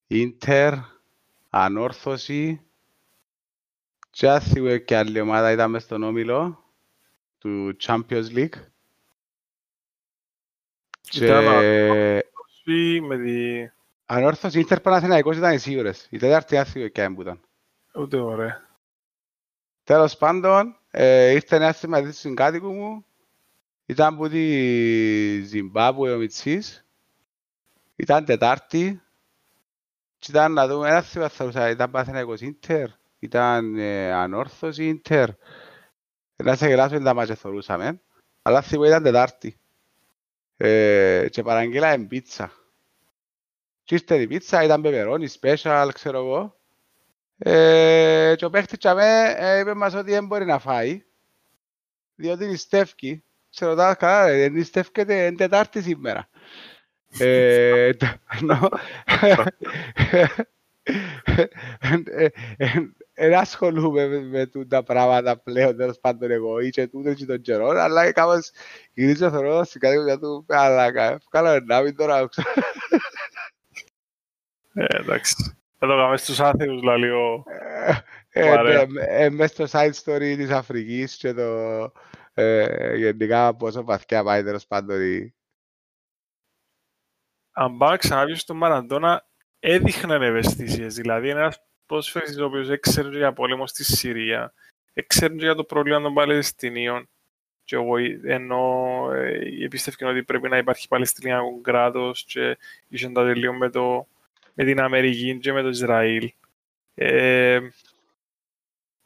Ίντερ, 0.08 0.74
Ανόρθωση 1.50 2.62
και 4.10 4.30
αν 4.30 4.42
θυμούμαι 4.42 4.78
και 4.78 4.98
άλλη 4.98 5.20
ομάδα 5.20 5.52
ήταν 5.52 5.70
μες 5.72 5.84
στον 5.84 6.04
όμιλο 6.04 6.64
του 7.38 7.76
Champions 7.84 8.26
League. 8.36 8.56
Ήταν 11.14 11.44
Και 11.44 12.26
Ή 12.64 13.02
με 13.02 13.18
τη... 13.18 13.68
Ανόρθωση 14.06 14.60
Ίντερ 14.60 14.80
Παναθηναϊκός 14.80 15.38
ήταν 15.38 15.54
οι 15.54 15.58
σίγουρες. 15.58 16.08
Η 16.10 16.18
τέταρτη 16.18 16.58
άθλιο 16.58 16.88
και 16.88 17.04
αν 17.04 17.16
που 17.16 17.22
ήταν. 17.22 17.40
Ούτε 17.96 18.18
ωραία. 18.18 18.70
Τέλος 19.84 20.18
πάντων, 20.18 20.78
ε, 20.92 21.32
ήρθε 21.32 21.56
ένα 21.56 21.72
συμμετή 21.72 22.12
στην 22.12 22.36
κάτοικο 22.36 22.74
μου. 22.74 23.06
Ήταν 23.86 24.14
από 24.14 24.30
τη 24.30 25.42
Ζιμπάμπουε 25.42 26.14
ο 26.14 26.18
Μιτσής. 26.18 26.86
Ήταν 27.96 28.26
Τετάρτη. 28.26 29.02
Και 30.20 30.32
ήταν 30.32 30.54
να 30.54 30.68
δούμε 30.68 30.90
ένα 30.90 31.02
θυμαθούσα. 31.02 31.70
Ήταν 31.70 31.92
Παναθηναϊκός 31.92 32.42
Ίντερ. 32.42 32.88
Ήταν 33.20 33.76
ε, 33.78 34.12
Ανόρθωση 34.12 34.88
Ίντερ. 34.88 35.30
Να 36.36 36.56
σε 36.56 36.68
γελάσουμε 36.68 37.00
τα 37.00 37.14
μάτια 37.14 37.36
θωρούσαμε. 37.36 38.02
Αλλά 38.42 38.62
θυμώ 38.62 38.84
ήταν 38.84 39.04
Τετάρτη. 39.04 39.60
Ε, 40.58 41.28
και 41.30 41.42
παραγγέλα 41.44 42.08
πίτσα. 42.08 42.52
Και 43.84 43.96
ήρθε 43.96 44.22
η 44.22 44.28
πίτσα, 44.28 44.64
ήταν 44.64 44.82
πεπερόνι, 44.82 45.28
special, 45.42 45.90
ξέρω 45.94 46.18
εγώ. 46.18 46.61
Ε, 47.44 48.34
και 48.38 48.46
ο 48.46 48.50
παίχτης 48.50 48.78
τσαμέ 48.78 49.36
ε, 49.38 49.60
είπε 49.60 49.74
μας 49.74 49.94
ότι 49.94 50.12
δεν 50.12 50.26
μπορεί 50.26 50.46
να 50.46 50.60
φάει, 50.60 51.04
διότι 52.16 52.46
νηστεύκει. 52.46 53.24
Σε 53.50 53.66
ρωτάω 53.66 53.96
καλά, 53.96 54.28
ρε, 54.28 54.50
νηστεύκεται 54.50 55.26
εν 55.26 55.36
Τετάρτη 55.36 55.82
σήμερα. 55.82 56.30
Ε, 57.20 57.94
το- 57.94 58.14
ενώ- 58.40 58.70
ε, 60.12 60.26
ε, 62.58 62.68
Δεν 63.14 63.34
ασχολούμαι 63.34 64.08
με, 64.08 64.20
με 64.20 64.46
τούτα 64.46 64.84
πράγματα 64.84 65.38
πλέον, 65.38 65.78
τέλος 65.78 66.00
πάντων 66.00 66.32
εγώ 66.32 66.60
ή 66.60 66.70
και 66.70 66.88
τούτο 66.88 67.14
και 67.14 67.26
τον 67.26 67.42
καιρό, 67.42 67.68
αλλά 67.70 68.12
κάπως 68.12 68.52
γυρίζω 68.94 69.30
θεωρώ 69.30 69.64
στην 69.64 69.82
κατηγορία 69.82 70.20
του, 70.20 70.46
αλλά 70.48 70.92
καλά 71.30 71.60
να 71.66 71.82
μην 71.82 71.96
τώρα, 71.96 72.28
ξέρω. 72.28 72.50
Ε, 74.74 74.86
εντάξει. 74.98 75.56
Θα 75.84 75.88
το 75.88 75.96
κάνουμε 75.96 76.18
στους 76.18 76.40
άθεους, 76.40 76.80
δηλαδή, 76.80 77.10
ο... 77.10 77.44
Ε, 78.30 78.50
Ωραία. 78.50 78.86
ναι, 78.86 79.04
ε, 79.08 79.30
μες 79.30 79.52
στο 79.52 79.66
side 79.72 79.92
story 80.04 80.34
της 80.38 80.50
Αφρικής 80.50 81.18
και 81.18 81.34
το 81.34 81.92
ε, 82.34 82.96
γενικά 82.96 83.56
πόσο 83.56 83.84
βαθιά 83.84 84.24
πάει 84.24 84.44
τέλος 84.44 84.68
πάντων 84.68 85.02
η... 85.02 85.34
Αν 87.52 87.78
πάμε 87.78 87.98
ξανά 87.98 88.36
στον 88.36 88.58
Μαραντώνα, 88.58 89.28
έδειχναν 89.60 90.22
ευαισθησίες. 90.22 90.96
Δηλαδή, 90.96 91.30
ένας 91.30 91.62
ποδοσφαιριστής 91.86 92.40
ο 92.40 92.46
οποίος 92.46 92.70
έξερε 92.70 93.18
για 93.18 93.34
πόλεμο 93.34 93.68
στη 93.68 93.84
Συρία, 93.84 94.54
έξερε 94.94 95.34
για 95.34 95.56
το 95.56 95.64
πρόβλημα 95.64 96.02
των 96.02 96.14
Παλαιστινίων, 96.14 97.10
και 97.64 97.76
εγώ 97.76 97.98
ε, 97.98 98.20
ενώ 98.24 99.08
ε, 99.14 99.64
εμπιστεύκαν 99.64 100.10
ότι 100.10 100.24
πρέπει 100.24 100.50
να 100.50 100.58
υπάρχει 100.58 100.88
Παλαιστινιακό 100.88 101.62
κράτος 101.62 102.24
και 102.24 102.58
είχε 102.88 103.10
τα 103.10 103.24
τελείω 103.24 103.54
με, 103.54 103.70
το, 103.70 104.08
με 104.62 104.68
την 104.68 104.82
Αμερική 104.82 105.40
και 105.40 105.54
με 105.54 105.62
το 105.62 105.68
Ισραήλ. 105.68 106.32
Ε, 106.94 107.60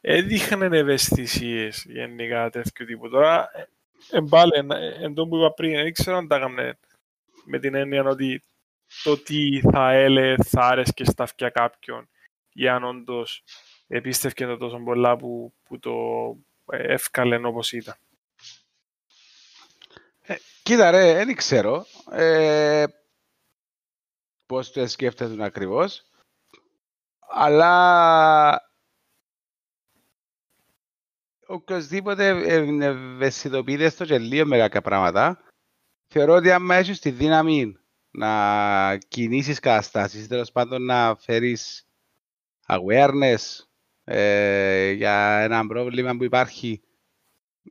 έδειχναν 0.01 0.73
ευαισθησίες 0.73 1.85
γενικά 1.87 2.49
τέτοιου 2.49 2.85
τύπου. 2.85 3.09
Τώρα, 3.09 3.49
ε, 3.53 3.67
ε, 4.17 4.19
πάλι, 4.29 4.51
εν, 4.53 4.71
εν 5.01 5.13
τω 5.13 5.27
που 5.27 5.37
είπα 5.37 5.53
πριν, 5.53 5.73
δεν 5.73 5.93
ξέρω 5.93 6.17
αν 6.17 6.27
τα 6.27 6.35
έκαμε 6.35 6.79
με 7.45 7.59
την 7.59 7.75
έννοια 7.75 8.03
ότι 8.03 8.43
το 9.03 9.17
τι 9.17 9.61
θα 9.71 9.91
έλεγε 9.91 10.35
θα 10.43 10.61
άρεσκε 10.61 11.05
στα 11.05 11.23
αυτιά 11.23 11.49
κάποιον 11.49 12.09
ή 12.53 12.67
αν 12.67 12.83
όντως 12.83 13.43
επίστευκε 13.87 14.45
το 14.45 14.57
τόσο 14.57 14.77
πολλά 14.77 15.15
που, 15.15 15.53
που 15.63 15.79
το 15.79 15.93
ε, 16.71 16.93
εύκαλεν 16.93 17.45
όπως 17.45 17.71
ήταν. 17.71 17.95
Κοίτα 20.63 20.91
ρε, 20.91 21.13
δεν 21.13 21.35
ξέρω 21.35 21.85
ε, 22.11 22.85
πώς 24.45 24.71
το 24.71 24.87
σκέφτεσαι 24.87 25.43
ακριβώς, 25.43 26.03
αλλά 27.29 28.61
οποιοςδήποτε 31.47 32.27
ευαισθητοποιείται 32.85 33.89
στο 33.89 34.05
και 34.05 34.17
λίγο 34.17 34.45
με 34.45 34.57
κάποια 34.57 34.81
πράγματα, 34.81 35.43
θεωρώ 36.07 36.33
ότι 36.33 36.51
αν 36.51 36.71
έχεις 36.71 36.99
τη 36.99 37.11
δύναμη 37.11 37.77
να 38.11 38.97
κινήσεις 38.97 39.59
καταστάσεις, 39.59 40.27
τέλος 40.27 40.51
πάντων 40.51 40.85
να 40.85 41.15
φέρεις 41.15 41.87
awareness 42.67 43.65
ε, 44.03 44.91
για 44.91 45.39
ένα 45.39 45.67
πρόβλημα 45.67 46.15
που 46.15 46.23
υπάρχει 46.23 46.81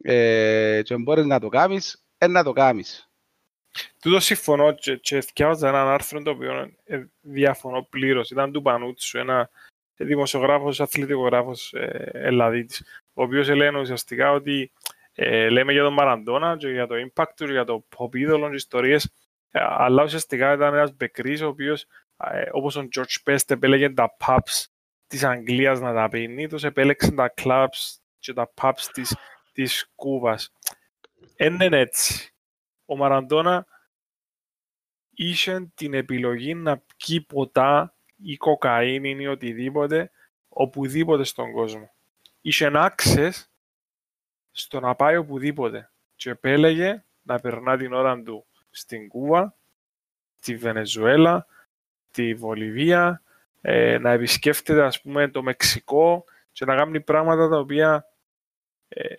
ε, 0.02 0.80
και 0.84 0.96
μπορείς 0.96 1.24
να 1.24 1.40
το 1.40 1.48
κάνεις, 1.48 2.04
ε, 2.18 2.26
να 2.26 2.42
το 2.44 2.52
κάνεις. 2.52 3.08
Τούτο 4.00 4.20
συμφωνώ 4.20 4.72
και, 4.72 4.96
και 4.96 5.20
θυκιάζα 5.20 5.68
έναν 5.68 5.88
άρθρο 5.88 6.22
το 6.22 6.30
οποίο 6.30 6.72
ε, 6.84 7.04
διαφωνώ 7.20 7.86
πλήρως. 7.90 8.30
Ήταν 8.30 8.52
του 8.52 8.62
Πανούτσου, 8.62 9.18
ένα 9.18 9.50
δημοσιογράφος, 9.96 10.80
αθλητικογράφος 10.80 11.72
ε, 11.72 12.10
Ελλαδίτης, 12.12 12.84
ο 13.12 13.22
οποίος 13.22 13.48
λένε 13.48 13.80
ουσιαστικά 13.80 14.32
ότι 14.32 14.72
ε, 15.14 15.48
λέμε 15.48 15.72
για 15.72 15.82
τον 15.82 15.92
Μαραντόνα 15.92 16.56
και 16.56 16.68
για 16.68 16.86
το 16.86 16.94
impact 16.94 17.32
του, 17.36 17.50
για 17.50 17.64
το 17.64 17.84
pop 17.96 18.16
είδωλο 18.16 18.48
και 18.48 18.54
ιστορίες, 18.54 19.12
ε, 19.50 19.60
αλλά 19.62 20.02
ουσιαστικά 20.02 20.52
ήταν 20.52 20.74
ένας 20.74 20.96
μπεκρής 20.96 21.42
ο 21.42 21.46
οποίος, 21.46 21.86
ε, 22.16 22.48
όπως 22.52 22.76
ο 22.76 22.88
George 22.96 23.30
Best 23.30 23.50
επέλεγε 23.50 23.90
τα 23.90 24.16
pubs 24.26 24.64
της 25.06 25.24
Αγγλίας 25.24 25.80
να 25.80 25.94
τα 25.94 26.08
πίνει, 26.08 26.48
τους 26.48 26.64
επέλεξε 26.64 27.10
τα 27.10 27.34
clubs 27.36 27.98
και 28.18 28.32
τα 28.32 28.52
pubs 28.60 28.88
της, 28.92 29.16
της 29.52 29.92
Κούβας. 29.94 30.52
Είναι 31.36 31.68
έτσι. 31.78 32.33
Ο 32.84 32.96
Μαραντόνα 32.96 33.66
είχε 35.10 35.72
την 35.74 35.94
επιλογή 35.94 36.54
να 36.54 36.82
πιει 36.96 37.20
ποτά 37.20 37.94
ή 38.16 38.36
κοκαίνη 38.36 39.16
ή 39.22 39.26
οτιδήποτε 39.26 40.10
οπουδήποτε 40.48 41.24
στον 41.24 41.52
κόσμο. 41.52 41.90
Είχε 42.40 42.70
access 42.74 43.32
στο 44.50 44.80
να 44.80 44.94
πάει 44.94 45.16
οπουδήποτε 45.16 45.92
και 46.14 46.30
επέλεγε 46.30 47.04
να 47.22 47.40
περνά 47.40 47.76
την 47.76 47.92
ώρα 47.92 48.22
του 48.22 48.46
στην 48.70 49.08
Κούβα, 49.08 49.56
τη 50.40 50.56
Βενεζουέλα, 50.56 51.46
τη 52.10 52.34
Βολιβία, 52.34 53.22
ε, 53.60 53.98
να 53.98 54.10
επισκέφτεται 54.10 54.82
ας 54.82 55.00
πούμε 55.00 55.28
το 55.28 55.42
Μεξικό 55.42 56.24
και 56.52 56.64
να 56.64 56.76
κάνει 56.76 57.00
πράγματα 57.00 57.48
τα 57.48 57.58
οποία 57.58 58.08
ε, 58.88 59.14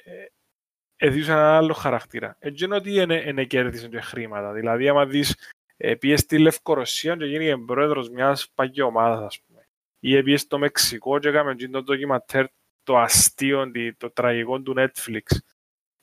έδιωσαν 0.98 1.38
ένα 1.38 1.58
άλλο 1.58 1.74
χαρακτήρα. 1.74 2.36
Έτσι 2.39 2.66
είναι 2.66 2.76
ότι 2.76 2.93
είναι, 2.93 3.24
είναι 3.28 3.43
κέρδισαν 3.43 3.89
και 3.89 4.02
χρήματα. 4.02 4.54
Δηλαδή, 4.54 4.89
άμα 4.89 5.06
δεις 5.06 5.54
ε, 5.78 5.96
πήγες 5.96 6.20
στη 6.20 6.38
Λευκορωσία 6.39 7.16
και 7.16 7.26
γίνει 7.26 7.58
πρόεδρος 7.66 8.10
μιας 8.10 8.50
παγιή 8.54 8.84
ομάδας, 8.86 9.26
ας 9.26 9.41
πούμε. 9.41 9.68
Ή 10.00 10.24
πήγες 10.24 10.41
στο 10.41 10.58
Μεξικό 10.58 11.20
και 11.20 11.28
έκαμε 11.28 11.56
το 11.56 11.84
ντοκιματέρ 11.84 12.46
το 12.84 12.98
αστείο, 12.98 13.72
το 13.98 14.12
τραγικό 14.12 14.62
του 14.62 14.74
Netflix. 14.78 15.38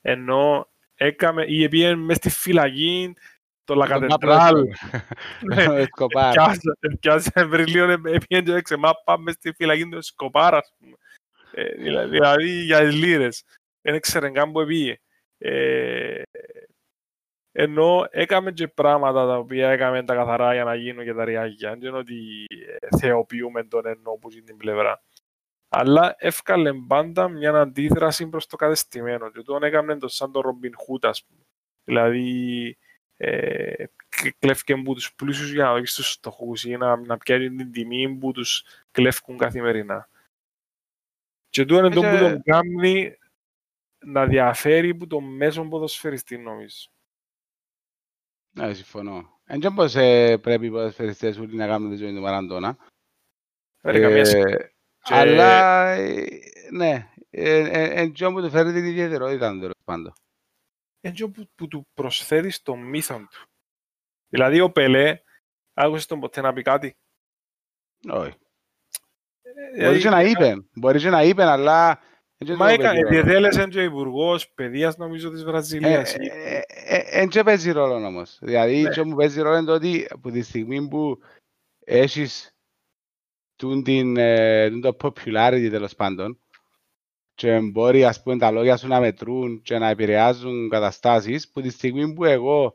Ενώ 0.01 0.71
έκαμε, 0.95 1.45
ή 1.45 1.69
πήγε 1.69 1.95
μες 1.95 2.17
στη 2.17 2.31
φυλακή 2.31 3.15
το 3.65 3.75
Λακατεντράλ. 3.75 4.67
Επιάσε 6.81 7.45
Βερλίο, 7.45 8.01
πήγε 8.01 8.43
και 8.43 8.53
έξε, 8.53 8.77
μα 8.77 8.93
πάμε 9.05 9.33
στη 9.33 9.53
φυλακή 9.53 9.89
του 9.89 9.97
Εσκοπάρ, 9.97 10.55
ας 10.55 10.75
πούμε. 10.79 10.97
Ε, 11.55 11.75
δηλαδή 12.07 12.49
για 12.49 12.81
λίρες. 12.81 13.45
Δεν 13.83 14.01
ξέρε 14.01 14.31
καν 14.31 14.53
που 14.53 14.65
πήγε. 14.65 15.01
Ε, 15.39 16.23
ενώ 17.53 18.07
έκαμε 18.11 18.53
και 18.53 18.69
πράγματα 18.69 19.27
τα 19.27 19.39
οποία 19.39 19.71
έκαμε 19.71 20.05
τα 20.05 20.15
καθαρά 20.15 20.55
για 20.55 20.65
να 20.65 20.75
γίνουν 20.75 21.05
και 21.05 21.15
τα 21.15 21.25
ριάγια. 21.25 21.71
Δεν 21.71 21.89
είναι 21.89 21.97
ότι 21.97 22.47
ε, 22.81 22.97
θεοποιούμε 22.97 23.65
τον 23.65 23.87
ενώ 23.87 24.13
που 24.21 24.31
είναι 24.33 24.43
την 24.43 24.57
πλευρά. 24.57 25.03
Αλλά 25.69 26.15
έφκαλε 26.19 26.73
πάντα 26.87 27.29
μια 27.29 27.61
αντίδραση 27.61 28.29
προς 28.29 28.47
το 28.47 28.57
κατεστημένο. 28.57 29.31
Και 29.31 29.43
τον 29.43 29.63
έκαμε 29.63 29.99
το 29.99 30.09
σαν 30.09 30.33
το 30.33 30.41
Ρομπιν 30.41 30.73
Χούτ, 30.77 31.05
ας 31.05 31.25
πούμε. 31.25 31.41
Δηλαδή, 31.85 32.79
ε, 33.17 33.85
κλέφκε 34.39 34.73
από 34.73 34.95
τους 34.95 35.15
πλούσιους 35.15 35.53
για 35.53 35.65
να 35.65 35.73
δώσει 35.73 35.93
στους 35.93 36.13
στοχούς 36.13 36.65
ή 36.65 36.77
να, 36.77 36.97
να 36.97 37.17
πιάνει 37.17 37.55
την 37.55 37.73
τιμή 37.73 38.17
που 38.17 38.33
τους 38.33 38.65
κλέφκουν 38.91 39.39
καθημερινά. 39.39 40.09
Και 41.49 41.65
τούτο 41.65 41.79
είναι 41.79 41.95
το 41.95 42.01
που 42.01 42.19
τον 42.19 42.43
κάνει 42.43 43.17
να 44.05 44.27
διαφέρει 44.27 44.91
από 44.91 45.07
το 45.07 45.21
μέσο 45.21 45.69
ποδοσφαιριστή, 45.69 46.39
νομίζω. 46.39 46.89
Ναι, 48.51 48.75
συμφωνώ. 48.75 49.41
Εν 49.45 49.61
και 49.61 49.71
πώς 49.71 49.95
ε, 49.95 50.39
πρέπει 50.39 50.67
οι 50.67 50.71
ποδοσφαιριστές 50.71 51.39
όλοι 51.39 51.57
να 51.57 51.67
κάνουν 51.67 51.91
τη 51.91 51.97
ζωή 51.97 52.15
του 52.15 52.21
Μαραντώνα. 52.21 52.77
Ε, 53.83 54.55
αλλά, 55.03 55.89
ε, 55.91 56.29
ναι, 56.71 57.09
εν 57.31 58.13
και 58.13 58.29
που 58.29 58.41
του 58.41 58.51
φέρει 58.51 58.73
την 58.73 58.85
ιδιαιτερότητα, 58.85 59.59
τέλος 59.59 59.75
πάντων. 59.85 60.13
Εν 61.01 61.13
και 61.13 61.27
που, 61.27 61.51
που 61.55 61.69
του 61.69 61.89
προσφέρεις 61.95 62.55
στο 62.55 62.77
μύθο 62.77 63.17
του. 63.17 63.49
Δηλαδή 64.29 64.61
ο 64.61 64.71
Πελέ, 64.71 65.23
άκουσες 65.75 66.07
τον 66.07 66.21
ποτέ 66.21 66.41
να 66.41 66.53
πει 66.53 66.63
κάτι; 66.63 66.97
Όχι. 68.09 68.35
Μπορείς 69.79 70.05
να 70.05 70.23
είπε, 70.23 70.67
μπορείς 70.75 71.05
να 71.05 71.23
είπε, 71.23 71.45
αλλά 71.45 72.01
Μα 72.57 72.71
έκανε, 72.71 73.01
διετέλεσε 73.09 73.67
και 73.67 73.83
υπουργός 73.83 74.49
παιδείας 74.49 74.97
νομίζω 74.97 75.31
της 75.31 75.45
Βραζιλίας. 75.45 76.17
Εν 77.11 77.29
και 77.29 77.43
παίζει 77.43 77.71
ρόλο 77.73 77.95
όμως. 77.95 78.39
Δηλαδή 78.41 78.89
και 78.89 79.03
μου 79.03 79.15
παίζει 79.15 79.41
ρόλο 79.41 79.57
είναι 79.57 79.67
το 79.67 79.73
ότι 79.73 80.07
από 80.11 80.31
τη 80.31 80.43
στιγμή 80.43 80.89
που 80.89 81.19
έχεις 81.85 82.57
το 84.81 84.97
popularity 85.01 85.69
τέλος 85.71 85.95
πάντων 85.95 86.39
και 87.35 87.59
μπορεί 87.61 88.05
ας 88.05 88.23
πούμε 88.23 88.39
τα 88.39 88.51
λόγια 88.51 88.77
σου 88.77 88.89
να 88.89 89.01
μετρούν 89.01 89.63
και 89.63 89.79
να 89.79 89.89
επηρεάζουν 89.89 90.69
καταστάσεις 90.69 91.51
που 91.51 91.61
τη 91.61 91.71
στιγμή 91.71 92.13
που 92.13 92.25
εγώ 92.25 92.75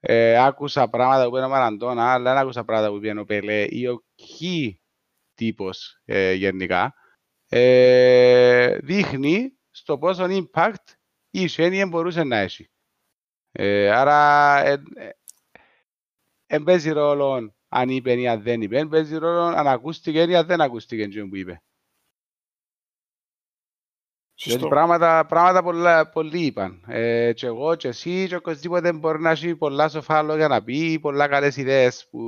ε, 0.00 0.44
άκουσα 0.44 0.88
πράγματα 0.88 1.28
που 1.28 1.36
είπε 1.36 1.44
ο 1.44 1.48
Μαραντώνα 1.48 2.12
αλλά 2.12 2.32
δεν 2.32 2.42
άκουσα 2.42 2.64
πράγματα 2.64 2.90
που 2.90 3.04
είπε 3.04 3.20
ο 3.20 3.24
Πελέ 3.24 3.66
ή 3.68 3.86
ο 3.86 4.04
Κι 4.14 4.80
τύπος 5.34 6.00
ε, 6.04 6.32
γενικά 6.32 6.94
ε, 7.48 8.78
δείχνει 8.78 9.52
στο 9.70 9.98
πόσο 9.98 10.26
impact 10.28 10.94
η 11.30 11.46
Σένιε 11.46 11.86
μπορούσε 11.86 12.24
να 12.24 12.36
έχει. 12.36 12.70
Ε, 13.52 13.90
άρα, 13.90 14.62
δεν 14.62 14.82
ε, 16.46 16.58
παίζει 16.64 16.90
ρόλο 16.90 17.54
αν 17.68 17.88
είπε 17.88 18.12
ή 18.12 18.28
αν 18.28 18.42
δεν 18.42 18.62
είπε, 18.62 18.86
παίζει 18.86 19.16
ρόλο 19.16 19.40
αν 19.40 19.66
ακούστηκε 19.66 20.22
ή 20.22 20.36
αν 20.36 20.46
δεν 20.46 20.60
ακούστηκε 20.60 21.04
αυτό 21.04 21.28
που 21.28 21.36
είπε. 21.36 21.62
Γιατί 24.34 24.68
πράγματα, 24.68 25.26
πράγματα 25.26 25.62
πολλά, 25.62 26.08
πολλοί 26.08 26.44
είπαν. 26.44 26.84
Ε, 26.86 27.32
και 27.32 27.46
εγώ 27.46 27.74
και 27.74 27.88
εσύ 27.88 28.26
και 28.28 28.36
οποιοςδήποτε 28.36 28.92
μπορεί 28.92 29.20
να 29.20 29.30
έχει 29.30 29.56
πολλά 29.56 29.88
σοφά 29.88 30.22
λόγια 30.22 30.48
να 30.48 30.62
πει, 30.62 30.98
πολλά 31.00 31.28
καλές 31.28 31.56
ιδέες 31.56 32.08
που 32.10 32.20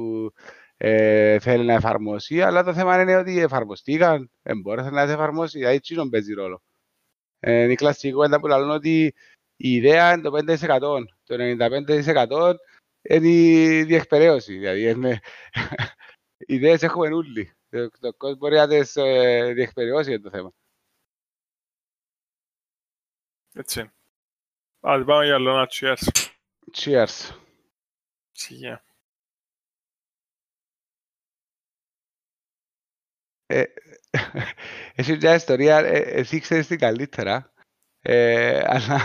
ε, 0.83 1.39
θέλει 1.39 1.65
να 1.65 1.73
εφαρμόσει, 1.73 2.43
αλλά 2.43 2.65
το 2.65 2.75
θέμα 2.75 3.03
είναι 3.03 3.17
ότι 3.17 3.39
εφαρμοστήκαν, 3.39 4.31
δεν 4.43 4.61
μπόρεσαν 4.61 4.95
να 4.95 5.01
εφαρμόσει, 5.01 5.59
δηλαδή 5.59 5.81
τσίνον 5.81 6.11
παίζει 6.11 6.33
ρόλο. 6.33 6.63
Ε, 7.41 7.63
είναι 7.63 7.73
η 7.73 7.75
κλασική 7.75 8.13
κουβέντα 8.13 8.41
που 8.41 8.47
λαλούν 8.47 8.71
ότι 8.71 9.15
η 9.57 9.73
ιδέα 9.73 10.13
είναι 10.13 10.23
το 10.23 10.31
5%, 10.37 11.05
το 11.25 11.37
95% 11.39 12.55
είναι 13.03 13.29
η 13.29 13.83
διεκπαιρέωση, 13.85 14.59
δηλαδή 14.59 14.89
είναι... 14.89 15.21
οι 16.37 16.55
ιδέες 16.55 16.83
έχουμε 16.83 17.15
όλοι. 17.15 17.53
Το, 17.71 17.91
το 18.01 18.15
κόσμο 18.15 18.37
μπορεί 18.37 18.55
να 18.55 18.69
τις 18.69 18.97
ε, 18.97 19.53
διεκπαιρεώσει 19.53 20.09
για 20.09 20.21
το 20.21 20.31
θέμα. 20.31 20.53
Έτσι. 23.55 23.91
Άντε 24.81 25.05
πάμε 25.05 25.25
για 25.25 25.35
άλλο 25.35 25.51
ένα 25.51 25.69
cheers. 25.71 26.31
Cheers. 26.77 27.31
Yeah. 28.63 28.90
Ε, 33.51 33.63
έχει 34.95 35.17
μια 35.21 35.35
ιστορία, 35.35 35.79
ε, 35.79 35.99
εσύ 35.99 36.39
ξέρεις 36.39 36.67
την 36.67 36.79
καλύτερα, 36.79 37.53
ε, 38.01 38.63
αλλά 38.65 39.01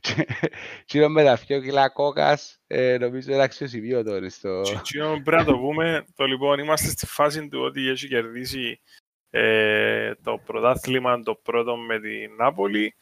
τσίνο 0.86 1.08
με 1.08 1.24
τα 1.24 1.38
πιο 1.46 1.60
κιλά 1.60 1.88
κόκας 1.88 2.60
νομίζω 3.00 3.32
είναι 3.32 3.42
αξιοσημείωτο 3.42 4.30
στο... 4.30 4.62
Τσίνο 4.82 5.20
πρέπει 5.24 5.42
να 5.42 5.44
το 5.44 5.58
πούμε, 5.58 6.04
το 6.14 6.24
λοιπόν 6.24 6.58
είμαστε 6.58 6.88
στη 6.88 7.06
φάση 7.06 7.48
του 7.48 7.60
ότι 7.60 7.88
έχει 7.88 8.08
κερδίσει 8.08 8.80
το 10.22 10.38
πρωτάθλημα 10.44 11.20
το 11.20 11.34
πρώτο 11.34 11.76
με 11.76 12.00
την 12.00 12.34
Νάπολη. 12.36 12.94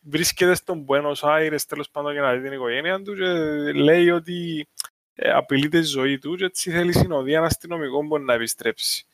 βρίσκεται 0.00 0.54
στον 0.54 0.84
Buenos 0.88 1.20
Aires 1.20 1.60
τέλος 1.68 1.90
πάντων 1.90 2.12
για 2.12 2.22
να 2.22 2.34
δει 2.34 2.42
την 2.42 2.52
οικογένεια 2.52 3.02
του 3.02 3.14
και 3.14 3.32
λέει 3.72 4.10
ότι 4.10 4.66
ε, 5.14 5.30
απειλείται 5.30 5.78
η 5.78 5.82
ζωή 5.82 6.18
του 6.18 6.36
και 6.36 6.44
έτσι 6.44 6.70
θέλει 6.70 6.92
συνοδεία 6.92 7.36
ένα 7.36 7.46
αστυνομικό 7.46 8.06
που 8.06 8.18
να 8.18 8.34
επιστρέψει 8.34 9.06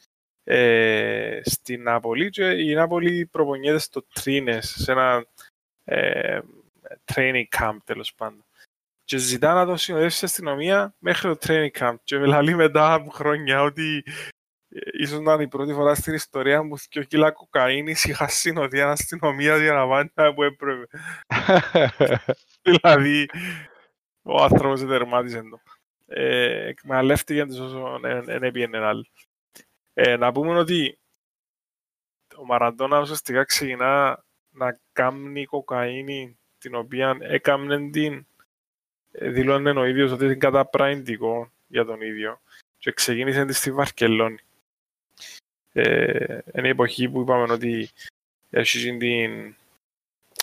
ε, 0.45 1.41
στην 1.45 1.83
Νάπολη 1.83 2.31
και 2.31 2.45
η 2.45 2.75
Νάπολη 2.75 3.27
προπονιέται 3.27 3.79
στο 3.79 4.03
Τρίνες 4.13 4.75
σε 4.79 4.93
ένα 4.93 5.27
ε, 5.85 6.41
training 7.05 7.45
camp 7.59 7.77
τέλος 7.85 8.15
πάντων 8.15 8.45
και 9.05 9.17
ζητά 9.17 9.55
να 9.55 9.67
το 9.67 9.77
συνοδεύσει 9.77 10.17
στην 10.17 10.29
αστυνομία 10.29 10.95
μέχρι 10.99 11.37
το 11.37 11.39
training 11.43 11.79
camp 11.79 11.95
και 12.05 12.19
λέει 12.19 12.55
μετά 12.55 12.93
από 12.93 13.11
χρόνια 13.11 13.63
ότι 13.63 14.05
ίσως 14.93 15.21
να 15.21 15.33
είναι 15.33 15.43
η 15.43 15.49
πρώτη 15.49 15.73
φορά 15.73 15.95
στην 15.95 16.15
ιστορία 16.15 16.63
μου 16.63 16.77
και 16.89 16.99
ο 16.99 17.03
κιλά 17.03 17.31
κοκαίνης 17.31 18.05
είχα 18.05 18.29
συνοδεία 18.29 18.91
αστυνομία 18.91 19.57
για 19.57 19.73
να 19.73 19.89
πάνε 19.89 20.33
που 20.35 20.43
έπρεπε. 20.43 20.87
δηλαδή, 22.69 23.29
ο 24.23 24.43
άνθρωπος 24.43 24.87
τερμάτισε 24.87 25.43
το. 25.51 25.61
Ε, 26.11 26.67
εκμεταλλεύτηκε 26.67 27.43
όσο 27.43 27.99
δεν 28.25 28.43
έπιενε 28.43 28.79
άλλο. 28.79 29.07
Ε, 29.95 30.17
να 30.17 30.33
πούμε 30.33 30.59
ότι 30.59 30.99
ο 32.37 32.45
Μαραντώνα 32.45 33.01
ουσιαστικά 33.01 33.45
ξεκινά 33.45 34.25
να 34.51 34.79
κάνει 34.93 35.45
κοκαίνη 35.45 36.39
την 36.59 36.75
οποία 36.75 37.17
έκαμνε 37.21 37.91
την 37.91 38.27
ε, 39.11 39.31
δηλώνει 39.31 39.71
ο 39.71 39.85
ίδιος 39.85 40.13
ότι 40.13 40.25
είναι 40.25 40.35
καταπραγητικό 40.35 41.53
για 41.67 41.85
τον 41.85 42.01
ίδιο 42.01 42.41
και 42.79 42.93
ξεκίνησε 42.93 43.45
τη 43.45 43.53
στη 43.53 43.73
Βαρκελόνη. 43.73 44.39
Ε, 45.73 46.39
είναι 46.55 46.67
η 46.67 46.71
εποχή 46.71 47.09
που 47.09 47.21
είπαμε 47.21 47.53
ότι 47.53 47.89
έχει 48.51 48.97
την 48.97 49.57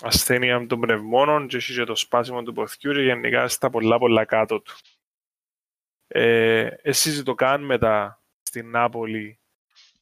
ασθένεια 0.02 0.66
των 0.66 0.80
πνευμόνων 0.80 1.48
και 1.48 1.56
έχει 1.56 1.74
και 1.74 1.84
το 1.84 1.94
σπάσιμο 1.94 2.42
του 2.42 2.52
ποθιού 2.52 2.92
και 2.92 3.00
γενικά 3.00 3.48
στα 3.48 3.70
πολλά 3.70 3.98
πολλά 3.98 4.24
κάτω 4.24 4.60
του. 4.60 4.74
Ε, 6.08 6.68
εσείς 6.82 7.22
το 7.22 7.34
κάνουν 7.34 7.66
μετά 7.66 8.22
στην 8.42 8.70
Νάπολη 8.70 9.38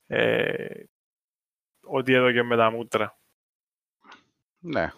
ε, 0.06 0.84
ό,τι 1.80 2.12
εδώ 2.12 2.32
και 2.32 2.42
με 2.42 2.56
τα 2.56 2.70
μούτρα. 2.70 3.18
Ναι. 4.58 4.92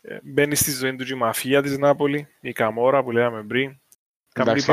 Ε, 0.00 0.18
μπαίνει 0.22 0.54
στη 0.54 0.70
ζωή 0.70 0.96
του 0.96 1.12
η 1.12 1.14
μαφία 1.14 1.62
της 1.62 1.78
Νάπολη, 1.78 2.28
η 2.40 2.52
Καμόρα 2.52 3.02
που 3.02 3.10
λέγαμε 3.10 3.44
πριν. 3.44 3.80
Εντάξει, 4.32 4.72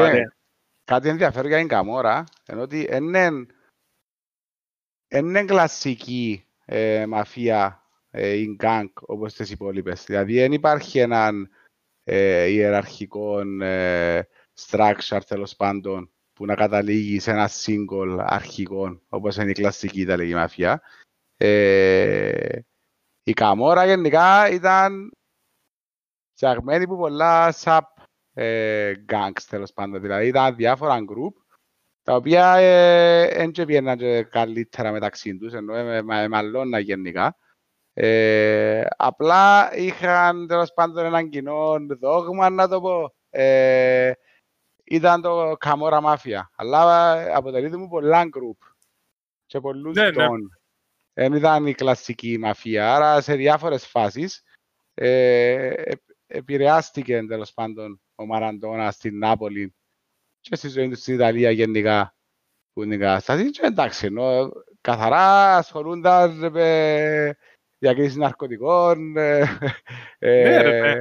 κάτι 0.83 1.09
ενδιαφέρον 1.09 1.47
για 1.47 1.57
την 1.57 1.67
Καμόρα, 1.67 2.23
ενώ 2.45 2.61
ότι 2.61 2.89
είναι 5.09 5.45
κλασική 5.45 6.45
ε, 6.65 7.05
μαφία 7.05 7.83
ε, 8.09 8.29
ή 8.29 8.55
γκάγκ 8.55 8.89
όπως 9.01 9.33
τις 9.33 9.51
υπόλοιπες. 9.51 10.03
Δηλαδή 10.03 10.39
δεν 10.39 10.51
υπάρχει 10.51 10.99
έναν 10.99 11.49
ε, 12.07 12.45
ιεραρχικό 12.45 13.39
ε, 13.61 14.21
structure 14.59 15.21
τέλος 15.27 15.55
πάντων 15.55 16.09
που 16.33 16.45
να 16.45 16.55
καταλήγει 16.55 17.19
σε 17.19 17.31
ένα 17.31 17.49
single 17.49 18.17
αρχικό 18.19 19.01
όπως 19.09 19.35
είναι 19.35 19.49
η 19.49 19.53
κλασική 19.53 20.01
Ιταλική 20.01 20.33
μαφία. 20.33 20.81
Ε, 21.37 22.59
η 23.23 23.33
Καμόρα 23.33 23.85
γενικά 23.85 24.49
ήταν 24.49 25.11
φτιαγμένη 26.33 26.87
που 26.87 26.97
πολλά 26.97 27.53
sub 27.53 27.79
ε, 28.33 28.93
gangs 29.09 29.41
τέλος 29.49 29.73
πάντων. 29.73 30.01
Δηλαδή 30.01 30.27
ήταν 30.27 30.55
διάφορα 30.55 30.97
group 30.97 31.33
τα 32.03 32.15
οποία 32.15 32.53
δεν 33.33 33.51
ε, 33.57 33.65
πήγαιναν 33.65 34.29
καλύτερα 34.29 34.91
μεταξύ 34.91 35.37
τους, 35.37 35.53
ενώ 35.53 35.73
με, 35.73 36.01
με, 36.01 36.27
μαλλώνα 36.27 36.79
γενικά. 36.79 37.37
Ε, 37.97 38.85
απλά 38.97 39.75
είχαν 39.75 40.47
τέλος 40.47 40.73
πάντων 40.73 41.05
έναν 41.05 41.29
κοινό 41.29 41.75
δόγμα, 41.99 42.49
να 42.49 42.67
το 42.67 42.81
πω. 42.81 43.13
Ε, 43.29 44.11
ήταν 44.83 45.21
το 45.21 45.55
Καμόρα 45.59 46.01
Μάφια, 46.01 46.51
αλλά 46.55 47.13
αποτελείται 47.35 47.77
μου 47.77 47.87
πολλά 47.87 48.23
group 48.23 48.67
και 49.45 49.59
πολλούς 49.59 49.95
ναι, 49.95 50.09
ναι. 50.11 50.25
Δεν 51.13 51.33
ήταν 51.33 51.65
η 51.65 51.73
κλασική 51.73 52.37
μαφία, 52.37 52.95
άρα 52.95 53.21
σε 53.21 53.35
διάφορες 53.35 53.87
φάσεις 53.87 54.43
ε, 54.93 55.73
επηρεάστηκε 56.27 57.23
τέλος 57.27 57.53
πάντων 57.53 58.01
ο 58.15 58.25
Μαραντώνα 58.25 58.91
στην 58.91 59.17
Νάπολη 59.17 59.75
και 60.39 60.55
στη 60.55 60.67
ζωή 60.67 60.89
του 60.89 60.95
στην 60.95 61.13
Ιταλία 61.13 61.51
γενικά 61.51 62.15
που 62.73 62.83
είναι 62.83 62.95
η 62.95 62.97
κατάσταση. 62.97 63.49
Και 63.49 63.61
εντάξει, 63.63 64.05
ενώ 64.05 64.51
καθαρά 64.81 65.57
ασχολούνταν 65.57 66.51
με 66.51 67.37
διακρίσεις 67.85 68.15
ναρκωτικών. 68.15 69.17
Ε, 69.17 69.45
ναι, 70.19 70.61
ρε, 70.61 70.99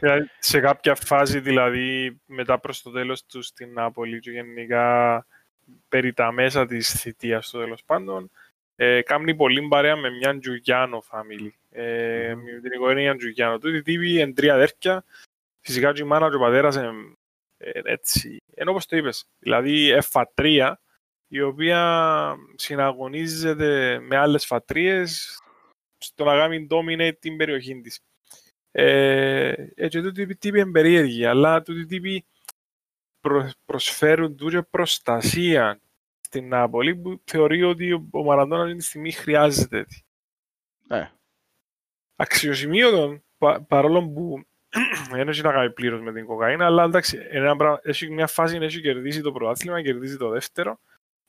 ναι. 0.00 0.26
σε 0.38 0.60
κάποια 0.60 0.94
φάση, 0.94 1.40
δηλαδή, 1.40 2.20
μετά 2.26 2.60
προς 2.60 2.82
το 2.82 2.90
τέλος 2.90 3.26
του 3.26 3.42
στην 3.42 3.72
Νάπολη 3.72 4.18
και 4.18 4.30
γενικά 4.30 5.26
περί 5.88 6.12
τα 6.12 6.32
μέσα 6.32 6.66
της 6.66 7.00
θητείας 7.00 7.50
του 7.50 7.58
τέλος 7.58 7.84
πάντων, 7.84 8.30
ε, 8.76 9.02
κάνει 9.02 9.34
πολύ 9.34 9.68
παρέα 9.68 9.96
με 9.96 10.10
μια 10.10 10.38
Τζουγιάνο 10.38 11.02
family. 11.10 11.50
Ε, 11.70 12.34
με 12.34 12.60
την 12.60 12.72
οικογένεια 12.72 13.16
Τζουγιάνο. 13.16 13.58
Τούτη 13.58 13.82
τύπη 13.82 14.20
είναι 14.20 14.32
τρία 14.32 14.54
αδέρφια. 14.54 15.04
Φυσικά 15.60 15.92
και 15.92 16.02
η 16.02 16.04
μάνα 16.04 16.28
και 16.28 16.36
ο 16.36 16.38
πατέρας 16.38 16.76
είναι 16.76 16.92
ε, 17.56 17.80
έτσι. 17.84 18.36
Ενώ 18.54 18.70
όπως 18.70 18.86
το 18.86 18.96
είπες, 18.96 19.24
δηλαδή 19.38 19.90
εφατρία 19.90 20.80
η 21.28 21.40
οποία 21.40 22.34
συναγωνίζεται 22.54 23.98
με 24.00 24.16
άλλες 24.16 24.46
φατρίες 24.46 25.38
στο 26.00 26.24
να 26.24 26.36
κάνει 26.36 26.66
dominate 26.70 27.18
την 27.18 27.36
περιοχή 27.36 27.80
της. 27.80 28.00
Ε, 28.70 29.54
έτσι 29.74 30.02
τούτη 30.02 30.36
τύπη 30.36 30.60
είναι 30.60 30.70
περίεργη, 30.70 31.24
αλλά 31.24 31.62
τούτη 31.62 31.86
τύπη 31.86 32.24
προσφέρουν 33.64 34.36
τούτη 34.36 34.62
προστασία 34.70 35.80
στην 36.20 36.48
Νάπολη 36.48 36.96
που 36.96 37.20
θεωρεί 37.24 37.62
ότι 37.62 37.92
ο 38.10 38.22
Μαραντώνας 38.22 38.64
αυτή 38.64 38.76
τη 38.76 38.84
στιγμή 38.84 39.12
χρειάζεται. 39.12 39.86
Ναι. 40.86 41.10
Αξιοσημείωτο, 42.16 43.20
πα, 43.38 43.62
παρόλο 43.62 44.08
που 44.08 44.42
δεν 45.12 45.28
έχει 45.28 45.42
να 45.42 45.52
κάνει 45.52 45.72
πλήρως 45.72 46.00
με 46.00 46.12
την 46.12 46.26
κοκαίνη, 46.26 46.62
αλλά 46.62 46.84
εντάξει, 46.84 47.18
ένα 47.30 47.56
πράγμα, 47.56 47.80
έχει 47.82 48.10
μια 48.10 48.26
φάση 48.26 48.58
να 48.58 48.64
έχει 48.64 48.80
κερδίσει 48.80 49.20
το 49.20 49.32
πρωτάθλημα, 49.32 49.82
κερδίσει 49.82 50.16
το 50.16 50.28
δεύτερο 50.28 50.80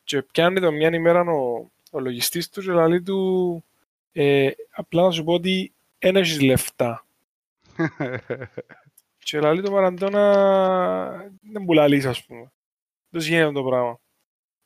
και 0.03 0.22
πιάνει 0.22 0.59
το 0.59 0.72
μια 0.72 0.93
ημέρα 0.93 1.22
ο, 1.22 1.72
ο 1.91 1.99
λογιστής 1.99 2.49
τους 2.49 2.65
και 2.65 2.72
λέει 2.72 3.01
του 3.01 3.63
ε, 4.12 4.51
απλά 4.72 5.03
να 5.03 5.12
σου 5.12 5.24
πω 5.24 5.34
ότι 5.34 5.74
δεν 5.99 6.16
έχεις 6.16 6.41
λεφτά. 6.41 7.05
και 9.24 9.39
λέει 9.39 9.62
το 9.62 9.72
Μαραντώνα 9.72 11.32
δεν 11.41 11.66
πουλαλείς 11.66 12.05
ας 12.05 12.26
πούμε. 12.26 12.51
Δεν 13.09 13.22
γίνεται 13.22 13.51
το 13.51 13.64
πράγμα. 13.64 13.99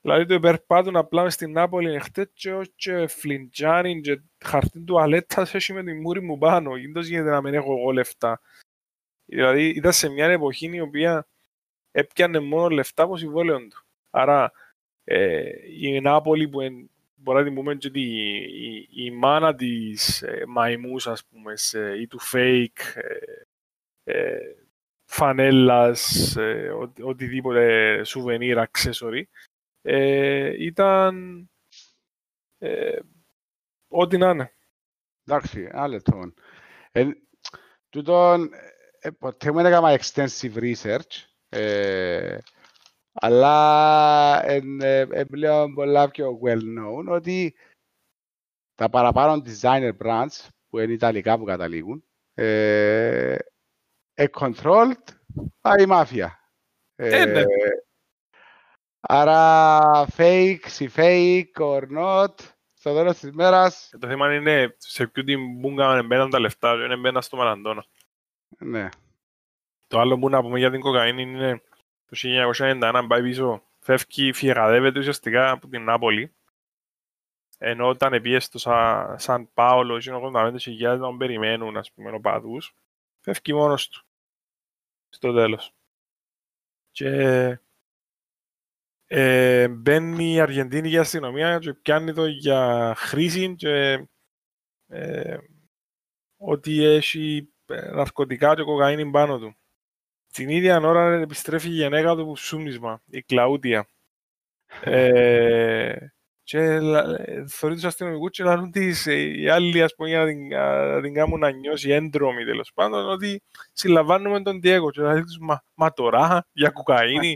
Δηλαδή 0.01 0.25
το 0.25 0.33
υπερπάτουν 0.33 0.95
απλά 0.95 1.29
στην 1.29 1.51
Νάπολη 1.51 1.99
χτες 1.99 2.27
και 2.75 3.07
φλιντζάνι 3.07 4.01
και 4.01 4.21
χαρτί 4.43 4.79
τουαλέτας 4.79 5.53
έχει 5.53 5.73
με 5.73 5.83
τη 5.83 5.93
μούρη 5.93 6.21
μου 6.21 6.37
πάνω. 6.37 6.71
Δεν 6.93 7.03
γίνεται 7.03 7.29
να 7.29 7.41
μην 7.41 7.53
έχω 7.53 7.77
εγώ 7.79 7.91
λεφτά. 7.91 8.41
Δηλαδή 9.25 9.67
ήταν 9.67 9.93
σε 9.93 10.09
μια 10.09 10.25
εποχή 10.25 10.75
η 10.75 10.79
οποία 10.79 11.27
έπιανε 11.91 12.39
μόνο 12.39 12.67
λεφτά 12.69 13.03
από 13.03 13.17
συμβόλαιο 13.17 13.57
του. 13.57 13.85
Άρα 14.09 14.51
ε, 15.03 15.49
η 15.79 15.99
Νάπολη 15.99 16.47
που 16.47 16.61
εν, 16.61 16.89
μπορεί 17.25 17.37
να 17.37 17.43
την 17.43 17.53
πούμε 17.53 17.75
και 17.75 17.89
η, 17.93 18.35
η, 18.35 18.87
η 19.05 19.11
μάνα 19.11 19.55
της 19.55 20.21
ε, 20.21 20.43
μαϊμούς 20.47 21.07
ας 21.07 21.25
πούμε 21.25 21.55
σε, 21.57 21.97
ή 21.97 22.07
του 22.07 22.19
fake 22.31 22.95
ε, 22.95 23.43
ε, 24.03 24.37
φανέλας, 25.05 26.35
ε, 26.35 26.69
ο, 26.69 26.93
οτιδήποτε 27.01 28.01
souvenir, 28.05 28.65
accessory 28.65 29.23
ε, 29.81 30.63
ήταν 30.63 31.49
ε, 32.57 32.99
ό,τι 33.87 34.17
να 34.17 34.29
είναι. 34.29 34.53
Εντάξει, 35.27 35.67
ένα 35.71 35.87
λεπτό. 35.87 36.33
Ε, 36.91 37.09
τούτον, 37.89 38.49
ε, 38.99 39.09
ποτέ 39.09 39.51
μου 39.51 39.59
έκανα 39.59 39.99
extensive 39.99 40.73
research, 40.73 41.23
ε, 41.49 42.37
αλλά 43.17 44.55
είναι 44.55 45.07
ε, 45.11 45.23
πλέον 45.23 45.73
πολλά 45.73 46.09
πιο 46.09 46.39
well 46.43 46.61
known 46.61 47.05
ότι 47.07 47.55
τα 48.75 48.89
παραπάνω 48.89 49.41
designer 49.45 49.91
brands 50.03 50.47
που 50.69 50.79
είναι 50.79 50.93
Ιταλικά 50.93 51.37
που 51.37 51.43
καταλήγουν 51.43 52.03
ε, 52.33 53.37
ε 54.13 54.25
controlled 54.33 55.03
by 55.61 55.79
η 55.79 55.85
μάφια. 55.85 56.39
Ε, 56.95 57.25
ναι. 57.25 57.43
Άρα 58.99 60.07
fake, 60.17 60.65
si 60.77 60.87
fake 60.95 61.53
or 61.55 61.81
not, 61.97 62.33
στο 62.73 62.93
τέλος 62.93 63.17
της 63.17 63.31
μέρας... 63.31 63.93
Το 63.99 64.07
θέμα 64.07 64.35
είναι 64.35 64.75
σε 64.77 65.07
ποιο 65.07 65.23
την 65.23 65.39
μπούγκα 65.59 66.03
μπαίναν 66.03 66.29
τα 66.29 66.39
λεφτά, 66.39 66.73
είναι 66.73 66.95
μπαίνα 66.95 67.21
στο 67.21 67.37
Μαραντώνα. 67.37 67.85
Ναι. 68.57 68.89
Το 69.87 69.99
άλλο 69.99 70.19
που 70.19 70.29
να 70.29 70.41
πούμε 70.41 70.59
για 70.59 70.71
την 70.71 70.79
κοκαίνη 70.79 71.21
είναι 71.21 71.61
το 72.05 72.17
1991 72.57 73.05
πάει 73.07 73.21
πίσω, 73.21 73.63
φεύγει, 73.79 74.33
φυγαδεύεται 74.33 74.99
ουσιαστικά 74.99 75.51
από 75.51 75.67
την 75.67 75.83
Νάπολη. 75.83 76.33
Ενώ 77.57 77.87
όταν 77.87 78.21
πήγε 78.21 78.39
στο 78.39 78.57
Σαν, 78.57 79.19
Σαν 79.19 79.49
Πάολο, 79.53 79.97
είχε 79.97 80.11
85.000 80.13 80.97
να 80.99 81.17
περιμένουν, 81.17 81.77
ας 81.77 81.91
πούμε, 81.91 82.11
οπαδούς, 82.11 82.75
φεύγει 83.19 83.53
μόνος 83.53 83.89
του. 83.89 84.05
Στο 85.09 85.33
τέλος. 85.33 85.73
Και 86.91 87.59
ε, 89.07 89.67
μπαίνει 89.67 90.33
η 90.33 90.39
Αργεντίνη 90.39 90.87
για 90.87 91.01
αστυνομία 91.01 91.59
και 91.59 91.73
πιάνει 91.73 92.13
το 92.13 92.25
για 92.25 92.93
χρήση 92.97 93.55
και 93.55 94.07
ε, 94.87 95.37
ότι 96.37 96.83
έχει 96.83 97.53
ναρκωτικά 97.93 98.55
και 98.55 98.63
κοκαίνη 98.63 99.11
πάνω 99.11 99.39
του. 99.39 99.55
Την 100.35 100.49
ίδια 100.49 100.79
ώρα 100.79 101.13
επιστρέφει 101.13 101.67
η 101.67 101.71
γενέκα 101.71 102.15
του 102.15 102.25
που 102.25 102.31
ψούμνισμα, 102.31 103.01
η 103.05 103.21
Κλαούτια. 103.21 103.87
Ε, 104.83 105.95
και 106.43 106.79
θεωρεί 107.47 107.75
τους 107.75 107.83
αστυνομικούς 107.83 108.29
και 108.31 108.43
λαλούν 108.43 108.71
τις 108.71 109.07
ε, 109.07 109.13
οι 109.13 109.49
άλλοι 109.49 109.83
ας 109.83 109.95
πούμε 109.95 110.09
για 110.09 110.19
να 110.19 110.25
την, 110.25 110.47
να 110.47 111.01
την 111.01 111.13
κάνουν 111.13 111.39
να 111.39 111.51
νιώσει 111.51 111.89
έντρομη 111.89 112.45
τέλος 112.45 112.71
πάντων 112.73 113.09
ότι 113.09 113.41
συλλαμβάνουμε 113.71 114.41
τον 114.41 114.61
Διέγκο 114.61 114.91
και 114.91 115.01
λέει 115.01 115.21
τους 115.21 115.37
μα, 115.39 115.63
μα 115.73 115.91
τώρα 115.93 116.47
για 116.51 116.73
κουκαΐνη 116.73 117.33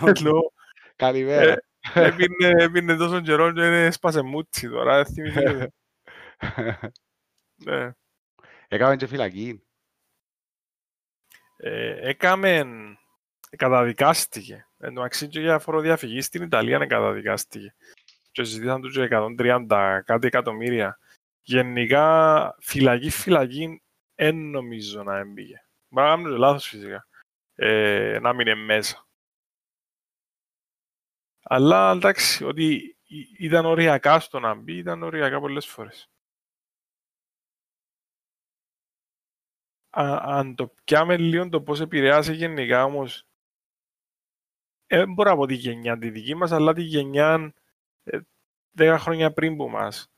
Λέω, 0.22 0.52
Καλημέρα. 0.96 1.52
ε, 1.94 2.06
έπινε, 2.06 2.62
έπινε 2.62 2.96
τόσο 2.96 3.20
καιρό 3.20 3.52
και 3.52 3.66
είναι 3.66 3.90
σπάσε 3.90 4.22
μούτσι 4.22 4.68
τώρα 4.68 5.02
δεν 5.02 5.14
θυμηθείτε. 5.14 5.72
ναι. 7.64 7.92
Έκαμε 8.68 8.96
και 8.96 9.06
φυλακή. 9.06 9.62
Ε, 11.64 12.08
έκαμε, 12.08 12.64
καταδικάστηκε. 13.56 14.66
Εν 14.78 14.88
τω 14.88 15.00
μεταξύ 15.00 15.28
και 15.28 15.40
για 15.40 15.58
φοροδιαφυγή 15.58 16.20
στην 16.20 16.42
Ιταλία 16.42 16.76
είναι 16.76 16.86
καταδικάστηκε. 16.86 17.74
Και 18.32 18.44
συζητήσαν 18.44 18.80
τους 18.80 18.94
και 18.94 19.08
130 19.10 20.02
κάτι 20.04 20.26
εκατομμύρια. 20.26 20.98
Γενικά 21.42 22.56
φυλακή 22.60 23.10
φυλακή 23.10 23.82
δεν 24.14 24.36
νομίζω 24.50 25.02
να 25.02 25.16
έμπηγε. 25.18 25.64
Μπορεί 25.88 26.06
να 26.06 26.14
κάνουν 26.14 26.36
λάθος 26.36 26.66
φυσικά. 26.68 27.06
Ε, 27.54 28.18
να 28.22 28.32
μην 28.32 28.46
είναι 28.46 28.54
μέσα. 28.64 29.06
Αλλά 31.42 31.90
εντάξει, 31.92 32.44
ότι 32.44 32.96
ή- 33.06 33.28
ήταν 33.38 33.64
οριακά 33.66 34.20
στο 34.20 34.40
να 34.40 34.54
μπει, 34.54 34.76
ήταν 34.76 35.02
οριακά 35.02 35.40
πολλές 35.40 35.66
φορές. 35.66 36.10
Α, 40.00 40.18
αν 40.22 40.54
το 40.54 40.74
πιάμε 40.84 41.16
λίγο 41.16 41.48
το 41.48 41.62
πώς 41.62 41.80
επηρεάζει 41.80 42.34
γενικά 42.34 42.84
όμως 42.84 43.26
ε, 44.92 44.96
δεν 44.96 45.12
μπορώ 45.12 45.30
να 45.30 45.36
πω 45.36 45.46
τη 45.46 45.54
γενιά 45.54 45.98
τη 45.98 46.10
δική 46.10 46.34
μας, 46.34 46.52
αλλά 46.52 46.72
τη 46.72 46.82
γενιά 46.82 47.54
ε, 48.04 48.18
10 48.78 48.96
χρόνια 48.98 49.32
πριν 49.32 49.56
που 49.56 49.68
μας. 49.68 50.12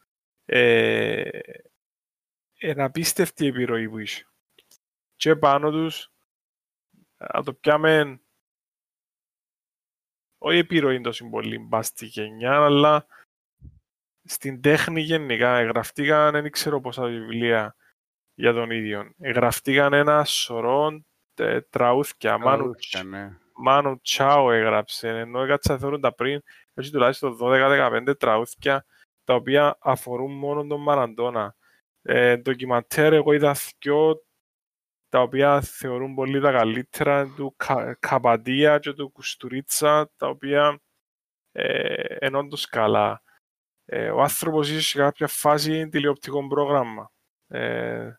Ε, 0.45 1.39
είναι 2.59 2.83
απίστευτη 2.83 3.45
η 3.45 3.49
επιρροή 3.49 3.89
που 3.89 3.99
είχε. 3.99 4.27
Και 5.17 5.37
πάνω 5.37 5.71
τους, 5.71 6.13
να 7.17 7.43
το 7.43 7.55
πιάμε, 7.55 8.21
όχι 10.39 10.59
επιρροή 10.59 11.01
τόσο 11.01 11.29
πολύ 11.29 11.59
μπας 11.59 11.87
στη 11.87 12.07
γενιά, 12.07 12.65
αλλά 12.65 13.07
στην 14.25 14.61
τέχνη 14.61 15.01
γενικά. 15.01 15.57
Εγγραφτήκαν, 15.57 16.33
δεν 16.33 16.51
ξέρω 16.51 16.81
πόσα 16.81 17.07
βιβλία 17.07 17.77
για 18.35 18.53
τον 18.53 18.71
ίδιο. 18.71 19.11
Εγγραφτήκαν 19.19 19.93
ένα 19.93 20.25
σωρό 20.25 21.05
τε- 21.35 21.67
τραούθκια. 21.71 22.39
Μάνου, 22.39 22.57
Τραγούδια, 22.57 23.03
ναι. 23.03 23.37
Μάνου 23.57 24.01
Τσάο 24.01 24.51
έγραψε, 24.53 25.09
ενώ 25.09 25.43
έκατσα 25.43 25.73
να 25.73 25.79
θεωρούν 25.79 26.01
τα 26.01 26.15
πριν, 26.15 26.43
έχει 26.75 26.91
τουλάχιστον 26.91 27.37
12-15 27.41 28.15
τραούθια 28.19 28.85
τα 29.25 29.35
οποία 29.35 29.77
αφορούν 29.81 30.33
μόνο 30.33 30.67
τον 30.67 30.81
Μαραντόνα. 30.83 31.55
Ε, 32.03 32.37
ντοκιμαντέρ, 32.37 33.13
εγώ 33.13 33.33
είδα 33.33 33.57
δυο 33.79 34.25
τα 35.09 35.21
οποία 35.21 35.61
θεωρούν 35.61 36.15
πολύ 36.15 36.41
τα 36.41 36.53
καλύτερα 36.53 37.27
του 37.37 37.55
Κα, 37.57 37.95
Καπαντία 38.01 38.79
και 38.79 38.93
του 38.93 39.11
Κουστουρίτσα, 39.11 40.11
τα 40.17 40.29
οποία 40.29 40.81
ε, 41.53 42.27
είναι 42.27 42.37
όντως 42.39 42.67
καλά. 42.67 43.23
Ε, 43.85 44.11
ο 44.11 44.21
άνθρωπος 44.23 44.71
είχε 44.71 44.81
σε 44.81 44.99
κάποια 44.99 45.27
φάση 45.27 45.89
τηλεοπτικό 45.89 46.47
πρόγραμμα. 46.47 47.13
Ε, 47.49 48.13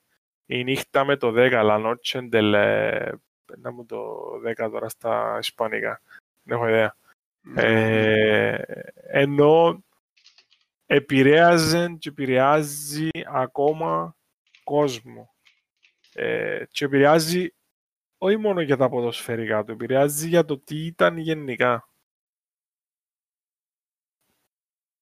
η 0.46 0.64
νύχτα 0.64 1.06
με 1.06 1.18
το 1.18 1.34
10, 1.36 1.52
la 1.52 1.86
noche 1.86 2.30
del... 2.30 2.54
ε, 2.54 3.12
να 3.58 3.72
μου 3.72 3.86
το 3.86 4.32
10 4.58 4.70
τώρα 4.72 4.90
στα 4.90 5.38
ισπανικά. 5.40 6.02
Δεν 6.44 6.58
έχω 6.58 6.68
ιδέα. 6.68 6.96
Ε, 7.56 8.62
ενώ 8.96 9.84
επηρέαζε 10.86 11.96
και 12.00 12.10
επηρεάζει 12.10 13.10
ακόμα 13.26 14.16
κόσμο. 14.64 15.34
Ε, 16.14 16.64
και 16.72 16.86
επηρεάζει 16.86 17.54
όχι 18.18 18.38
μόνο 18.38 18.62
για 18.62 18.78
τα 18.78 18.90
ποδοσφαιρικά 18.90 19.64
του, 19.64 19.72
επηρεάζει 19.72 20.28
για 20.28 20.46
το 20.46 20.60
τι 20.60 20.86
ήταν 20.86 21.18
γενικά. 21.18 21.90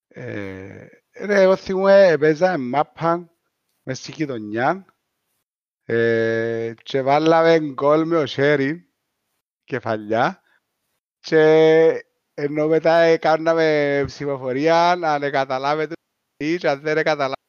Ε, 0.08 0.88
ρε, 1.26 1.42
εγώ 1.42 1.56
θυμούμαι, 1.56 2.18
παίζαμε 2.20 2.58
μάπα 2.58 3.30
μες 3.84 4.00
στη 4.00 4.12
γειτονιά 4.12 4.93
ε, 5.86 6.74
και 6.84 7.02
βάλαμε 7.02 7.60
γκολ 7.60 8.08
με 8.08 8.18
ο 8.18 8.26
Σέρι, 8.26 8.90
κεφαλιά 9.64 10.42
και 11.20 12.06
ενώ 12.34 12.68
μετά 12.68 12.96
ε, 12.96 13.18
κάναμε 13.18 14.04
ψηφοφορία 14.06 14.92
αν 14.92 15.32
καταλάβετε 15.32 15.94
ή 16.38 16.58
και 16.58 16.70
αν 16.70 16.80
δεν 16.80 17.04
καταλάβετε. 17.04 17.42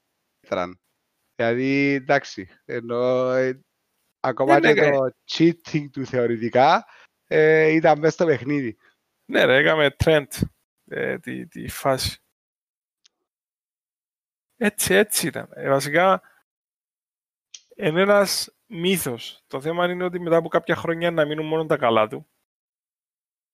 Δηλαδή, 1.36 1.92
εντάξει, 1.92 2.48
ενώ 2.64 3.30
ε, 3.32 3.60
ακόμα 4.20 4.60
Ναι, 4.60 4.72
και 4.74 4.80
ναι, 4.80 4.90
το 4.90 5.10
cheating 5.30 5.90
του 5.92 6.06
θεωρητικά 6.06 6.86
ε, 7.26 7.66
ήταν 7.68 7.98
μέσα 7.98 8.12
στο 8.12 8.24
παιχνίδι. 8.24 8.76
Ναι 9.24 9.44
ρε, 9.44 9.56
έκαμε 9.56 9.96
trend 10.04 10.26
ε, 10.84 11.18
τη, 11.18 11.46
τη 11.46 11.68
φάση. 11.68 12.18
Έτσι, 14.56 14.94
έτσι 14.94 15.26
ήταν. 15.26 15.48
Ε, 15.54 15.68
βασικά, 15.68 16.22
είναι 17.76 18.00
ένας 18.00 18.54
μύθος. 18.66 19.42
Το 19.46 19.60
θέμα 19.60 19.90
είναι 19.90 20.04
ότι 20.04 20.20
μετά 20.20 20.36
από 20.36 20.48
κάποια 20.48 20.76
χρόνια 20.76 21.10
να 21.10 21.24
μείνουν 21.24 21.46
μόνο 21.46 21.66
τα 21.66 21.76
καλά 21.76 22.08
του. 22.08 22.26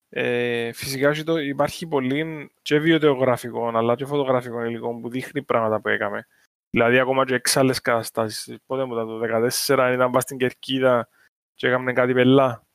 Ε, 0.09 0.73
φυσικά 0.73 1.09
έχει 1.09 1.23
το, 1.25 1.37
υπάρχει 1.39 1.87
πολύ 1.87 2.51
και 2.63 2.79
βιντεογραφικό 2.79 3.69
αλλά 3.69 3.95
και 3.95 4.05
φωτογραφικό 4.07 4.65
υλικό 4.65 5.01
που 5.01 5.09
δείχνει 5.11 5.43
πράγματα 5.43 5.81
που 5.81 5.89
έκαμε. 5.89 6.27
Δηλαδή 6.71 6.99
ακόμα 6.99 7.25
και 7.25 7.35
εξάλλες 7.35 7.81
καταστάσεις. 7.81 8.59
Πότε 8.67 8.85
μου 8.85 8.93
ήταν 8.93 9.07
το 9.07 9.19
2014 9.67 9.91
ήταν 9.95 10.11
πας 10.11 10.23
στην 10.23 10.37
Κερκίδα 10.39 11.09
και 11.55 11.67
έκαμε 11.67 11.93
κάτι 11.93 12.13
πελά. 12.13 12.67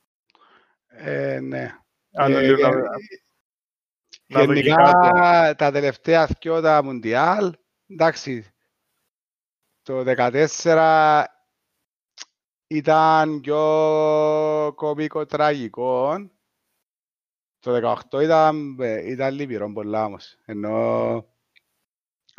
Ε, 0.87 1.39
ναι. 1.39 1.75
Άλλο 2.13 2.37
Ε, 2.37 2.41
λίγο 2.41 2.61
να- 2.61 2.67
ε, 2.67 2.81
να 4.27 4.43
Γενικά 4.43 4.75
δοκιμάσω. 4.75 5.55
τα 5.55 5.71
τελευταία 5.71 6.25
δυο 6.39 6.61
τα 6.61 6.83
Μουντιάλ, 6.83 7.53
εντάξει, 7.87 8.53
το 9.81 10.03
14 10.03 11.25
ήταν 12.67 13.41
πιο 13.41 14.73
κομικό 14.75 15.25
τραγικό, 15.25 16.29
το 17.59 17.95
18 18.11 18.21
ήταν, 18.21 18.77
ε, 18.79 19.11
ήταν 19.11 19.33
λυπηρό 19.33 19.71
πολλά 19.73 20.05
όμως, 20.05 20.37
ενώ 20.45 21.25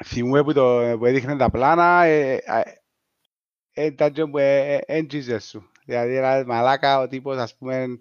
θυμούμαι 0.04 0.42
που, 0.42 0.52
το, 0.52 0.94
που 0.98 1.06
έδειχνε 1.06 1.36
τα 1.36 1.50
πλάνα, 1.50 2.04
ε, 2.04 2.34
ε, 2.34 2.62
ε, 3.72 3.84
ήταν 3.84 4.12
και 4.12 4.26
που 4.26 4.38
ε, 4.38 4.74
ε, 4.74 4.80
έντζιζε 4.86 5.38
σου, 5.38 5.70
δηλαδή 5.84 6.18
era 6.22 6.44
μαλάκα 6.46 6.98
ο 7.00 7.08
τύπος 7.08 7.36
ας 7.36 7.56
πούμε, 7.56 7.96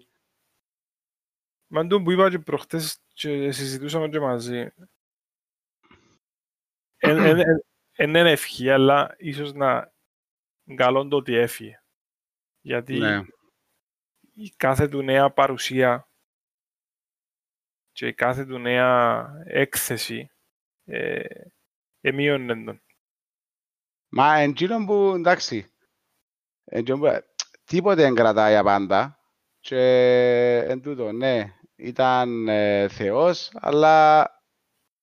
Μαντούν 1.68 2.04
που 2.04 2.10
είπα 2.10 2.30
και 2.30 2.38
προχτές 2.38 2.98
και 3.12 3.52
συζητούσαμε 3.52 4.08
και 4.08 4.20
μαζί. 4.20 4.68
Δεν 7.96 8.08
είναι 8.08 8.30
ευχή, 8.30 8.70
αλλά 8.70 9.14
ίσως 9.18 9.52
να 9.52 9.92
καλό 10.74 11.08
το 11.08 11.16
ότι 11.16 11.34
έφυγε. 11.34 11.80
Γιατί 12.66 12.98
ναι. 12.98 13.20
η 14.34 14.50
κάθε 14.56 14.88
του 14.88 15.02
νέα 15.02 15.32
παρουσία 15.32 16.08
και 17.92 18.06
η 18.06 18.14
κάθε 18.14 18.44
του 18.44 18.58
νέα 18.58 19.26
έκθεση 19.44 20.30
ε, 20.84 21.24
εμείωνε 22.00 22.64
τον. 22.64 22.82
Μα 24.08 24.38
εντζήνων 24.38 24.86
που, 24.86 25.12
εντάξει, 25.16 25.72
εντζήνων 26.64 27.00
που, 27.00 27.06
τίποτε 27.64 28.02
δεν 28.02 28.14
κρατάει 28.14 28.56
απάντα 28.56 29.18
και 29.60 29.84
εν 30.68 30.82
τούτο, 30.82 31.12
ναι, 31.12 31.54
ήταν 31.76 32.48
ε, 32.48 32.88
Θεός, 32.88 33.50
αλλά 33.54 34.28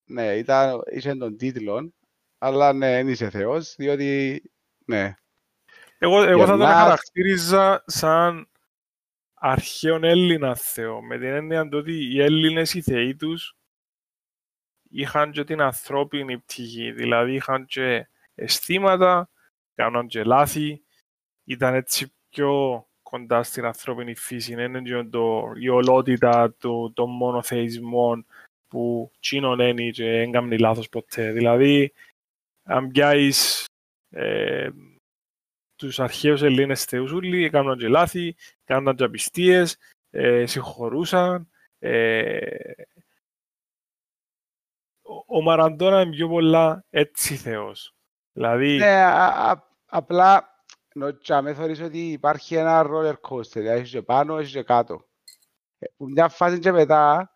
ναι, 0.03 0.35
ήταν, 0.35 0.81
είχε 0.91 1.15
τον 1.15 1.37
τίτλο, 1.37 1.93
αλλά 2.37 2.73
ναι, 2.73 2.91
δεν 2.91 3.07
είσαι 3.07 3.29
Θεός, 3.29 3.75
διότι, 3.75 4.41
ναι, 4.85 5.13
Εγώ, 6.03 6.23
εγώ 6.23 6.45
θα 6.45 6.51
τον 6.51 6.57
Γερνάς. 6.59 6.81
χαρακτήριζα 6.81 7.83
σαν 7.85 8.49
αρχαίον 9.33 10.03
Έλληνα 10.03 10.55
Θεό, 10.55 11.01
με 11.01 11.17
την 11.17 11.27
έννοια 11.27 11.69
του 11.69 11.77
ότι 11.77 12.13
οι 12.13 12.21
Έλληνες 12.21 12.73
οι 12.73 12.81
θεοί 12.81 13.15
τους 13.15 13.55
είχαν 14.89 15.31
και 15.31 15.43
την 15.43 15.61
ανθρώπινη 15.61 16.37
πτυχή, 16.37 16.91
δηλαδή 16.91 17.33
είχαν 17.33 17.65
και 17.65 18.07
αισθήματα, 18.35 19.29
κάναν 19.75 20.07
και 20.07 20.23
λάθη, 20.23 20.83
ήταν 21.43 21.73
έτσι 21.73 22.13
πιο 22.29 22.85
κοντά 23.03 23.43
στην 23.43 23.65
ανθρώπινη 23.65 24.15
φύση, 24.15 24.55
δεν 24.55 24.73
είναι 24.73 25.01
και 25.01 25.09
το, 25.09 25.51
η 25.59 25.69
ολότητα 25.69 26.51
του, 26.51 26.91
των 26.95 27.09
μονοθεϊσμών 27.09 28.25
που 28.67 29.11
τσίνον 29.19 29.59
είναι 29.59 29.89
και 29.89 30.03
δεν 30.03 30.31
κάνει 30.31 30.57
λάθος 30.57 30.89
ποτέ. 30.89 31.31
Δηλαδή, 31.31 31.93
αν 32.63 32.87
πιάσεις 32.87 33.65
ε, 34.09 34.69
τους 35.75 35.99
αρχαίους 35.99 36.41
Ελλήνες 36.41 36.83
θεούς 36.83 37.11
ούλοι, 37.11 37.43
έκαναν 37.45 37.77
και 37.77 37.87
λάθη, 37.87 38.35
έκαναν 38.63 38.95
και 38.95 39.03
απιστίες, 39.03 39.77
ε, 40.09 40.45
συγχωρούσαν, 40.45 41.47
Ε, 41.85 42.71
ο 45.25 45.41
Μαραντόνα 45.41 46.01
είναι 46.01 46.15
πιο 46.15 46.27
πολλά 46.27 46.85
έτσι 46.89 47.35
θεός. 47.35 47.95
Δηλαδή... 48.31 48.77
Ναι, 48.77 48.95
α, 48.95 49.25
α, 49.25 49.63
απλά 49.85 50.47
με 51.41 51.53
θεωρείς 51.53 51.81
ότι 51.81 52.11
υπάρχει 52.11 52.55
ένα 52.55 52.85
roller 52.85 53.15
coaster, 53.29 53.51
δηλαδή 53.51 53.79
έχεις 53.79 53.91
και 53.91 54.01
πάνω, 54.01 54.37
έχεις 54.37 54.51
και 54.51 54.63
κάτω. 54.63 55.05
Ε, 55.79 55.85
που 55.97 56.09
μια 56.09 56.29
φάση 56.29 56.59
και 56.59 56.71
μετά, 56.71 57.32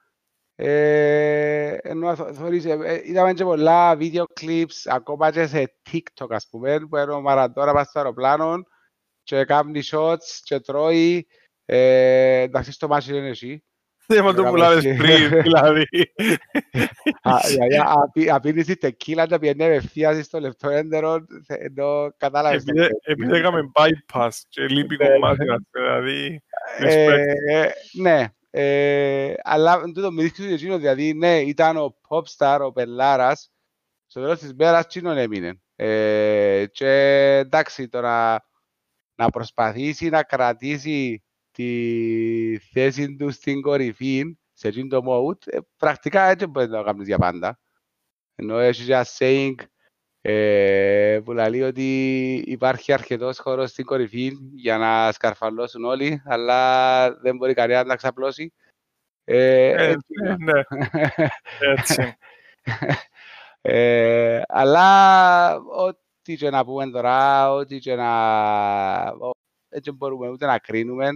ε, 0.59 1.77
ενώ 1.81 2.15
θεωρείς, 2.15 2.65
ε, 2.65 2.79
ε, 2.83 3.01
είδαμε 3.03 3.33
και 3.33 3.43
πολλά 3.43 3.95
βίντεο 3.95 4.25
clips, 4.41 4.85
ακόμα 4.85 5.31
και 5.31 5.47
σε 5.47 5.73
TikTok, 5.91 6.27
ας 6.29 6.47
πούμε, 6.49 6.79
που 6.79 6.97
είναι 6.97 7.11
ο 7.11 7.21
Μαραντόνα 7.21 7.73
πας 7.73 7.87
στο 7.87 7.99
αεροπλάνο 7.99 8.63
και 9.23 9.45
κάνει 9.45 9.81
shots 9.91 10.39
και 10.43 10.59
τρώει, 10.59 11.27
ε, 11.65 12.41
εντάξει 12.41 12.71
στο 12.71 12.87
μάτσι 12.87 13.17
είναι 13.17 13.27
εσύ, 13.27 13.63
Θέμα 14.09 14.33
το 14.33 14.43
πουλάβες 14.43 14.83
πριν, 14.83 15.29
δηλαδή. 15.43 15.85
Απίνεις 18.31 18.65
την 18.65 18.79
τεκίλα 18.79 19.27
και 19.27 19.39
πιένει 19.39 19.63
ευθείας 19.63 20.25
στο 20.25 20.39
λεπτό 20.39 20.69
έντερο, 20.69 21.25
ενώ 21.47 22.13
κατάλαβες. 22.17 22.63
Επειδή 23.01 23.37
έκαμε 23.37 23.71
bypass 23.73 24.29
και 24.49 24.65
λείπει 24.67 24.95
ναι, 24.95 25.07
κομμάτι, 25.07 25.45
ναι. 25.45 25.55
δηλαδή. 25.71 26.41
Ε, 26.77 27.67
ναι, 28.01 28.25
ε, 28.59 29.33
αλλά 29.43 29.81
τούτο 29.83 30.11
με 30.11 30.23
δείχνεις 30.23 30.51
εκείνος, 30.51 30.79
δηλαδή, 30.79 31.13
ναι, 31.13 31.41
ήταν 31.41 31.77
ο 31.77 31.95
popstar, 32.09 32.59
ο 32.61 32.71
Πελάρας, 32.71 33.51
στο 34.05 34.21
τέλος 34.21 34.39
της 34.39 34.53
μέρας, 34.53 34.85
εκείνον 34.85 35.17
έμεινε. 35.17 35.61
Ε, 35.75 36.65
και 36.71 36.87
εντάξει, 37.37 37.87
τώρα 37.87 38.45
να 39.15 39.29
προσπαθήσει 39.29 40.09
να 40.09 40.23
κρατήσει 40.23 41.23
τη 41.51 42.57
θέση 42.71 43.15
του 43.15 43.31
στην 43.31 43.61
κορυφή, 43.61 44.37
σε 44.53 44.67
εκείνο 44.67 44.87
το 44.87 45.01
mode, 45.07 45.47
ε, 45.47 45.57
πρακτικά 45.77 46.23
έτσι 46.23 46.45
μπορεί 46.45 46.67
να 46.67 46.77
το 46.77 46.83
κάνεις 46.83 47.07
για 47.07 47.17
πάντα. 47.17 47.59
Ενώ 48.35 48.57
έχει 48.57 48.91
ένα 48.91 49.05
saying 49.17 49.55
ε, 50.21 51.19
που 51.23 51.31
λέει 51.31 51.61
ότι 51.61 52.33
υπάρχει 52.47 52.93
αρκετός 52.93 53.39
χώρος 53.39 53.69
στην 53.69 53.85
κορυφή 53.85 54.31
για 54.53 54.77
να 54.77 55.11
σκαρφαλώσουν 55.11 55.83
όλοι, 55.83 56.21
αλλά 56.25 57.11
δεν 57.13 57.35
μπορεί 57.35 57.53
κανένας 57.53 57.85
να 57.85 57.95
ξαπλώσει. 57.95 58.53
Ε, 59.23 59.69
ε, 59.69 59.89
έτσι, 59.89 60.13
ναι, 60.45 60.61
έτσι. 61.59 62.15
ε, 63.61 64.41
αλλά 64.47 65.55
ό,τι 65.55 66.35
και 66.35 66.49
να 66.49 66.65
πούμε 66.65 66.89
τώρα, 66.89 67.51
ό,τι 67.53 67.79
και 67.79 67.95
να... 67.95 68.11
Έτσι 69.69 69.91
μπορούμε 69.91 70.29
ούτε 70.29 70.45
να 70.45 70.59
κρίνουμε, 70.59 71.09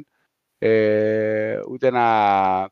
ε, 0.58 1.60
ούτε 1.70 1.90
να 1.90 2.70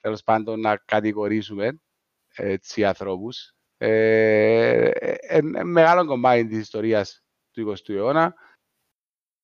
τέλος 0.00 0.22
πάντων 0.22 0.60
να 0.60 0.76
κατηγορήσουμε 0.76 1.80
έτσι 2.34 2.84
ανθρώπους. 2.84 3.54
Ε, 3.84 4.88
ε, 4.88 5.16
ε, 5.20 5.42
μεγάλο 5.62 6.06
κομμάτι 6.06 6.46
της 6.46 6.58
ιστορίας 6.58 7.24
του 7.52 7.74
20ου 7.76 7.94
αιώνα 7.94 8.34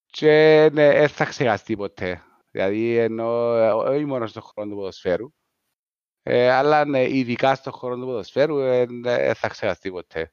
και 0.07 0.69
ναι, 0.73 0.93
δεν 0.93 1.09
θα 1.09 1.25
ξεχαστεί 1.25 1.77
ποτέ. 1.77 2.23
Δηλαδή, 2.51 2.97
ενώ, 2.97 3.53
όχι 3.77 4.05
μόνο 4.05 4.27
στον 4.27 4.43
χρόνο 4.43 4.71
του 4.71 4.77
ποδοσφαίρου, 4.77 5.33
ε, 6.23 6.51
αλλά 6.51 6.85
ναι, 6.85 7.09
ειδικά 7.09 7.55
στον 7.55 7.73
χρόνο 7.73 7.97
του 7.97 8.05
ποδοσφαίρου 8.05 8.57
δεν 8.57 9.35
θα 9.35 9.49
ξεχαστεί 9.49 9.91
ποτέ. 9.91 10.33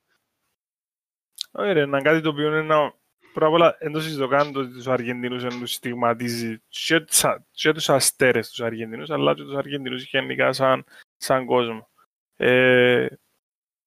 Ωραία, 1.51 1.83
είναι 1.83 2.01
κάτι 2.01 2.21
το 2.21 2.29
οποίο 2.29 2.47
είναι 2.47 2.57
ένα 2.57 2.93
Πρώτα 3.33 3.47
απ' 3.47 3.53
όλα, 3.53 3.77
δεν 3.79 3.91
το 3.91 4.01
συζητώ 4.01 4.27
καν 4.27 4.55
ότι 4.55 4.71
τους 4.71 4.87
Αργεντινούς 4.87 5.41
δεν 5.41 5.59
τους 5.59 5.73
στιγματίζει 5.73 6.61
και, 6.67 7.05
και 7.51 7.71
τους 7.71 7.89
αστέρες 7.89 8.49
τους 8.49 8.61
Αργεντινούς, 8.61 9.09
αλλά 9.09 9.33
και 9.33 9.43
τους 9.43 9.55
Αργεντινούς 9.55 10.03
γενικά 10.03 10.53
σαν, 10.53 10.83
σαν 11.17 11.45
κόσμο. 11.45 11.89
Ε, 12.35 13.07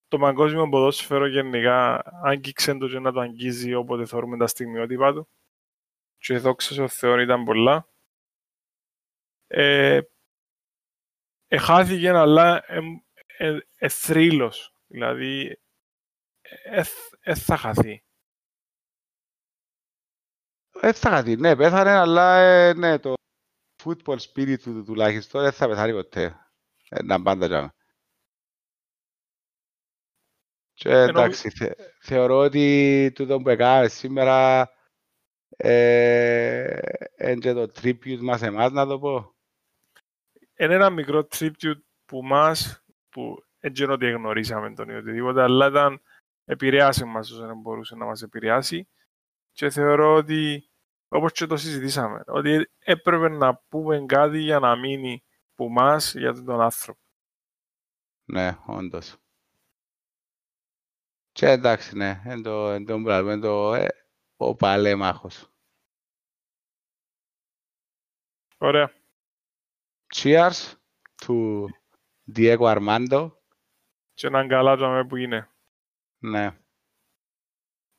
το 0.08 0.18
παγκόσμιο 0.18 0.68
ποδόσφαιρο 0.68 1.26
γενικά 1.26 2.02
άγγιξε 2.22 2.74
το 2.74 2.88
και 2.88 2.98
να 2.98 3.12
το 3.12 3.20
αγγίζει 3.20 3.74
όποτε 3.74 4.06
θεωρούμε 4.06 4.36
τα 4.36 4.46
στιγμιότυπα 4.46 5.12
του. 5.12 5.28
Και 6.16 6.34
εδώ 6.34 6.54
ξέρω 6.54 6.84
ο 6.84 6.88
Θεό 6.88 7.18
ήταν 7.18 7.44
πολλά. 7.44 7.88
Ε, 9.46 10.00
εχάθηκε 11.46 12.08
αλλά 12.08 12.62
ε, 12.66 13.58
ε, 13.76 13.88
θρύλος. 13.88 14.72
Δηλαδή, 14.86 15.60
ε, 16.40 16.82
ε, 17.20 17.34
θα 17.34 17.56
χαθεί. 17.56 18.02
Δεν 20.80 20.94
θα 20.94 21.10
κάτι, 21.10 21.36
ναι, 21.36 21.56
πέθανε, 21.56 21.90
αλλά 21.90 22.38
ε, 22.38 22.72
ναι, 22.72 22.98
το 22.98 23.14
football 23.84 24.16
spirit 24.18 24.58
του 24.62 24.84
τουλάχιστον 24.84 25.42
δεν 25.42 25.52
θα 25.52 25.68
πεθάνει 25.68 25.92
ποτέ. 25.92 26.36
Ε, 26.88 27.02
να 27.02 27.22
πάντα 27.22 27.46
τζάμε. 27.46 27.72
Και 30.78 30.90
εντάξει, 30.90 31.50
θε, 31.50 31.70
θεωρώ 32.00 32.38
ότι 32.38 33.12
τούτο 33.14 33.38
που 33.38 33.48
έκαμε 33.48 33.88
σήμερα 33.88 34.70
ε, 35.56 36.78
είναι 37.18 37.34
και 37.34 37.52
το 37.52 37.62
tribute 37.62 38.20
μας 38.20 38.42
εμάς, 38.42 38.70
να 38.70 38.86
το 38.86 38.98
πω. 38.98 39.34
Είναι 40.56 40.74
ένα 40.74 40.90
μικρό 40.90 41.26
tribute 41.30 41.80
που 42.04 42.22
μας, 42.24 42.84
που 43.08 43.44
έτσι 43.58 43.82
είναι 43.82 43.92
ότι 43.92 44.10
γνωρίσαμε 44.10 44.74
τον 44.74 44.88
ή 44.88 44.94
οτιδήποτε, 44.94 45.42
αλλά 45.42 45.66
ήταν 45.66 46.02
επηρεάσει 46.44 47.04
μας 47.04 47.30
όσο 47.30 47.46
δεν 47.46 47.60
μπορούσε 47.60 47.96
να 47.96 48.04
μας 48.04 48.22
επηρεάσει 48.22 48.88
και 49.52 49.70
θεωρώ 49.70 50.14
ότι 50.14 50.70
όπως 51.08 51.32
και 51.32 51.46
το 51.46 51.56
συζητήσαμε, 51.56 52.22
ότι 52.26 52.70
έπρεπε 52.78 53.28
να 53.28 53.56
πούμε 53.68 54.04
κάτι 54.06 54.38
για 54.38 54.58
να 54.58 54.76
μείνει 54.76 55.24
που 55.54 55.68
μας 55.68 56.14
για 56.14 56.42
τον 56.42 56.60
άνθρωπο. 56.60 57.00
Ναι, 58.24 58.56
όντως. 58.66 59.16
Και 61.38 61.48
εντάξει, 61.48 61.96
ναι, 61.96 62.22
είναι 62.26 62.40
το, 62.40 62.74
είναι 62.74 62.84
το 62.84 63.00
πράγμα, 63.02 63.32
είναι 63.32 63.40
το, 63.40 63.74
ε, 63.74 63.86
ο 64.36 64.54
παλέμαχος. 64.54 65.50
Ωραία. 68.58 68.92
Cheers 70.14 70.72
to 71.26 71.64
Diego 72.34 72.58
Armando. 72.58 73.30
Και 74.14 74.26
έναν 74.26 74.48
καλά 74.48 75.06
που 75.06 75.16
είναι. 75.16 75.48
Ναι. 76.18 76.56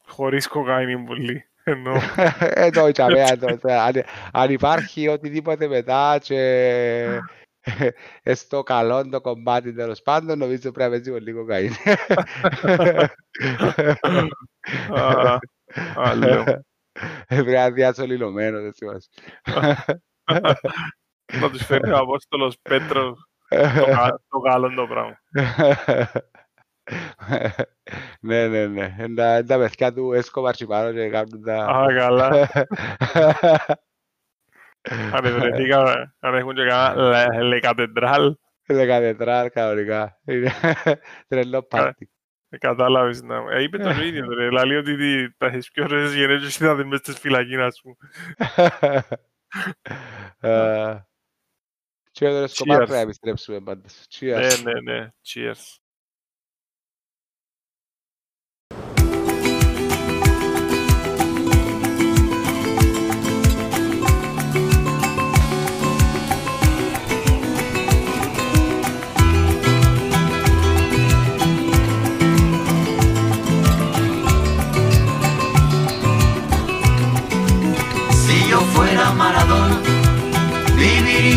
Χωρίς 0.06 0.48
κοκαίνη 0.48 1.04
πολύ. 1.04 1.50
Εδώ 2.40 2.88
η 2.88 2.92
τσαβέα, 2.92 3.38
αν 4.32 4.52
υπάρχει 4.52 5.08
οτιδήποτε 5.08 5.68
μετά 5.68 6.18
και 6.18 7.22
στο 8.24 8.64
καλό 8.64 9.10
το 9.10 9.22
κομμάτι 9.22 9.74
τέλο 9.74 10.00
πάντων, 10.04 10.38
νομίζω 10.38 10.72
πρέπει 10.72 10.80
να 10.80 10.90
παίζει 10.90 11.12
λίγο 11.12 11.46
καΐν. 11.50 11.72
Πρέπει 17.28 17.52
να 17.52 17.72
διασωληνωμένο, 17.72 18.62
δεν 18.62 18.74
θυμάσαι. 18.74 19.10
Να 21.40 21.50
τους 21.50 21.66
φέρει 21.66 21.92
ο 21.92 21.98
Απόστολος 21.98 22.58
Πέτρος 22.62 23.30
το 24.30 24.40
καλό 24.40 24.74
το 24.74 24.88
πράγμα. 24.88 25.20
ναι, 28.20 28.48
ναι, 28.48 28.68
ναι. 28.68 28.96
Είναι 29.00 29.44
τα 29.44 29.58
παιδιά 29.58 29.94
του 29.94 30.14
Έσκο 30.14 30.42
Μαρσιπάνο 30.42 30.92
και 30.92 31.10
κάνουν 31.10 31.44
τα... 31.44 31.66
Α, 31.66 31.94
καλά. 31.98 32.50
Αν 34.90 35.40
βρεθήκαμε, 35.40 36.16
αν 36.20 36.36
έχουν 36.36 36.56
και 36.56 36.66
κάνα 36.66 37.44
λεκατεντράλ. 37.44 38.36
Λεκατεντράλ, 38.68 39.50
κανονικά. 39.50 40.20
Είναι 40.26 40.52
τρελό 41.28 41.64
πάρτι. 41.64 42.10
Κατάλαβες, 42.60 43.22
ναι. 43.22 43.36
Ε, 43.52 43.62
είπε 43.64 43.78
το 43.78 43.90
ίδιο, 43.90 44.34
ρε. 44.34 44.50
Λαλεί 44.50 44.76
ότι 44.76 45.36
τα 45.38 45.46
έχεις 45.46 45.72
πιο 45.72 45.84
ωραίες 45.84 46.14
γενέσεις 46.14 46.60
είδατε 46.60 46.84
μες 46.84 47.00
στις 47.00 47.20
φυλακίνας 47.20 47.82
μου. 47.84 47.98
Και 52.12 52.26
ο 52.26 52.36
Έσκο 52.36 52.66
πρέπει 52.66 52.92
να 52.92 53.00
επιστρέψουμε 53.00 53.62
πάντως. 53.62 54.06
Cheers. 54.10 54.62
Ναι, 54.64 54.72
ναι, 54.72 54.82
ναι. 54.82 55.08
Cheers. 55.28 55.79